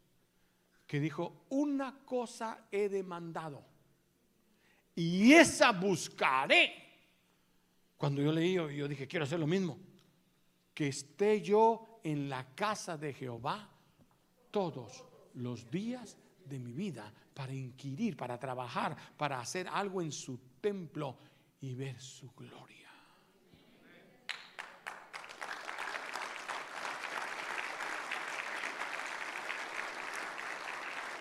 que 0.87 1.01
dijo, 1.01 1.47
una 1.51 1.99
cosa 2.05 2.67
he 2.71 2.89
demandado 2.89 3.65
y 4.95 5.35
esa 5.35 5.73
buscaré. 5.73 6.73
Cuando 7.97 8.23
yo 8.23 8.33
leí, 8.33 8.55
yo 8.55 8.89
dije, 8.89 9.07
quiero 9.07 9.25
hacer 9.25 9.39
lo 9.39 9.47
mismo, 9.47 9.79
que 10.73 10.89
esté 10.89 11.43
yo 11.43 12.01
en 12.03 12.29
la 12.29 12.55
casa 12.55 12.97
de 12.97 13.13
Jehová 13.13 13.69
todos 14.51 15.05
los 15.35 15.71
días 15.71 16.17
de 16.47 16.59
mi 16.59 16.73
vida 16.73 17.13
para 17.37 17.53
inquirir, 17.53 18.17
para 18.17 18.39
trabajar, 18.39 18.97
para 19.15 19.39
hacer 19.39 19.69
algo 19.69 20.01
en 20.01 20.11
su 20.11 20.39
templo 20.59 21.19
y 21.61 21.75
ver 21.75 22.01
su 22.01 22.33
gloria. 22.33 22.91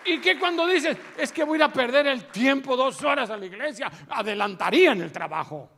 Y 0.06 0.18
que 0.22 0.38
cuando 0.38 0.66
dices, 0.66 0.96
es 1.18 1.30
que 1.30 1.44
voy 1.44 1.60
a 1.60 1.68
perder 1.68 2.06
el 2.06 2.24
tiempo 2.28 2.78
dos 2.78 3.02
horas 3.02 3.28
a 3.28 3.36
la 3.36 3.44
iglesia, 3.44 3.92
adelantaría 4.08 4.92
en 4.92 5.02
el 5.02 5.12
trabajo. 5.12 5.68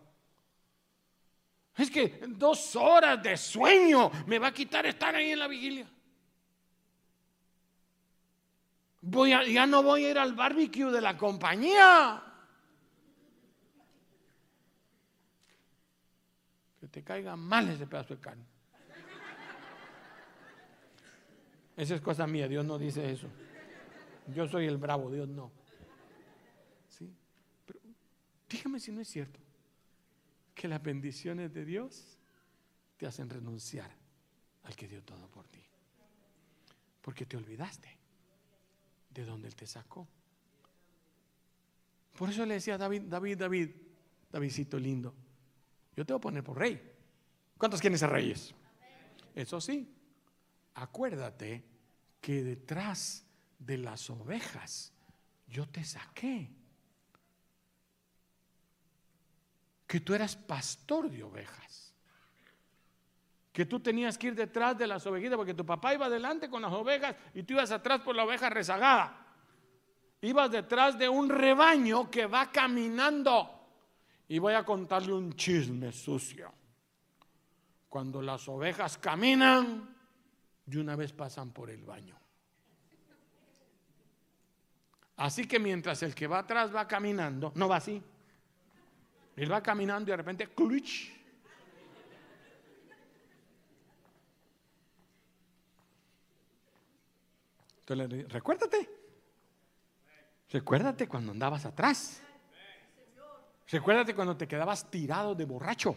Es 1.77 1.91
que 1.91 2.21
dos 2.29 2.77
horas 2.77 3.21
de 3.21 3.37
sueño 3.37 4.09
me 4.27 4.39
va 4.39 4.49
a 4.49 4.55
quitar 4.55 4.87
estar 4.87 5.17
ahí 5.17 5.33
en 5.33 5.39
la 5.41 5.49
vigilia. 5.49 5.89
Voy 9.11 9.31
ya 9.31 9.67
no 9.67 9.83
voy 9.83 10.05
a 10.05 10.11
ir 10.11 10.19
al 10.19 10.35
barbecue 10.35 10.93
de 10.93 11.01
la 11.01 11.17
compañía. 11.17 12.23
Que 16.79 16.89
te 16.89 17.03
caiga 17.03 17.35
mal 17.35 17.71
ese 17.71 17.87
pedazo 17.87 18.15
de 18.15 18.21
carne. 18.21 18.45
Esa 21.75 21.95
es 21.95 22.01
cosa 22.03 22.27
mía, 22.27 22.49
Dios 22.49 22.67
no 22.67 22.77
dice 22.77 23.11
eso. 23.11 23.29
Yo 24.35 24.47
soy 24.47 24.67
el 24.67 24.77
bravo, 24.77 25.11
Dios 25.11 25.27
no. 25.27 25.53
¿Sí? 26.89 27.11
Pero 27.65 27.81
dígame 28.47 28.79
si 28.79 28.93
no 28.93 29.01
es 29.01 29.09
cierto 29.09 29.41
que 30.55 30.69
las 30.69 30.83
bendiciones 30.83 31.55
de 31.55 31.65
Dios 31.65 32.19
te 32.99 33.07
hacen 33.07 33.31
renunciar 33.31 33.91
al 34.65 34.77
que 34.77 34.87
dio 34.87 35.03
todo 35.03 35.29
por 35.29 35.49
ti. 35.49 35.65
Porque 37.01 37.25
te 37.25 37.39
olvidaste 37.39 37.98
de 39.23 39.31
donde 39.31 39.49
Él 39.49 39.55
te 39.55 39.67
sacó. 39.67 40.07
Por 42.17 42.31
eso 42.31 42.45
le 42.45 42.55
decía 42.55 42.75
a 42.75 42.79
David, 42.79 43.03
David, 43.03 43.39
David, 43.39 43.71
Davidcito 44.31 44.79
lindo, 44.79 45.15
yo 45.97 46.05
te 46.05 46.13
voy 46.13 46.19
a 46.19 46.21
poner 46.21 46.45
por 46.45 46.59
rey. 46.59 46.81
¿Cuántos 47.57 47.81
quieren 47.81 47.99
ser 47.99 48.11
reyes? 48.11 48.55
Eso 49.35 49.61
sí, 49.61 49.95
acuérdate 50.75 51.65
que 52.21 52.43
detrás 52.43 53.25
de 53.59 53.79
las 53.79 54.11
ovejas 54.11 54.93
yo 55.47 55.69
te 55.69 55.85
saqué. 55.85 56.59
que 59.89 60.01
tú 60.01 60.15
eras 60.15 60.37
pastor 60.37 61.11
de 61.11 61.25
ovejas. 61.25 61.88
Que 63.59 63.67
tú 63.67 63.81
tenías 63.81 64.17
que 64.17 64.29
ir 64.29 64.37
detrás 64.37 64.79
de 64.79 64.87
las 64.87 65.05
ovejitas 65.05 65.37
porque 65.37 65.53
tu 65.53 65.67
papá 65.67 65.93
iba 65.93 66.07
adelante 66.07 66.49
con 66.49 66.63
las 66.63 66.73
ovejas 66.73 67.17
y 67.35 67.43
tú 67.43 67.55
ibas 67.55 67.73
atrás 67.73 68.03
por 68.03 68.15
la 68.15 68.23
oveja 68.23 68.49
rezagada. 68.49 69.27
Ibas 70.21 70.53
detrás 70.53 70.97
de 70.97 71.09
un 71.09 71.29
rebaño 71.29 72.09
que 72.09 72.27
va 72.27 72.53
caminando. 72.53 73.51
Y 74.29 74.39
voy 74.39 74.55
a 74.55 74.65
contarle 74.65 75.13
un 75.13 75.33
chisme 75.33 75.91
sucio. 75.91 76.53
Cuando 77.89 78.23
las 78.23 78.49
ovejas 78.49 78.97
caminan, 78.97 79.93
y 80.69 80.77
una 80.77 80.95
vez 80.95 81.13
pasan 81.13 81.51
por 81.51 81.69
el 81.69 81.83
baño. 81.83 82.17
Así 85.17 85.49
que 85.49 85.59
mientras 85.59 86.01
el 86.05 86.15
que 86.15 86.29
va 86.29 86.39
atrás 86.39 86.73
va 86.73 86.87
caminando, 86.87 87.51
no 87.57 87.69
va 87.69 87.79
así. 87.79 88.01
Él 89.35 89.51
va 89.51 89.61
caminando 89.61 90.11
y 90.11 90.13
de 90.13 90.17
repente, 90.17 90.47
¡cluch! 90.47 91.18
Recuérdate. 97.95 98.89
Recuérdate 100.51 101.09
cuando 101.09 101.33
andabas 101.33 101.65
atrás. 101.65 102.23
Recuérdate 103.67 104.15
cuando 104.15 104.37
te 104.37 104.49
quedabas 104.49 104.91
tirado 104.91 105.35
de 105.35 105.45
borracho. 105.45 105.95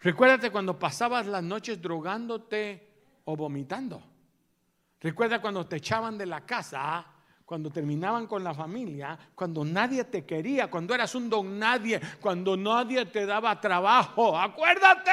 Recuérdate 0.00 0.50
cuando 0.50 0.78
pasabas 0.78 1.26
las 1.26 1.42
noches 1.42 1.80
drogándote 1.80 2.88
o 3.24 3.36
vomitando. 3.36 4.02
Recuerda 5.00 5.40
cuando 5.40 5.66
te 5.66 5.76
echaban 5.76 6.16
de 6.16 6.26
la 6.26 6.44
casa 6.44 7.06
cuando 7.50 7.68
terminaban 7.68 8.28
con 8.28 8.44
la 8.44 8.54
familia, 8.54 9.18
cuando 9.34 9.64
nadie 9.64 10.04
te 10.04 10.24
quería, 10.24 10.70
cuando 10.70 10.94
eras 10.94 11.16
un 11.16 11.28
don 11.28 11.58
nadie, 11.58 12.00
cuando 12.20 12.56
nadie 12.56 13.06
te 13.06 13.26
daba 13.26 13.60
trabajo. 13.60 14.38
Acuérdate 14.38 15.10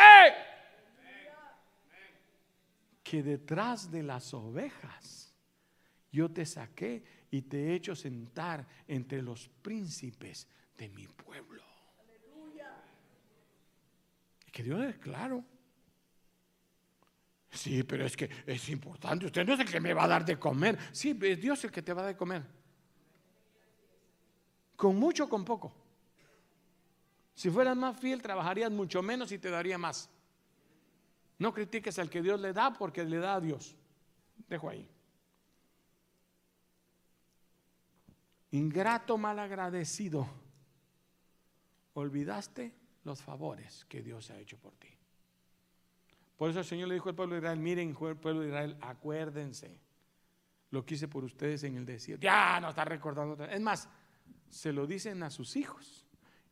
que 3.10 3.24
detrás 3.24 3.89
de 3.89 4.03
las 4.03 4.34
ovejas 4.34 5.34
yo 6.12 6.30
te 6.30 6.45
saqué 6.45 7.03
y 7.32 7.43
te 7.43 7.70
he 7.70 7.76
hecho 7.76 7.95
sentar 7.95 8.68
entre 8.86 9.22
los 9.22 9.47
príncipes 9.47 10.45
de 10.78 10.89
mi 10.89 11.08
pueblo. 11.08 11.64
Y 14.45 14.51
que 14.51 14.62
Dios 14.62 14.84
es 14.84 14.97
claro. 14.97 15.41
Sí, 17.49 17.84
pero 17.84 18.05
es 18.05 18.18
que 18.18 18.30
es 18.45 18.68
importante. 18.68 19.26
Usted 19.26 19.45
no 19.45 19.53
es 19.53 19.62
el 19.62 19.72
que 19.72 19.80
me 19.80 19.93
va 19.93 20.03
a 20.03 20.08
dar 20.10 20.26
de 20.26 20.38
comer. 20.38 20.78
Sí, 20.91 21.18
es 21.22 21.39
Dios 21.39 21.64
el 21.64 21.72
que 21.72 21.82
te 21.82 21.93
va 21.93 22.01
a 22.01 22.05
dar 22.05 22.14
de 22.14 22.18
comer. 22.18 22.43
Con 24.76 24.97
mucho 24.97 25.26
o 25.26 25.30
con 25.30 25.45
poco. 25.45 25.74
Si 27.34 27.49
fueras 27.49 27.78
más 27.78 27.97
fiel, 27.97 28.22
trabajarías 28.22 28.70
mucho 28.70 29.01
menos 29.01 29.32
y 29.32 29.39
te 29.39 29.49
daría 29.49 29.78
más. 29.78 30.10
No 31.40 31.54
critiques 31.54 32.00
al 32.00 32.10
que 32.10 32.22
Dios 32.22 32.40
le 32.40 32.54
da 32.54 32.74
porque 32.74 33.04
le 33.04 33.18
da 33.18 33.36
a 33.36 33.42
Dios. 33.42 33.76
Dejo 34.48 34.70
ahí. 34.70 34.90
Ingrato, 38.52 39.18
malagradecido. 39.18 40.28
Olvidaste 41.94 42.74
los 43.04 43.22
favores 43.22 43.86
que 43.86 44.02
Dios 44.02 44.30
ha 44.32 44.40
hecho 44.40 44.58
por 44.58 44.76
ti. 44.76 44.90
Por 46.38 46.50
eso 46.50 46.60
el 46.60 46.66
Señor 46.66 46.88
le 46.88 46.96
dijo 46.96 47.10
al 47.10 47.16
pueblo 47.16 47.36
de 47.36 47.40
Israel, 47.40 47.60
miren, 47.60 47.94
pueblo 47.94 48.42
de 48.42 48.48
Israel, 48.48 48.78
acuérdense 48.82 49.80
lo 50.70 50.86
que 50.86 50.96
hice 50.96 51.08
por 51.08 51.24
ustedes 51.24 51.64
en 51.64 51.78
el 51.78 51.86
desierto. 51.86 52.24
Ya 52.24 52.60
no 52.60 52.70
está 52.70 52.86
recordando. 52.86 53.44
Es 53.46 53.62
más, 53.62 53.90
se 54.50 54.72
lo 54.72 54.86
dicen 54.86 55.24
a 55.24 55.30
sus 55.30 55.56
hijos 55.56 56.06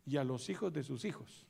y 0.05 0.17
a 0.17 0.23
los 0.23 0.49
hijos 0.49 0.73
de 0.73 0.83
sus 0.83 1.05
hijos. 1.05 1.47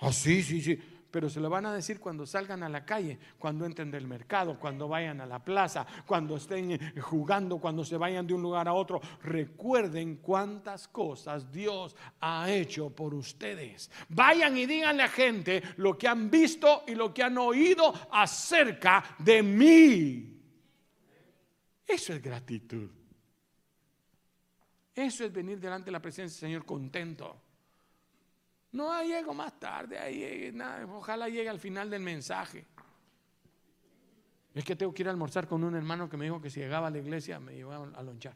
Ah, 0.00 0.12
sí, 0.12 0.42
sí, 0.42 0.60
sí 0.60 0.91
pero 1.12 1.28
se 1.28 1.40
lo 1.40 1.50
van 1.50 1.66
a 1.66 1.74
decir 1.74 2.00
cuando 2.00 2.26
salgan 2.26 2.62
a 2.62 2.70
la 2.70 2.86
calle, 2.86 3.18
cuando 3.38 3.66
entren 3.66 3.90
del 3.90 4.06
mercado, 4.08 4.58
cuando 4.58 4.88
vayan 4.88 5.20
a 5.20 5.26
la 5.26 5.44
plaza, 5.44 5.86
cuando 6.06 6.36
estén 6.36 6.98
jugando, 7.02 7.58
cuando 7.58 7.84
se 7.84 7.98
vayan 7.98 8.26
de 8.26 8.32
un 8.32 8.40
lugar 8.40 8.66
a 8.66 8.72
otro. 8.72 8.98
Recuerden 9.22 10.16
cuántas 10.16 10.88
cosas 10.88 11.52
Dios 11.52 11.94
ha 12.18 12.50
hecho 12.50 12.88
por 12.90 13.12
ustedes. 13.12 13.90
Vayan 14.08 14.56
y 14.56 14.64
díganle 14.64 15.02
a 15.02 15.08
gente 15.08 15.62
lo 15.76 15.98
que 15.98 16.08
han 16.08 16.30
visto 16.30 16.84
y 16.86 16.94
lo 16.94 17.12
que 17.12 17.22
han 17.22 17.36
oído 17.36 17.92
acerca 18.10 19.04
de 19.18 19.42
mí. 19.42 20.40
Eso 21.86 22.14
es 22.14 22.22
gratitud. 22.22 22.88
Eso 24.94 25.24
es 25.24 25.32
venir 25.32 25.60
delante 25.60 25.86
de 25.86 25.92
la 25.92 26.00
presencia 26.00 26.40
del 26.40 26.52
Señor 26.52 26.64
contento. 26.64 27.51
No, 28.72 29.02
llego 29.02 29.34
más 29.34 29.58
tarde, 29.60 29.98
ahí 29.98 30.50
nada, 30.52 30.86
ojalá 30.86 31.28
llegue 31.28 31.48
al 31.48 31.60
final 31.60 31.90
del 31.90 32.02
mensaje. 32.02 32.66
Es 34.54 34.64
que 34.64 34.76
tengo 34.76 34.92
que 34.92 35.02
ir 35.02 35.08
a 35.08 35.10
almorzar 35.10 35.46
con 35.46 35.62
un 35.64 35.74
hermano 35.74 36.08
que 36.08 36.16
me 36.16 36.24
dijo 36.24 36.40
que 36.40 36.50
si 36.50 36.60
llegaba 36.60 36.88
a 36.88 36.90
la 36.90 36.98
iglesia 36.98 37.38
me 37.38 37.54
iba 37.56 37.76
a 37.76 38.02
lonchar. 38.02 38.34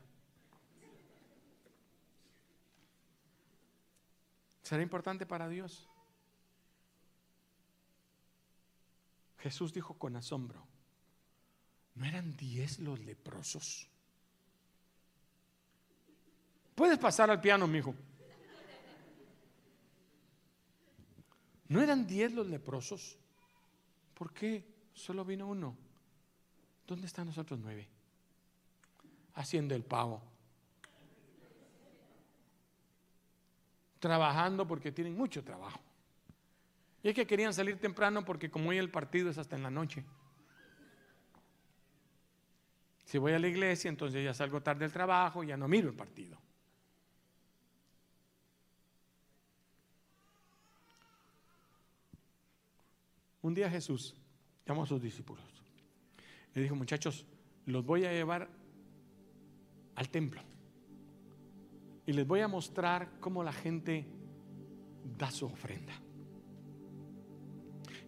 ¿Será 4.63 4.83
importante 4.83 5.27
para 5.27 5.49
Dios? 5.49 5.89
Jesús 9.39 9.73
dijo 9.73 9.95
con 9.95 10.17
asombro, 10.17 10.67
¿no 11.95 12.05
eran 12.05 12.37
diez 12.37 12.79
los 12.81 12.99
leprosos? 12.99 13.89
Puedes 16.75 16.99
pasar 16.99 17.31
al 17.31 17.41
piano, 17.41 17.67
mi 17.67 17.79
hijo. 17.79 17.95
¿No 21.69 21.81
eran 21.81 22.07
diez 22.07 22.33
los 22.33 22.47
leprosos? 22.47 23.19
¿Por 24.15 24.33
qué 24.33 24.65
solo 24.93 25.25
vino 25.25 25.47
uno? 25.49 25.77
¿Dónde 26.87 27.07
están 27.07 27.27
los 27.27 27.39
otros 27.39 27.59
nueve? 27.59 27.89
Haciendo 29.35 29.75
el 29.75 29.83
pago. 29.83 30.23
Trabajando 33.99 34.67
porque 34.67 34.93
tienen 34.93 35.17
mucho 35.17 35.43
trabajo. 35.43 35.81
Y 37.03 37.09
es 37.09 37.15
que 37.15 37.27
querían 37.27 37.53
salir 37.53 37.79
temprano 37.79 38.25
porque 38.25 38.51
como 38.51 38.71
hoy 38.71 38.79
el 38.79 38.91
partido 38.91 39.31
es 39.31 39.39
hasta 39.39 39.57
en 39.57 39.63
la 39.63 39.71
noche. 39.71 40.05
Si 43.05 43.19
voy 43.19 43.33
a 43.33 43.39
la 43.39 43.47
iglesia, 43.47 43.89
entonces 43.89 44.25
ya 44.25 44.35
salgo 44.35 44.61
tarde 44.63 44.81
del 44.81 44.93
trabajo, 44.93 45.45
ya 45.45 45.57
no 45.57 45.69
miro 45.69 45.89
el 45.89 45.95
partido. 45.95 46.37
Un 53.47 53.55
día 53.55 53.71
Jesús 53.71 54.17
llamó 54.67 54.83
a 54.83 54.87
sus 54.87 55.01
discípulos. 55.01 55.45
Le 56.53 56.63
dijo, 56.63 56.75
muchachos, 56.75 57.25
los 57.67 57.87
voy 57.87 58.05
a 58.05 58.11
llevar 58.11 58.49
al 59.95 60.09
templo. 60.09 60.41
Y 62.07 62.13
les 62.13 62.27
voy 62.27 62.41
a 62.41 62.49
mostrar 62.49 63.21
cómo 63.21 63.45
la 63.45 63.53
gente 63.53 64.05
da 65.17 65.31
su 65.31 65.47
ofrenda. 65.47 65.93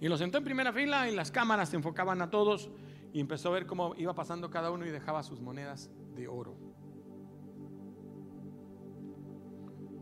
Y 0.01 0.09
los 0.09 0.19
sentó 0.19 0.39
en 0.39 0.45
primera 0.45 0.73
fila 0.73 1.09
y 1.09 1.15
las 1.15 1.31
cámaras 1.31 1.69
se 1.69 1.77
enfocaban 1.77 2.21
a 2.21 2.31
todos 2.31 2.69
y 3.13 3.21
empezó 3.21 3.51
a 3.51 3.53
ver 3.53 3.67
cómo 3.67 3.95
iba 3.95 4.17
pasando 4.17 4.51
cada 4.51 4.73
uno 4.73 4.87
y 4.87 4.91
dejaba 4.91 5.23
sus 5.23 5.41
monedas 5.41 5.89
de 6.17 6.27
oro. 6.27 6.57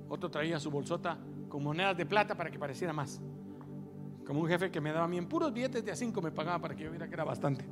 Otro 0.09 0.30
traía 0.30 0.59
su 0.59 0.70
bolsota 0.70 1.18
con 1.51 1.62
monedas 1.62 1.95
de 1.95 2.07
plata 2.07 2.34
para 2.34 2.51
que 2.51 2.59
pareciera 2.59 2.95
más. 2.95 3.20
Como 4.27 4.41
un 4.41 4.49
jefe 4.49 4.70
que 4.70 4.81
me 4.81 4.91
daba 4.91 5.05
a 5.05 5.09
mí 5.09 5.18
en 5.18 5.27
puros 5.27 5.53
billetes 5.53 5.85
de 5.85 5.93
a 5.93 5.97
cinco 5.97 6.20
me 6.20 6.33
pagaba 6.33 6.59
para 6.61 6.74
que 6.74 6.85
yo 6.85 6.91
viera 6.91 7.07
que 7.07 7.14
era 7.14 7.24
bastante. 7.24 7.64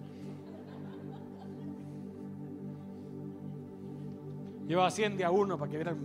Llevaba 4.67 4.91
100 4.91 5.17
de 5.17 5.25
a 5.25 5.31
uno 5.31 5.59
para 5.59 5.71
que 5.71 5.77
vieran. 5.77 5.99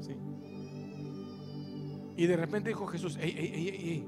Sí. 0.00 0.16
Y 2.16 2.26
de 2.26 2.36
repente 2.36 2.70
dijo 2.70 2.86
Jesús, 2.86 3.16
ey, 3.20 3.34
ey, 3.36 3.52
ey, 3.54 3.68
ey, 3.68 4.06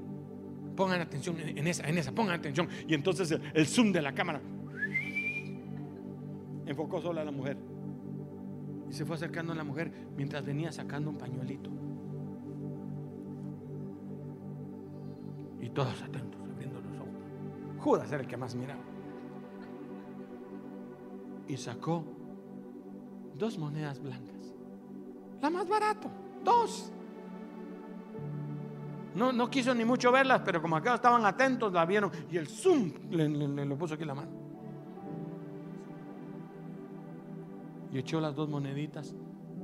pongan 0.75 1.01
atención 1.01 1.37
en 1.39 1.67
esa, 1.67 1.87
en 1.87 1.97
esa, 1.97 2.11
pongan 2.11 2.39
atención. 2.39 2.67
Y 2.87 2.93
entonces 2.93 3.39
el, 3.53 3.67
zoom 3.67 3.91
de 3.91 4.01
la 4.01 4.13
cámara 4.13 4.41
enfocó 6.65 7.01
solo 7.01 7.21
a 7.21 7.23
la 7.23 7.31
mujer. 7.31 7.57
Y 8.89 8.93
se 8.93 9.05
fue 9.05 9.15
acercando 9.15 9.53
a 9.53 9.55
la 9.55 9.63
mujer 9.63 9.91
mientras 10.17 10.43
venía 10.43 10.71
sacando 10.71 11.09
un 11.09 11.17
pañuelito. 11.17 11.69
Todos 15.73 16.01
atentos, 16.01 16.39
abriendo 16.51 16.81
los 16.81 16.97
ojos. 16.97 17.13
Judas 17.79 18.11
era 18.11 18.21
el 18.21 18.27
que 18.27 18.37
más 18.37 18.55
miraba. 18.55 18.81
Y 21.47 21.57
sacó 21.57 22.03
dos 23.35 23.57
monedas 23.57 24.01
blancas. 24.01 24.53
La 25.41 25.49
más 25.49 25.67
barato, 25.67 26.09
dos. 26.43 26.91
No, 29.15 29.33
no 29.33 29.49
quiso 29.49 29.73
ni 29.73 29.83
mucho 29.83 30.11
verlas, 30.11 30.41
pero 30.45 30.61
como 30.61 30.77
acá 30.77 30.95
estaban 30.95 31.25
atentos, 31.25 31.73
la 31.73 31.85
vieron 31.85 32.11
y 32.31 32.37
el 32.37 32.47
zoom 32.47 32.93
le, 33.09 33.27
lo 33.65 33.77
puso 33.77 33.95
aquí 33.95 34.05
la 34.05 34.15
mano. 34.15 34.31
Y 37.91 37.97
echó 37.97 38.21
las 38.21 38.33
dos 38.35 38.47
moneditas, 38.47 39.13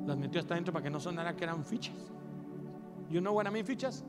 las 0.05 0.17
metió 0.17 0.41
hasta 0.41 0.53
adentro 0.53 0.73
para 0.73 0.83
que 0.83 0.89
no 0.89 0.99
sonara 0.99 1.35
que 1.35 1.45
eran 1.45 1.63
fichas. 1.63 2.11
You 3.09 3.21
know 3.21 3.33
what 3.33 3.45
I 3.49 3.63
fichas? 3.63 4.03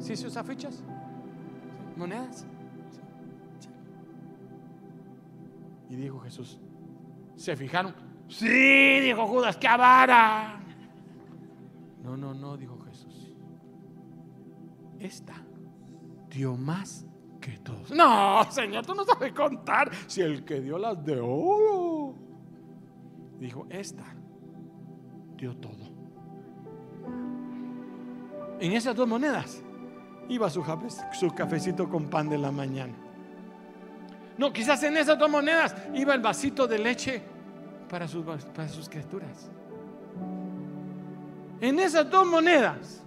¿Sí 0.00 0.16
se 0.16 0.26
usa 0.26 0.42
fichas? 0.42 0.82
¿Monedas? 1.98 2.46
Y 5.90 5.96
dijo 5.96 6.20
Jesús, 6.20 6.60
¿se 7.34 7.56
fijaron? 7.56 7.92
Sí, 8.28 9.00
dijo 9.00 9.26
Judas, 9.26 9.56
que 9.56 9.66
avara. 9.66 10.60
No, 12.04 12.16
no, 12.16 12.32
no, 12.34 12.56
dijo 12.56 12.78
Jesús. 12.84 13.34
Esta 15.00 15.34
dio 16.30 16.56
más 16.56 17.04
que 17.40 17.58
todos. 17.58 17.90
No, 17.90 18.44
Señor, 18.52 18.86
tú 18.86 18.94
no 18.94 19.04
sabes 19.04 19.32
contar 19.32 19.90
si 20.06 20.20
el 20.20 20.44
que 20.44 20.60
dio 20.60 20.78
las 20.78 21.04
de 21.04 21.18
oro. 21.18 22.14
Dijo, 23.40 23.66
esta 23.70 24.04
dio 25.36 25.56
todo. 25.56 25.88
En 28.60 28.72
esas 28.72 28.94
dos 28.94 29.08
monedas 29.08 29.64
iba 30.28 30.50
su, 30.50 30.64
su 31.12 31.34
cafecito 31.34 31.88
con 31.88 32.08
pan 32.08 32.28
de 32.28 32.38
la 32.38 32.50
mañana. 32.50 32.92
No, 34.36 34.52
quizás 34.52 34.82
en 34.84 34.96
esas 34.96 35.18
dos 35.18 35.28
monedas 35.28 35.74
iba 35.94 36.14
el 36.14 36.20
vasito 36.20 36.66
de 36.66 36.78
leche 36.78 37.22
para 37.88 38.06
sus, 38.06 38.24
para 38.24 38.68
sus 38.68 38.88
criaturas. 38.88 39.50
En 41.60 41.78
esas 41.80 42.08
dos 42.08 42.26
monedas 42.26 43.02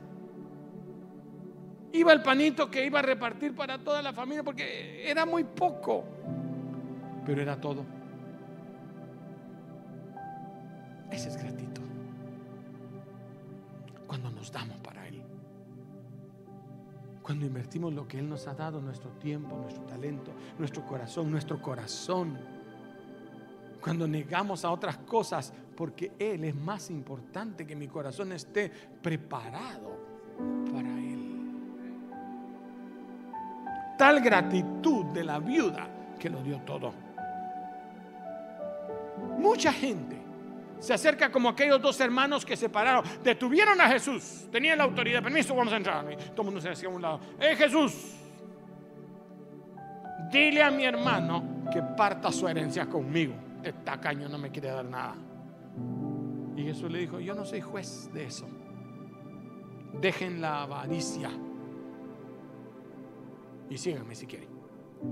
iba 1.94 2.12
el 2.12 2.22
panito 2.22 2.70
que 2.70 2.86
iba 2.86 3.00
a 3.00 3.02
repartir 3.02 3.56
para 3.56 3.78
toda 3.78 4.02
la 4.02 4.12
familia 4.12 4.44
porque 4.44 5.10
era 5.10 5.26
muy 5.26 5.46
poco, 5.46 6.04
pero 7.26 7.42
era 7.42 7.56
todo. 7.60 7.86
Esa 11.12 11.30
es 11.30 11.38
gratitud. 11.38 11.82
Cuando 14.08 14.32
nos 14.32 14.52
damos 14.52 14.78
para. 14.80 15.01
Cuando 17.22 17.46
invertimos 17.46 17.94
lo 17.94 18.08
que 18.08 18.20
Él 18.20 18.28
nos 18.28 18.48
ha 18.48 18.54
dado, 18.54 18.82
nuestro 18.82 19.12
tiempo, 19.12 19.56
nuestro 19.58 19.84
talento, 19.84 20.32
nuestro 20.58 20.86
corazón, 20.86 21.32
nuestro 21.32 21.62
corazón 21.62 22.38
cuando 23.82 24.08
negamos 24.08 24.64
a 24.64 24.72
otras 24.72 24.98
cosas, 25.00 25.52
porque 25.76 26.12
Él 26.20 26.44
es 26.44 26.56
más 26.56 26.90
importante 26.90 27.66
que 27.66 27.76
mi 27.76 27.88
corazón 27.88 28.32
esté 28.32 28.70
preparado 29.02 29.98
para 30.72 30.88
Él. 30.88 31.42
Tal 33.98 34.22
gratitud 34.22 35.06
de 35.06 35.24
la 35.24 35.40
viuda 35.40 35.90
que 36.20 36.30
lo 36.30 36.42
dio 36.44 36.60
todo. 36.62 36.94
Mucha 39.40 39.74
gente 39.74 40.11
se 40.82 40.94
acerca 40.94 41.32
como 41.32 41.48
aquellos 41.48 41.82
dos 41.82 41.98
hermanos 42.02 42.46
que 42.46 42.58
se 42.58 42.68
pararon, 42.68 43.06
detuvieron 43.24 43.80
a 43.80 43.88
Jesús, 43.88 44.48
tenían 44.52 44.78
la 44.78 44.84
autoridad, 44.84 45.24
permiso, 45.24 45.56
vamos 45.56 45.72
a 45.72 45.78
entrar. 45.78 46.06
todo 46.36 46.42
el 46.42 46.46
mundo 46.46 46.60
se 46.60 46.70
hacía 46.70 46.90
a 46.90 46.92
un 46.92 47.02
lado. 47.02 47.22
¡Eh, 47.40 47.56
Jesús! 47.56 48.16
Dile 50.30 50.62
a 50.62 50.70
mi 50.72 50.84
hermano 50.84 51.66
que 51.72 51.82
parta 51.82 52.32
su 52.32 52.48
herencia 52.48 52.86
conmigo 52.88 53.34
este 53.64 53.84
tacaño 53.84 54.28
no 54.28 54.38
me 54.38 54.50
quiere 54.50 54.70
dar 54.70 54.86
nada. 54.86 55.16
Y 56.56 56.64
Jesús 56.64 56.92
le 56.92 57.00
dijo, 57.00 57.20
yo 57.20 57.36
no 57.36 57.46
soy 57.46 57.62
juez 57.62 58.10
de 58.14 58.26
eso. 58.26 58.48
Dejen 60.00 60.42
la 60.42 60.64
avaricia. 60.64 61.30
Y 63.70 63.78
síganme 63.78 64.16
si 64.16 64.26
quieren. 64.26 64.50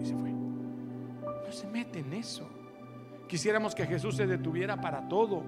Y 0.01 0.05
se 0.05 0.15
fue. 0.15 0.31
No 0.31 1.51
se 1.51 1.67
mete 1.67 1.99
en 1.99 2.13
eso. 2.13 2.49
Quisiéramos 3.29 3.75
que 3.75 3.85
Jesús 3.85 4.15
se 4.15 4.25
detuviera 4.25 4.81
para 4.81 5.07
todo. 5.07 5.43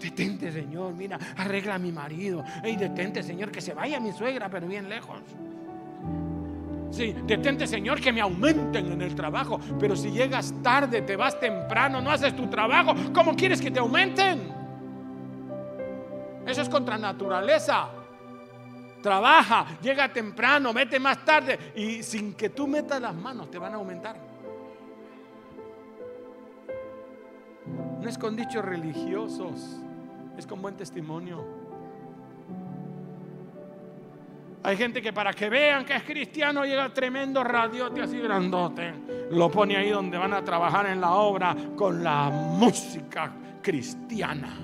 Detente, 0.00 0.50
Señor, 0.50 0.94
mira, 0.94 1.18
arregla 1.36 1.74
a 1.74 1.78
mi 1.78 1.92
marido. 1.92 2.42
Ey, 2.64 2.76
detente, 2.76 3.22
Señor, 3.22 3.50
que 3.50 3.60
se 3.60 3.74
vaya 3.74 4.00
mi 4.00 4.10
suegra, 4.10 4.48
pero 4.48 4.66
bien 4.66 4.88
lejos. 4.88 5.20
Sí, 6.90 7.14
detente, 7.26 7.66
Señor, 7.66 8.00
que 8.00 8.10
me 8.10 8.22
aumenten 8.22 8.92
en 8.92 9.02
el 9.02 9.14
trabajo. 9.14 9.60
Pero 9.78 9.94
si 9.94 10.10
llegas 10.10 10.54
tarde, 10.62 11.02
te 11.02 11.14
vas 11.14 11.38
temprano, 11.38 12.00
no 12.00 12.10
haces 12.10 12.34
tu 12.34 12.48
trabajo, 12.48 12.94
¿cómo 13.12 13.36
quieres 13.36 13.60
que 13.60 13.70
te 13.70 13.78
aumenten? 13.78 14.50
Eso 16.46 16.62
es 16.62 16.68
contra 16.70 16.96
naturaleza. 16.96 17.90
Trabaja, 19.02 19.78
llega 19.82 20.10
temprano, 20.10 20.72
vete 20.72 20.98
más 20.98 21.22
tarde 21.22 21.72
y 21.76 22.02
sin 22.02 22.32
que 22.32 22.48
tú 22.48 22.66
metas 22.66 23.00
las 23.00 23.14
manos 23.14 23.50
te 23.50 23.58
van 23.58 23.74
a 23.74 23.76
aumentar. 23.76 24.29
No 28.00 28.08
es 28.08 28.16
con 28.16 28.34
dichos 28.34 28.64
religiosos, 28.64 29.78
es 30.38 30.46
con 30.46 30.62
buen 30.62 30.76
testimonio. 30.76 31.44
Hay 34.62 34.76
gente 34.76 35.00
que 35.00 35.12
para 35.12 35.32
que 35.32 35.48
vean 35.48 35.84
que 35.84 35.96
es 35.96 36.02
cristiano 36.02 36.64
llega 36.64 36.92
tremendo 36.92 37.42
radiote 37.42 38.02
así 38.02 38.18
grandote. 38.18 38.92
Lo 39.30 39.50
pone 39.50 39.76
ahí 39.76 39.90
donde 39.90 40.18
van 40.18 40.34
a 40.34 40.44
trabajar 40.44 40.86
en 40.86 41.00
la 41.00 41.12
obra 41.14 41.56
con 41.76 42.04
la 42.04 42.30
música 42.30 43.32
cristiana. 43.62 44.54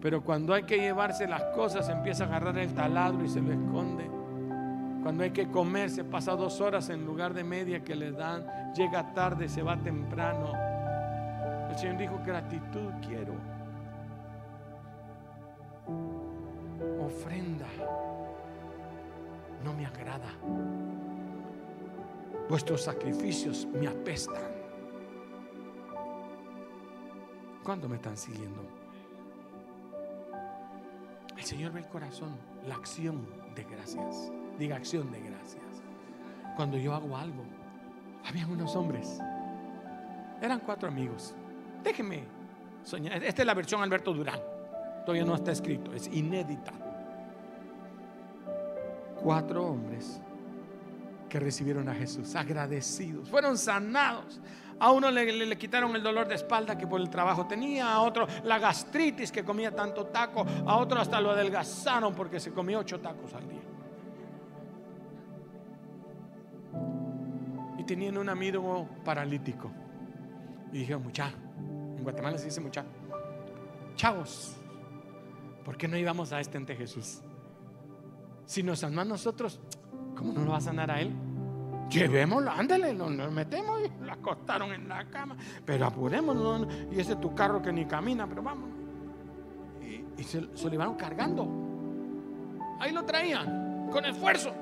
Pero 0.00 0.22
cuando 0.22 0.52
hay 0.52 0.64
que 0.64 0.76
llevarse 0.76 1.26
las 1.26 1.44
cosas, 1.54 1.88
empieza 1.88 2.24
a 2.24 2.26
agarrar 2.28 2.58
el 2.58 2.74
taladro 2.74 3.24
y 3.24 3.28
se 3.28 3.40
lo 3.40 3.52
esconde. 3.52 4.10
Cuando 5.02 5.22
hay 5.22 5.30
que 5.30 5.48
comer, 5.48 5.90
se 5.90 6.04
pasa 6.04 6.32
dos 6.32 6.60
horas 6.62 6.88
en 6.88 7.04
lugar 7.04 7.34
de 7.34 7.44
media 7.44 7.84
que 7.84 7.94
le 7.94 8.12
dan. 8.12 8.46
Llega 8.74 9.12
tarde, 9.12 9.48
se 9.48 9.62
va 9.62 9.76
temprano. 9.76 10.63
El 11.74 11.80
Señor 11.80 11.98
dijo, 11.98 12.20
gratitud 12.24 12.92
quiero. 13.04 13.34
Ofrenda 17.04 17.66
no 19.64 19.72
me 19.74 19.84
agrada. 19.84 20.28
Vuestros 22.48 22.82
sacrificios 22.82 23.66
me 23.72 23.88
apestan. 23.88 24.52
¿Cuándo 27.64 27.88
me 27.88 27.96
están 27.96 28.16
siguiendo? 28.16 28.62
El 31.36 31.42
Señor 31.42 31.72
ve 31.72 31.80
el 31.80 31.88
corazón, 31.88 32.36
la 32.68 32.76
acción 32.76 33.26
de 33.56 33.64
gracias. 33.64 34.30
Diga 34.60 34.76
acción 34.76 35.10
de 35.10 35.20
gracias. 35.22 35.64
Cuando 36.54 36.76
yo 36.76 36.94
hago 36.94 37.16
algo, 37.16 37.42
habían 38.24 38.52
unos 38.52 38.76
hombres, 38.76 39.18
eran 40.40 40.60
cuatro 40.60 40.86
amigos. 40.86 41.34
Déjenme 41.84 42.24
soñar. 42.82 43.22
Esta 43.22 43.42
es 43.42 43.46
la 43.46 43.54
versión 43.54 43.82
Alberto 43.82 44.12
Durán. 44.12 44.40
Todavía 45.04 45.24
no 45.24 45.34
está 45.34 45.52
escrito, 45.52 45.92
es 45.92 46.06
inédita. 46.08 46.72
Cuatro 49.22 49.66
hombres 49.66 50.20
que 51.28 51.38
recibieron 51.38 51.88
a 51.88 51.94
Jesús, 51.94 52.34
agradecidos, 52.34 53.28
fueron 53.28 53.58
sanados. 53.58 54.40
A 54.80 54.90
uno 54.90 55.10
le, 55.10 55.30
le- 55.32 55.58
quitaron 55.58 55.94
el 55.94 56.02
dolor 56.02 56.26
de 56.26 56.34
espalda 56.34 56.76
que 56.76 56.86
por 56.86 57.00
el 57.00 57.08
trabajo 57.10 57.46
tenía, 57.46 57.92
a 57.92 58.00
otro 58.00 58.26
la 58.44 58.58
gastritis 58.58 59.30
que 59.30 59.44
comía 59.44 59.70
tanto 59.74 60.06
taco, 60.06 60.44
a 60.66 60.76
otro 60.76 60.98
hasta 61.00 61.20
lo 61.20 61.30
adelgazaron 61.30 62.14
porque 62.14 62.40
se 62.40 62.50
comía 62.52 62.78
ocho 62.78 62.98
tacos 63.00 63.32
al 63.34 63.48
día. 63.48 63.60
Y 67.78 67.84
tenían 67.84 68.16
un 68.18 68.28
amigo 68.28 68.88
paralítico. 69.04 69.70
Y 70.72 70.78
dijeron, 70.78 71.02
mucha, 71.04 71.28
en 71.28 71.43
Guatemala 72.04 72.38
se 72.38 72.46
dice 72.46 72.60
mucha, 72.60 72.84
chavos, 73.96 74.56
¿por 75.64 75.76
qué 75.76 75.88
no 75.88 75.96
íbamos 75.96 76.32
a 76.32 76.40
este 76.40 76.56
ante 76.56 76.76
Jesús? 76.76 77.20
Si 78.46 78.62
nos 78.62 78.80
sanó 78.80 79.00
a 79.00 79.04
nosotros, 79.04 79.60
¿cómo 80.16 80.32
no 80.32 80.44
lo 80.44 80.52
va 80.52 80.58
a 80.58 80.60
sanar 80.60 80.90
a 80.90 81.00
él? 81.00 81.12
Llevémoslo, 81.88 82.50
ándale, 82.50 82.92
lo, 82.92 83.10
lo 83.10 83.30
metemos 83.30 83.80
y 83.82 84.04
lo 84.04 84.12
acostaron 84.12 84.72
en 84.72 84.88
la 84.88 85.08
cama. 85.08 85.36
Pero 85.64 85.86
apurémonos, 85.86 86.66
y 86.92 87.00
ese 87.00 87.12
es 87.12 87.20
tu 87.20 87.34
carro 87.34 87.62
que 87.62 87.72
ni 87.72 87.84
camina, 87.86 88.26
pero 88.26 88.42
vamos. 88.42 88.70
Y, 90.16 90.22
se, 90.22 90.46
se 90.54 90.68
lo 90.68 90.74
iban 90.74 90.94
cargando. 90.94 91.46
Ahí 92.80 92.92
lo 92.92 93.04
traían, 93.04 93.88
con 93.90 94.04
esfuerzo. 94.04 94.52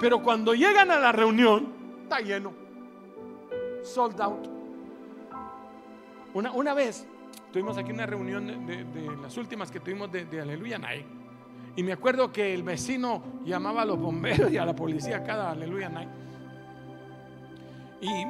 Pero 0.00 0.22
cuando 0.22 0.54
llegan 0.54 0.90
a 0.90 0.98
la 0.98 1.12
reunión, 1.12 1.72
está 2.04 2.20
lleno. 2.20 2.52
Sold 3.82 4.20
out. 4.20 4.57
Una, 6.34 6.52
una 6.52 6.74
vez 6.74 7.06
tuvimos 7.52 7.78
aquí 7.78 7.92
una 7.92 8.06
reunión 8.06 8.66
de, 8.66 8.84
las 9.22 9.36
últimas 9.36 9.70
que 9.70 9.80
tuvimos 9.80 10.10
de, 10.12 10.24
de 10.24 10.40
Aleluya 10.40 10.78
Night. 10.78 11.06
Y 11.76 11.82
me 11.82 11.92
acuerdo 11.92 12.32
que 12.32 12.54
el 12.54 12.62
vecino 12.62 13.22
llamaba 13.44 13.82
a 13.82 13.84
los 13.84 13.98
bomberos 13.98 14.50
y 14.50 14.58
a 14.58 14.64
la 14.64 14.74
policía 14.74 15.22
cada 15.22 15.52
Aleluya 15.52 15.88
Night. 15.88 16.08
Y 18.00 18.26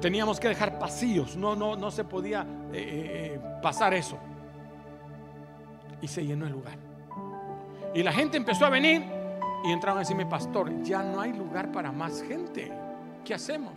teníamos 0.00 0.38
que 0.38 0.48
dejar 0.48 0.78
pasillos, 0.78 1.36
no, 1.36 1.56
no, 1.56 1.76
no 1.76 1.90
se 1.90 2.04
podía 2.04 2.42
eh, 2.42 2.76
eh, 2.76 3.34
eh, 3.34 3.40
pasar 3.62 3.94
eso. 3.94 4.18
Y 6.00 6.08
se 6.08 6.24
llenó 6.24 6.46
el 6.46 6.52
lugar. 6.52 6.78
Y 7.94 8.02
la 8.02 8.12
gente 8.12 8.36
empezó 8.36 8.66
a 8.66 8.70
venir 8.70 9.02
y 9.64 9.72
entraron 9.72 9.98
a 9.98 10.00
decirme, 10.00 10.26
pastor, 10.26 10.82
ya 10.82 11.02
no 11.02 11.20
hay 11.20 11.32
lugar 11.32 11.72
para 11.72 11.90
más 11.90 12.22
gente. 12.22 12.70
¿Qué 13.24 13.34
hacemos? 13.34 13.72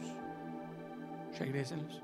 Regrésenlos. 1.39 2.03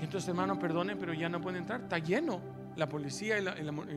Y 0.00 0.04
entonces, 0.04 0.28
hermano, 0.28 0.58
perdonen, 0.58 0.96
pero 0.98 1.12
ya 1.12 1.28
no 1.28 1.40
pueden 1.40 1.62
entrar. 1.62 1.80
Está 1.80 1.98
lleno. 1.98 2.40
La 2.76 2.88
policía 2.88 3.38
y, 3.38 3.42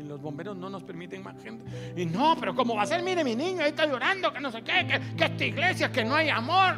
los 0.04 0.20
bomberos 0.20 0.58
no 0.58 0.70
nos 0.70 0.82
permiten 0.84 1.22
más 1.22 1.42
gente. 1.42 1.64
Y 1.96 2.06
no, 2.06 2.36
pero 2.40 2.56
¿cómo 2.56 2.76
va 2.76 2.82
a 2.82 2.88
ser? 2.88 3.04
Mire, 3.04 3.24
mi 3.24 3.36
niño 3.36 3.62
ahí 3.62 3.70
está 3.70 3.86
llorando, 3.86 4.34
que 4.34 4.40
no 4.40 4.52
sé 4.52 4.64
qué, 4.64 4.88
que, 4.88 5.16
que 5.16 5.26
esta 5.26 5.46
iglesia, 5.46 5.92
que 5.92 6.04
no 6.04 6.16
hay 6.16 6.30
amor. 6.30 6.76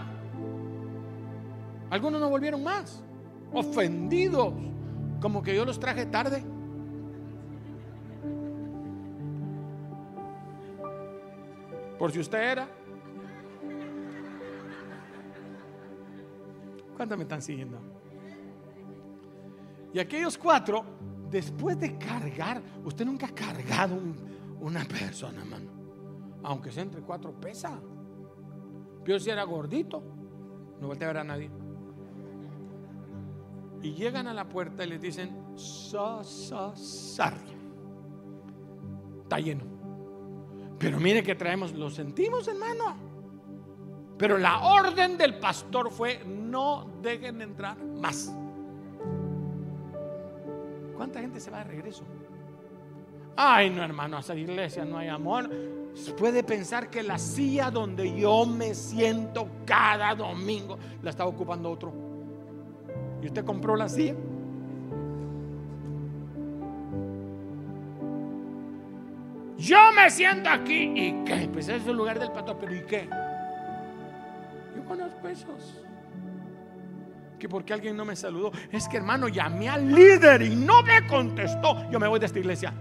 Algunos 1.89 2.19
no 2.19 2.29
volvieron 2.29 2.61
más. 2.61 3.01
Ofendidos. 3.53 4.53
Como 5.21 5.41
que 5.41 5.55
yo 5.55 5.63
los 5.63 5.79
traje 5.79 6.05
tarde. 6.07 6.43
Por 11.97 12.11
si 12.11 12.19
usted 12.19 12.51
era. 12.51 12.67
¿Cuántos 16.97 17.17
me 17.17 17.23
están 17.23 17.41
siguiendo? 17.41 17.79
Y 19.93 19.99
aquellos 19.99 20.37
cuatro, 20.37 20.83
después 21.29 21.79
de 21.79 21.97
cargar, 21.97 22.61
usted 22.83 23.05
nunca 23.05 23.27
ha 23.27 23.35
cargado 23.35 23.95
un- 23.95 24.15
una 24.59 24.83
persona, 24.85 25.45
mano. 25.45 25.69
Aunque 26.43 26.71
sea 26.71 26.83
entre 26.83 27.01
cuatro 27.01 27.31
pesa. 27.39 27.79
Yo 29.05 29.19
si 29.19 29.29
era 29.29 29.43
gordito, 29.43 30.01
no 30.81 30.87
volteé 30.87 31.05
a 31.05 31.07
ver 31.09 31.17
a 31.17 31.23
nadie. 31.23 31.49
Y 33.81 33.91
llegan 33.93 34.27
a 34.27 34.33
la 34.33 34.47
puerta 34.47 34.83
y 34.85 34.87
les 34.89 35.01
dicen, 35.01 35.29
so, 35.55 36.23
so, 36.23 36.73
sorry. 36.75 37.37
Está 39.23 39.39
lleno. 39.39 39.63
Pero 40.79 40.99
mire 40.99 41.21
que 41.23 41.35
traemos, 41.35 41.73
lo 41.73 41.89
sentimos, 41.89 42.47
hermano. 42.47 42.95
Pero 44.17 44.37
la 44.37 44.61
orden 44.63 45.17
del 45.17 45.37
pastor 45.39 45.91
fue, 45.91 46.23
no 46.25 46.87
dejen 47.01 47.41
entrar 47.41 47.77
más. 47.83 48.33
¿Cuánta 51.03 51.19
gente 51.19 51.41
se 51.41 51.51
va 51.51 51.57
de 51.57 51.63
regreso? 51.65 52.05
Ay, 53.35 53.69
no, 53.69 53.83
hermano, 53.83 54.15
a 54.15 54.19
esa 54.21 54.35
iglesia 54.35 54.85
no 54.85 54.97
hay 54.97 55.09
amor. 55.09 55.49
Puede 56.17 56.45
pensar 56.45 56.89
que 56.89 57.03
la 57.03 57.17
silla 57.17 57.69
donde 57.69 58.17
yo 58.17 58.45
me 58.45 58.73
siento 58.73 59.49
cada 59.65 60.15
domingo 60.15 60.77
la 61.01 61.09
está 61.09 61.25
ocupando 61.25 61.69
otro. 61.69 61.91
¿Y 63.21 63.25
usted 63.25 63.43
compró 63.43 63.75
la 63.75 63.89
silla? 63.89 64.15
Yo 69.57 69.77
me 69.93 70.09
siento 70.09 70.49
aquí. 70.49 70.93
¿Y 70.95 71.25
qué? 71.25 71.49
Pues 71.51 71.67
ese 71.67 71.75
es 71.79 71.87
el 71.87 71.97
lugar 71.97 72.17
del 72.17 72.31
pastor, 72.31 72.55
pero 72.61 72.73
¿y 72.73 72.83
qué? 72.83 73.09
Yo 74.73 74.85
conozco 74.85 75.27
esos. 75.27 75.83
Que 77.39 77.49
porque 77.49 77.73
alguien 77.73 77.95
no 77.97 78.05
me 78.05 78.15
saludó. 78.15 78.51
Es 78.71 78.87
que 78.87 78.97
hermano, 78.97 79.27
llamé 79.27 79.69
al 79.69 79.93
líder 79.93 80.41
y 80.41 80.55
no 80.55 80.81
me 80.81 81.05
contestó. 81.07 81.89
Yo 81.89 81.99
me 81.99 82.07
voy 82.07 82.19
de 82.19 82.25
esta 82.25 82.39
iglesia. 82.39 82.73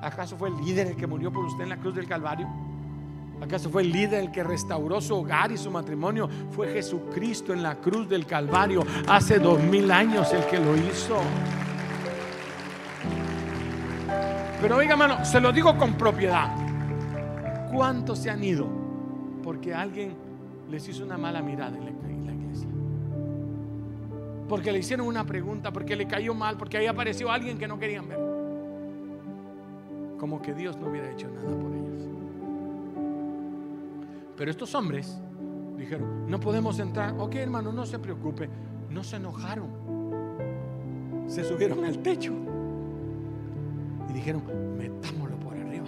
¿Acaso 0.00 0.36
fue 0.36 0.48
el 0.48 0.56
líder 0.56 0.88
el 0.88 0.96
que 0.96 1.06
murió 1.06 1.32
por 1.32 1.44
usted 1.44 1.64
en 1.64 1.70
la 1.70 1.76
cruz 1.76 1.94
del 1.94 2.06
Calvario? 2.06 2.48
¿Acaso 3.40 3.68
fue 3.68 3.82
el 3.82 3.92
líder 3.92 4.24
el 4.24 4.30
que 4.30 4.42
restauró 4.42 5.00
su 5.00 5.14
hogar 5.14 5.52
y 5.52 5.58
su 5.58 5.70
matrimonio? 5.70 6.28
Fue 6.50 6.72
Jesucristo 6.72 7.52
en 7.52 7.62
la 7.62 7.76
cruz 7.76 8.08
del 8.08 8.24
Calvario 8.24 8.82
hace 9.06 9.38
dos 9.38 9.60
mil 9.62 9.90
años 9.90 10.32
el 10.32 10.44
que 10.46 10.58
lo 10.58 10.74
hizo. 10.76 11.20
Pero 14.60 14.76
oiga, 14.76 14.92
hermano, 14.92 15.24
se 15.24 15.40
lo 15.40 15.52
digo 15.52 15.76
con 15.76 15.94
propiedad. 15.94 16.50
¿Cuántos 17.70 18.20
se 18.20 18.30
han 18.30 18.42
ido? 18.42 18.66
Porque 19.42 19.74
alguien 19.74 20.16
les 20.70 20.88
hizo 20.88 21.04
una 21.04 21.18
mala 21.18 21.42
mirada 21.42 21.76
en 21.76 21.84
la, 21.84 21.90
iglesia. 21.90 22.15
Porque 24.48 24.70
le 24.70 24.78
hicieron 24.78 25.06
una 25.06 25.24
pregunta, 25.24 25.72
porque 25.72 25.96
le 25.96 26.06
cayó 26.06 26.34
mal, 26.34 26.56
porque 26.56 26.78
ahí 26.78 26.86
apareció 26.86 27.30
alguien 27.30 27.58
que 27.58 27.66
no 27.66 27.78
querían 27.78 28.08
ver. 28.08 28.18
Como 30.18 30.40
que 30.40 30.54
Dios 30.54 30.76
no 30.76 30.88
hubiera 30.88 31.10
hecho 31.10 31.28
nada 31.28 31.50
por 31.56 31.72
ellos. 31.72 32.08
Pero 34.36 34.50
estos 34.50 34.74
hombres 34.74 35.18
dijeron, 35.76 36.30
no 36.30 36.38
podemos 36.38 36.78
entrar. 36.78 37.14
Ok, 37.18 37.34
hermano, 37.36 37.72
no 37.72 37.86
se 37.86 37.98
preocupe. 37.98 38.48
No 38.90 39.02
se 39.02 39.16
enojaron. 39.16 39.66
Se 41.26 41.42
subieron 41.42 41.84
al 41.84 41.98
techo. 41.98 42.32
Y 44.08 44.12
dijeron, 44.12 44.42
metámoslo 44.78 45.36
por 45.38 45.54
arriba. 45.54 45.86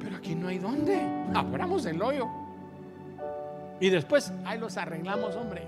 Pero 0.00 0.16
aquí 0.16 0.34
no 0.34 0.48
hay 0.48 0.58
dónde. 0.58 1.00
Abramos 1.34 1.84
el 1.86 2.00
hoyo. 2.00 2.26
Y 3.78 3.90
después, 3.90 4.32
ahí 4.44 4.58
los 4.58 4.76
arreglamos, 4.76 5.36
hombre. 5.36 5.66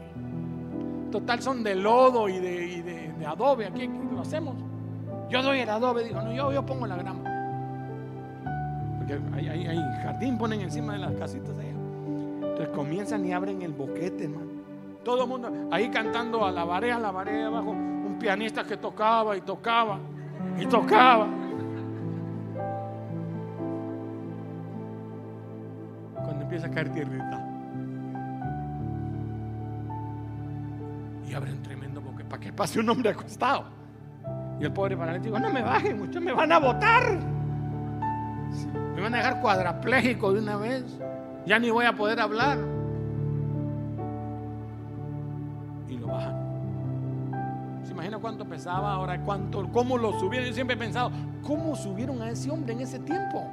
Total, 1.14 1.40
son 1.40 1.62
de 1.62 1.76
lodo 1.76 2.28
y 2.28 2.40
de, 2.40 3.24
adobe. 3.24 3.66
Aquí, 3.66 3.88
lo 4.12 4.20
hacemos. 4.20 4.56
Yo 5.30 5.44
doy 5.44 5.60
el 5.60 5.70
adobe. 5.70 6.02
Digo, 6.02 6.20
no, 6.20 6.52
yo, 6.52 6.66
pongo 6.66 6.88
la 6.88 6.96
grama. 6.96 7.20
Porque 8.98 9.20
hay, 9.36 9.78
jardín, 10.02 10.36
ponen 10.36 10.62
encima 10.62 10.94
de 10.94 10.98
las 10.98 11.12
casitas 11.12 11.56
allá. 11.56 11.70
Entonces 11.70 12.68
comienzan 12.70 13.24
y 13.24 13.32
abren 13.32 13.62
el 13.62 13.72
boquete, 13.72 14.24
hermano. 14.24 14.50
Todo 15.04 15.22
el 15.22 15.28
mundo 15.28 15.52
ahí 15.70 15.88
cantando 15.88 16.44
a 16.44 16.50
la 16.50 16.64
barea, 16.64 16.96
a 16.96 16.98
la 16.98 17.12
barea 17.12 17.46
abajo. 17.46 17.70
Un 17.70 18.16
pianista 18.18 18.64
que 18.64 18.76
tocaba 18.76 19.36
y 19.36 19.40
tocaba 19.42 20.00
y 20.58 20.66
tocaba. 20.66 21.28
Cuando 26.24 26.42
empieza 26.42 26.66
a 26.66 26.70
caer 26.72 26.88
tierrita. 26.92 27.53
Y 31.34 31.36
abren 31.36 31.60
tremendo 31.64 32.00
boquete 32.00 32.30
para 32.30 32.40
que 32.40 32.52
pase 32.52 32.78
un 32.78 32.88
hombre 32.88 33.10
acostado. 33.10 33.64
Y 34.60 34.64
el 34.64 34.72
pobre 34.72 34.96
paralítico, 34.96 35.36
no 35.36 35.50
me 35.50 35.62
bajen, 35.62 36.00
ustedes 36.00 36.24
me 36.24 36.32
van 36.32 36.52
a 36.52 36.60
botar. 36.60 37.18
Me 38.94 39.02
van 39.02 39.14
a 39.14 39.16
dejar 39.16 39.40
cuadrapléjico 39.40 40.32
de 40.32 40.38
una 40.38 40.56
vez. 40.56 40.84
Ya 41.44 41.58
ni 41.58 41.70
voy 41.70 41.86
a 41.86 41.92
poder 41.92 42.20
hablar. 42.20 42.58
Y 45.88 45.96
lo 45.98 46.06
bajan. 46.06 47.80
¿Se 47.82 47.90
imagina 47.90 48.18
cuánto 48.18 48.44
pesaba, 48.44 48.92
ahora 48.92 49.20
cuánto, 49.20 49.68
cómo 49.72 49.98
lo 49.98 50.12
subieron. 50.20 50.46
Yo 50.46 50.54
siempre 50.54 50.76
he 50.76 50.78
pensado, 50.78 51.10
¿cómo 51.42 51.74
subieron 51.74 52.22
a 52.22 52.30
ese 52.30 52.48
hombre 52.48 52.74
en 52.74 52.80
ese 52.82 53.00
tiempo? 53.00 53.50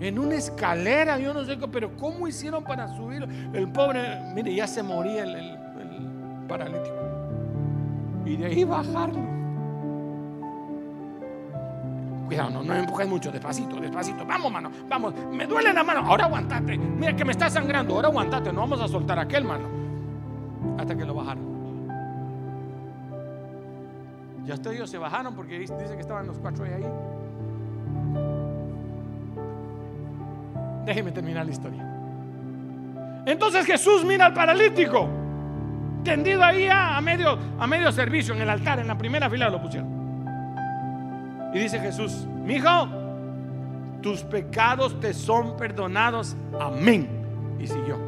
En 0.00 0.18
una 0.18 0.36
escalera, 0.36 1.18
yo 1.18 1.34
no 1.34 1.44
sé, 1.44 1.56
pero 1.72 1.96
¿cómo 1.96 2.28
hicieron 2.28 2.62
para 2.62 2.88
subir? 2.96 3.26
El 3.52 3.68
pobre, 3.68 4.20
mire, 4.34 4.54
ya 4.54 4.66
se 4.66 4.82
moría 4.82 5.24
el, 5.24 5.58
paralítico. 6.46 6.96
Y 8.24 8.36
de 8.36 8.46
ahí 8.46 8.64
bajarlo. 8.64 9.38
Cuidado, 12.26 12.50
no, 12.50 12.62
no 12.62 12.74
empujes 12.74 13.08
mucho, 13.08 13.32
despacito, 13.32 13.76
despacito. 13.76 14.24
Vamos, 14.24 14.52
mano, 14.52 14.70
vamos. 14.88 15.14
Me 15.32 15.46
duele 15.46 15.72
la 15.72 15.82
mano. 15.82 16.00
Ahora 16.00 16.26
aguantate. 16.26 16.76
Mira 16.76 17.16
que 17.16 17.24
me 17.24 17.32
está 17.32 17.48
sangrando. 17.50 17.94
Ahora 17.94 18.08
aguantate. 18.08 18.52
No 18.52 18.60
vamos 18.60 18.80
a 18.82 18.88
soltar 18.88 19.18
aquel, 19.18 19.44
mano. 19.44 19.66
Hasta 20.78 20.94
que 20.94 21.04
lo 21.04 21.14
bajaron. 21.14 21.58
Ya 24.44 24.54
ustedes 24.54 24.76
ellos 24.76 24.90
se 24.90 24.98
bajaron 24.98 25.34
porque 25.34 25.58
dice 25.58 25.74
que 25.76 26.00
estaban 26.00 26.26
los 26.26 26.38
cuatro 26.38 26.64
ahí. 26.64 26.84
Déjeme 30.88 31.12
terminar 31.12 31.44
la 31.44 31.52
historia. 31.52 31.86
Entonces 33.26 33.66
Jesús 33.66 34.06
mira 34.06 34.24
al 34.24 34.32
paralítico, 34.32 35.06
tendido 36.02 36.42
ahí 36.42 36.66
a 36.72 36.98
medio, 37.02 37.38
a 37.58 37.66
medio 37.66 37.92
servicio 37.92 38.32
en 38.32 38.40
el 38.40 38.48
altar, 38.48 38.78
en 38.78 38.86
la 38.86 38.96
primera 38.96 39.28
fila 39.28 39.50
lo 39.50 39.60
pusieron. 39.60 39.86
Y 41.52 41.58
dice 41.58 41.78
Jesús, 41.78 42.26
mi 42.42 42.54
hijo, 42.54 42.88
tus 44.00 44.22
pecados 44.22 44.98
te 44.98 45.12
son 45.12 45.58
perdonados. 45.58 46.34
Amén. 46.58 47.06
Y 47.60 47.66
siguió. 47.66 48.07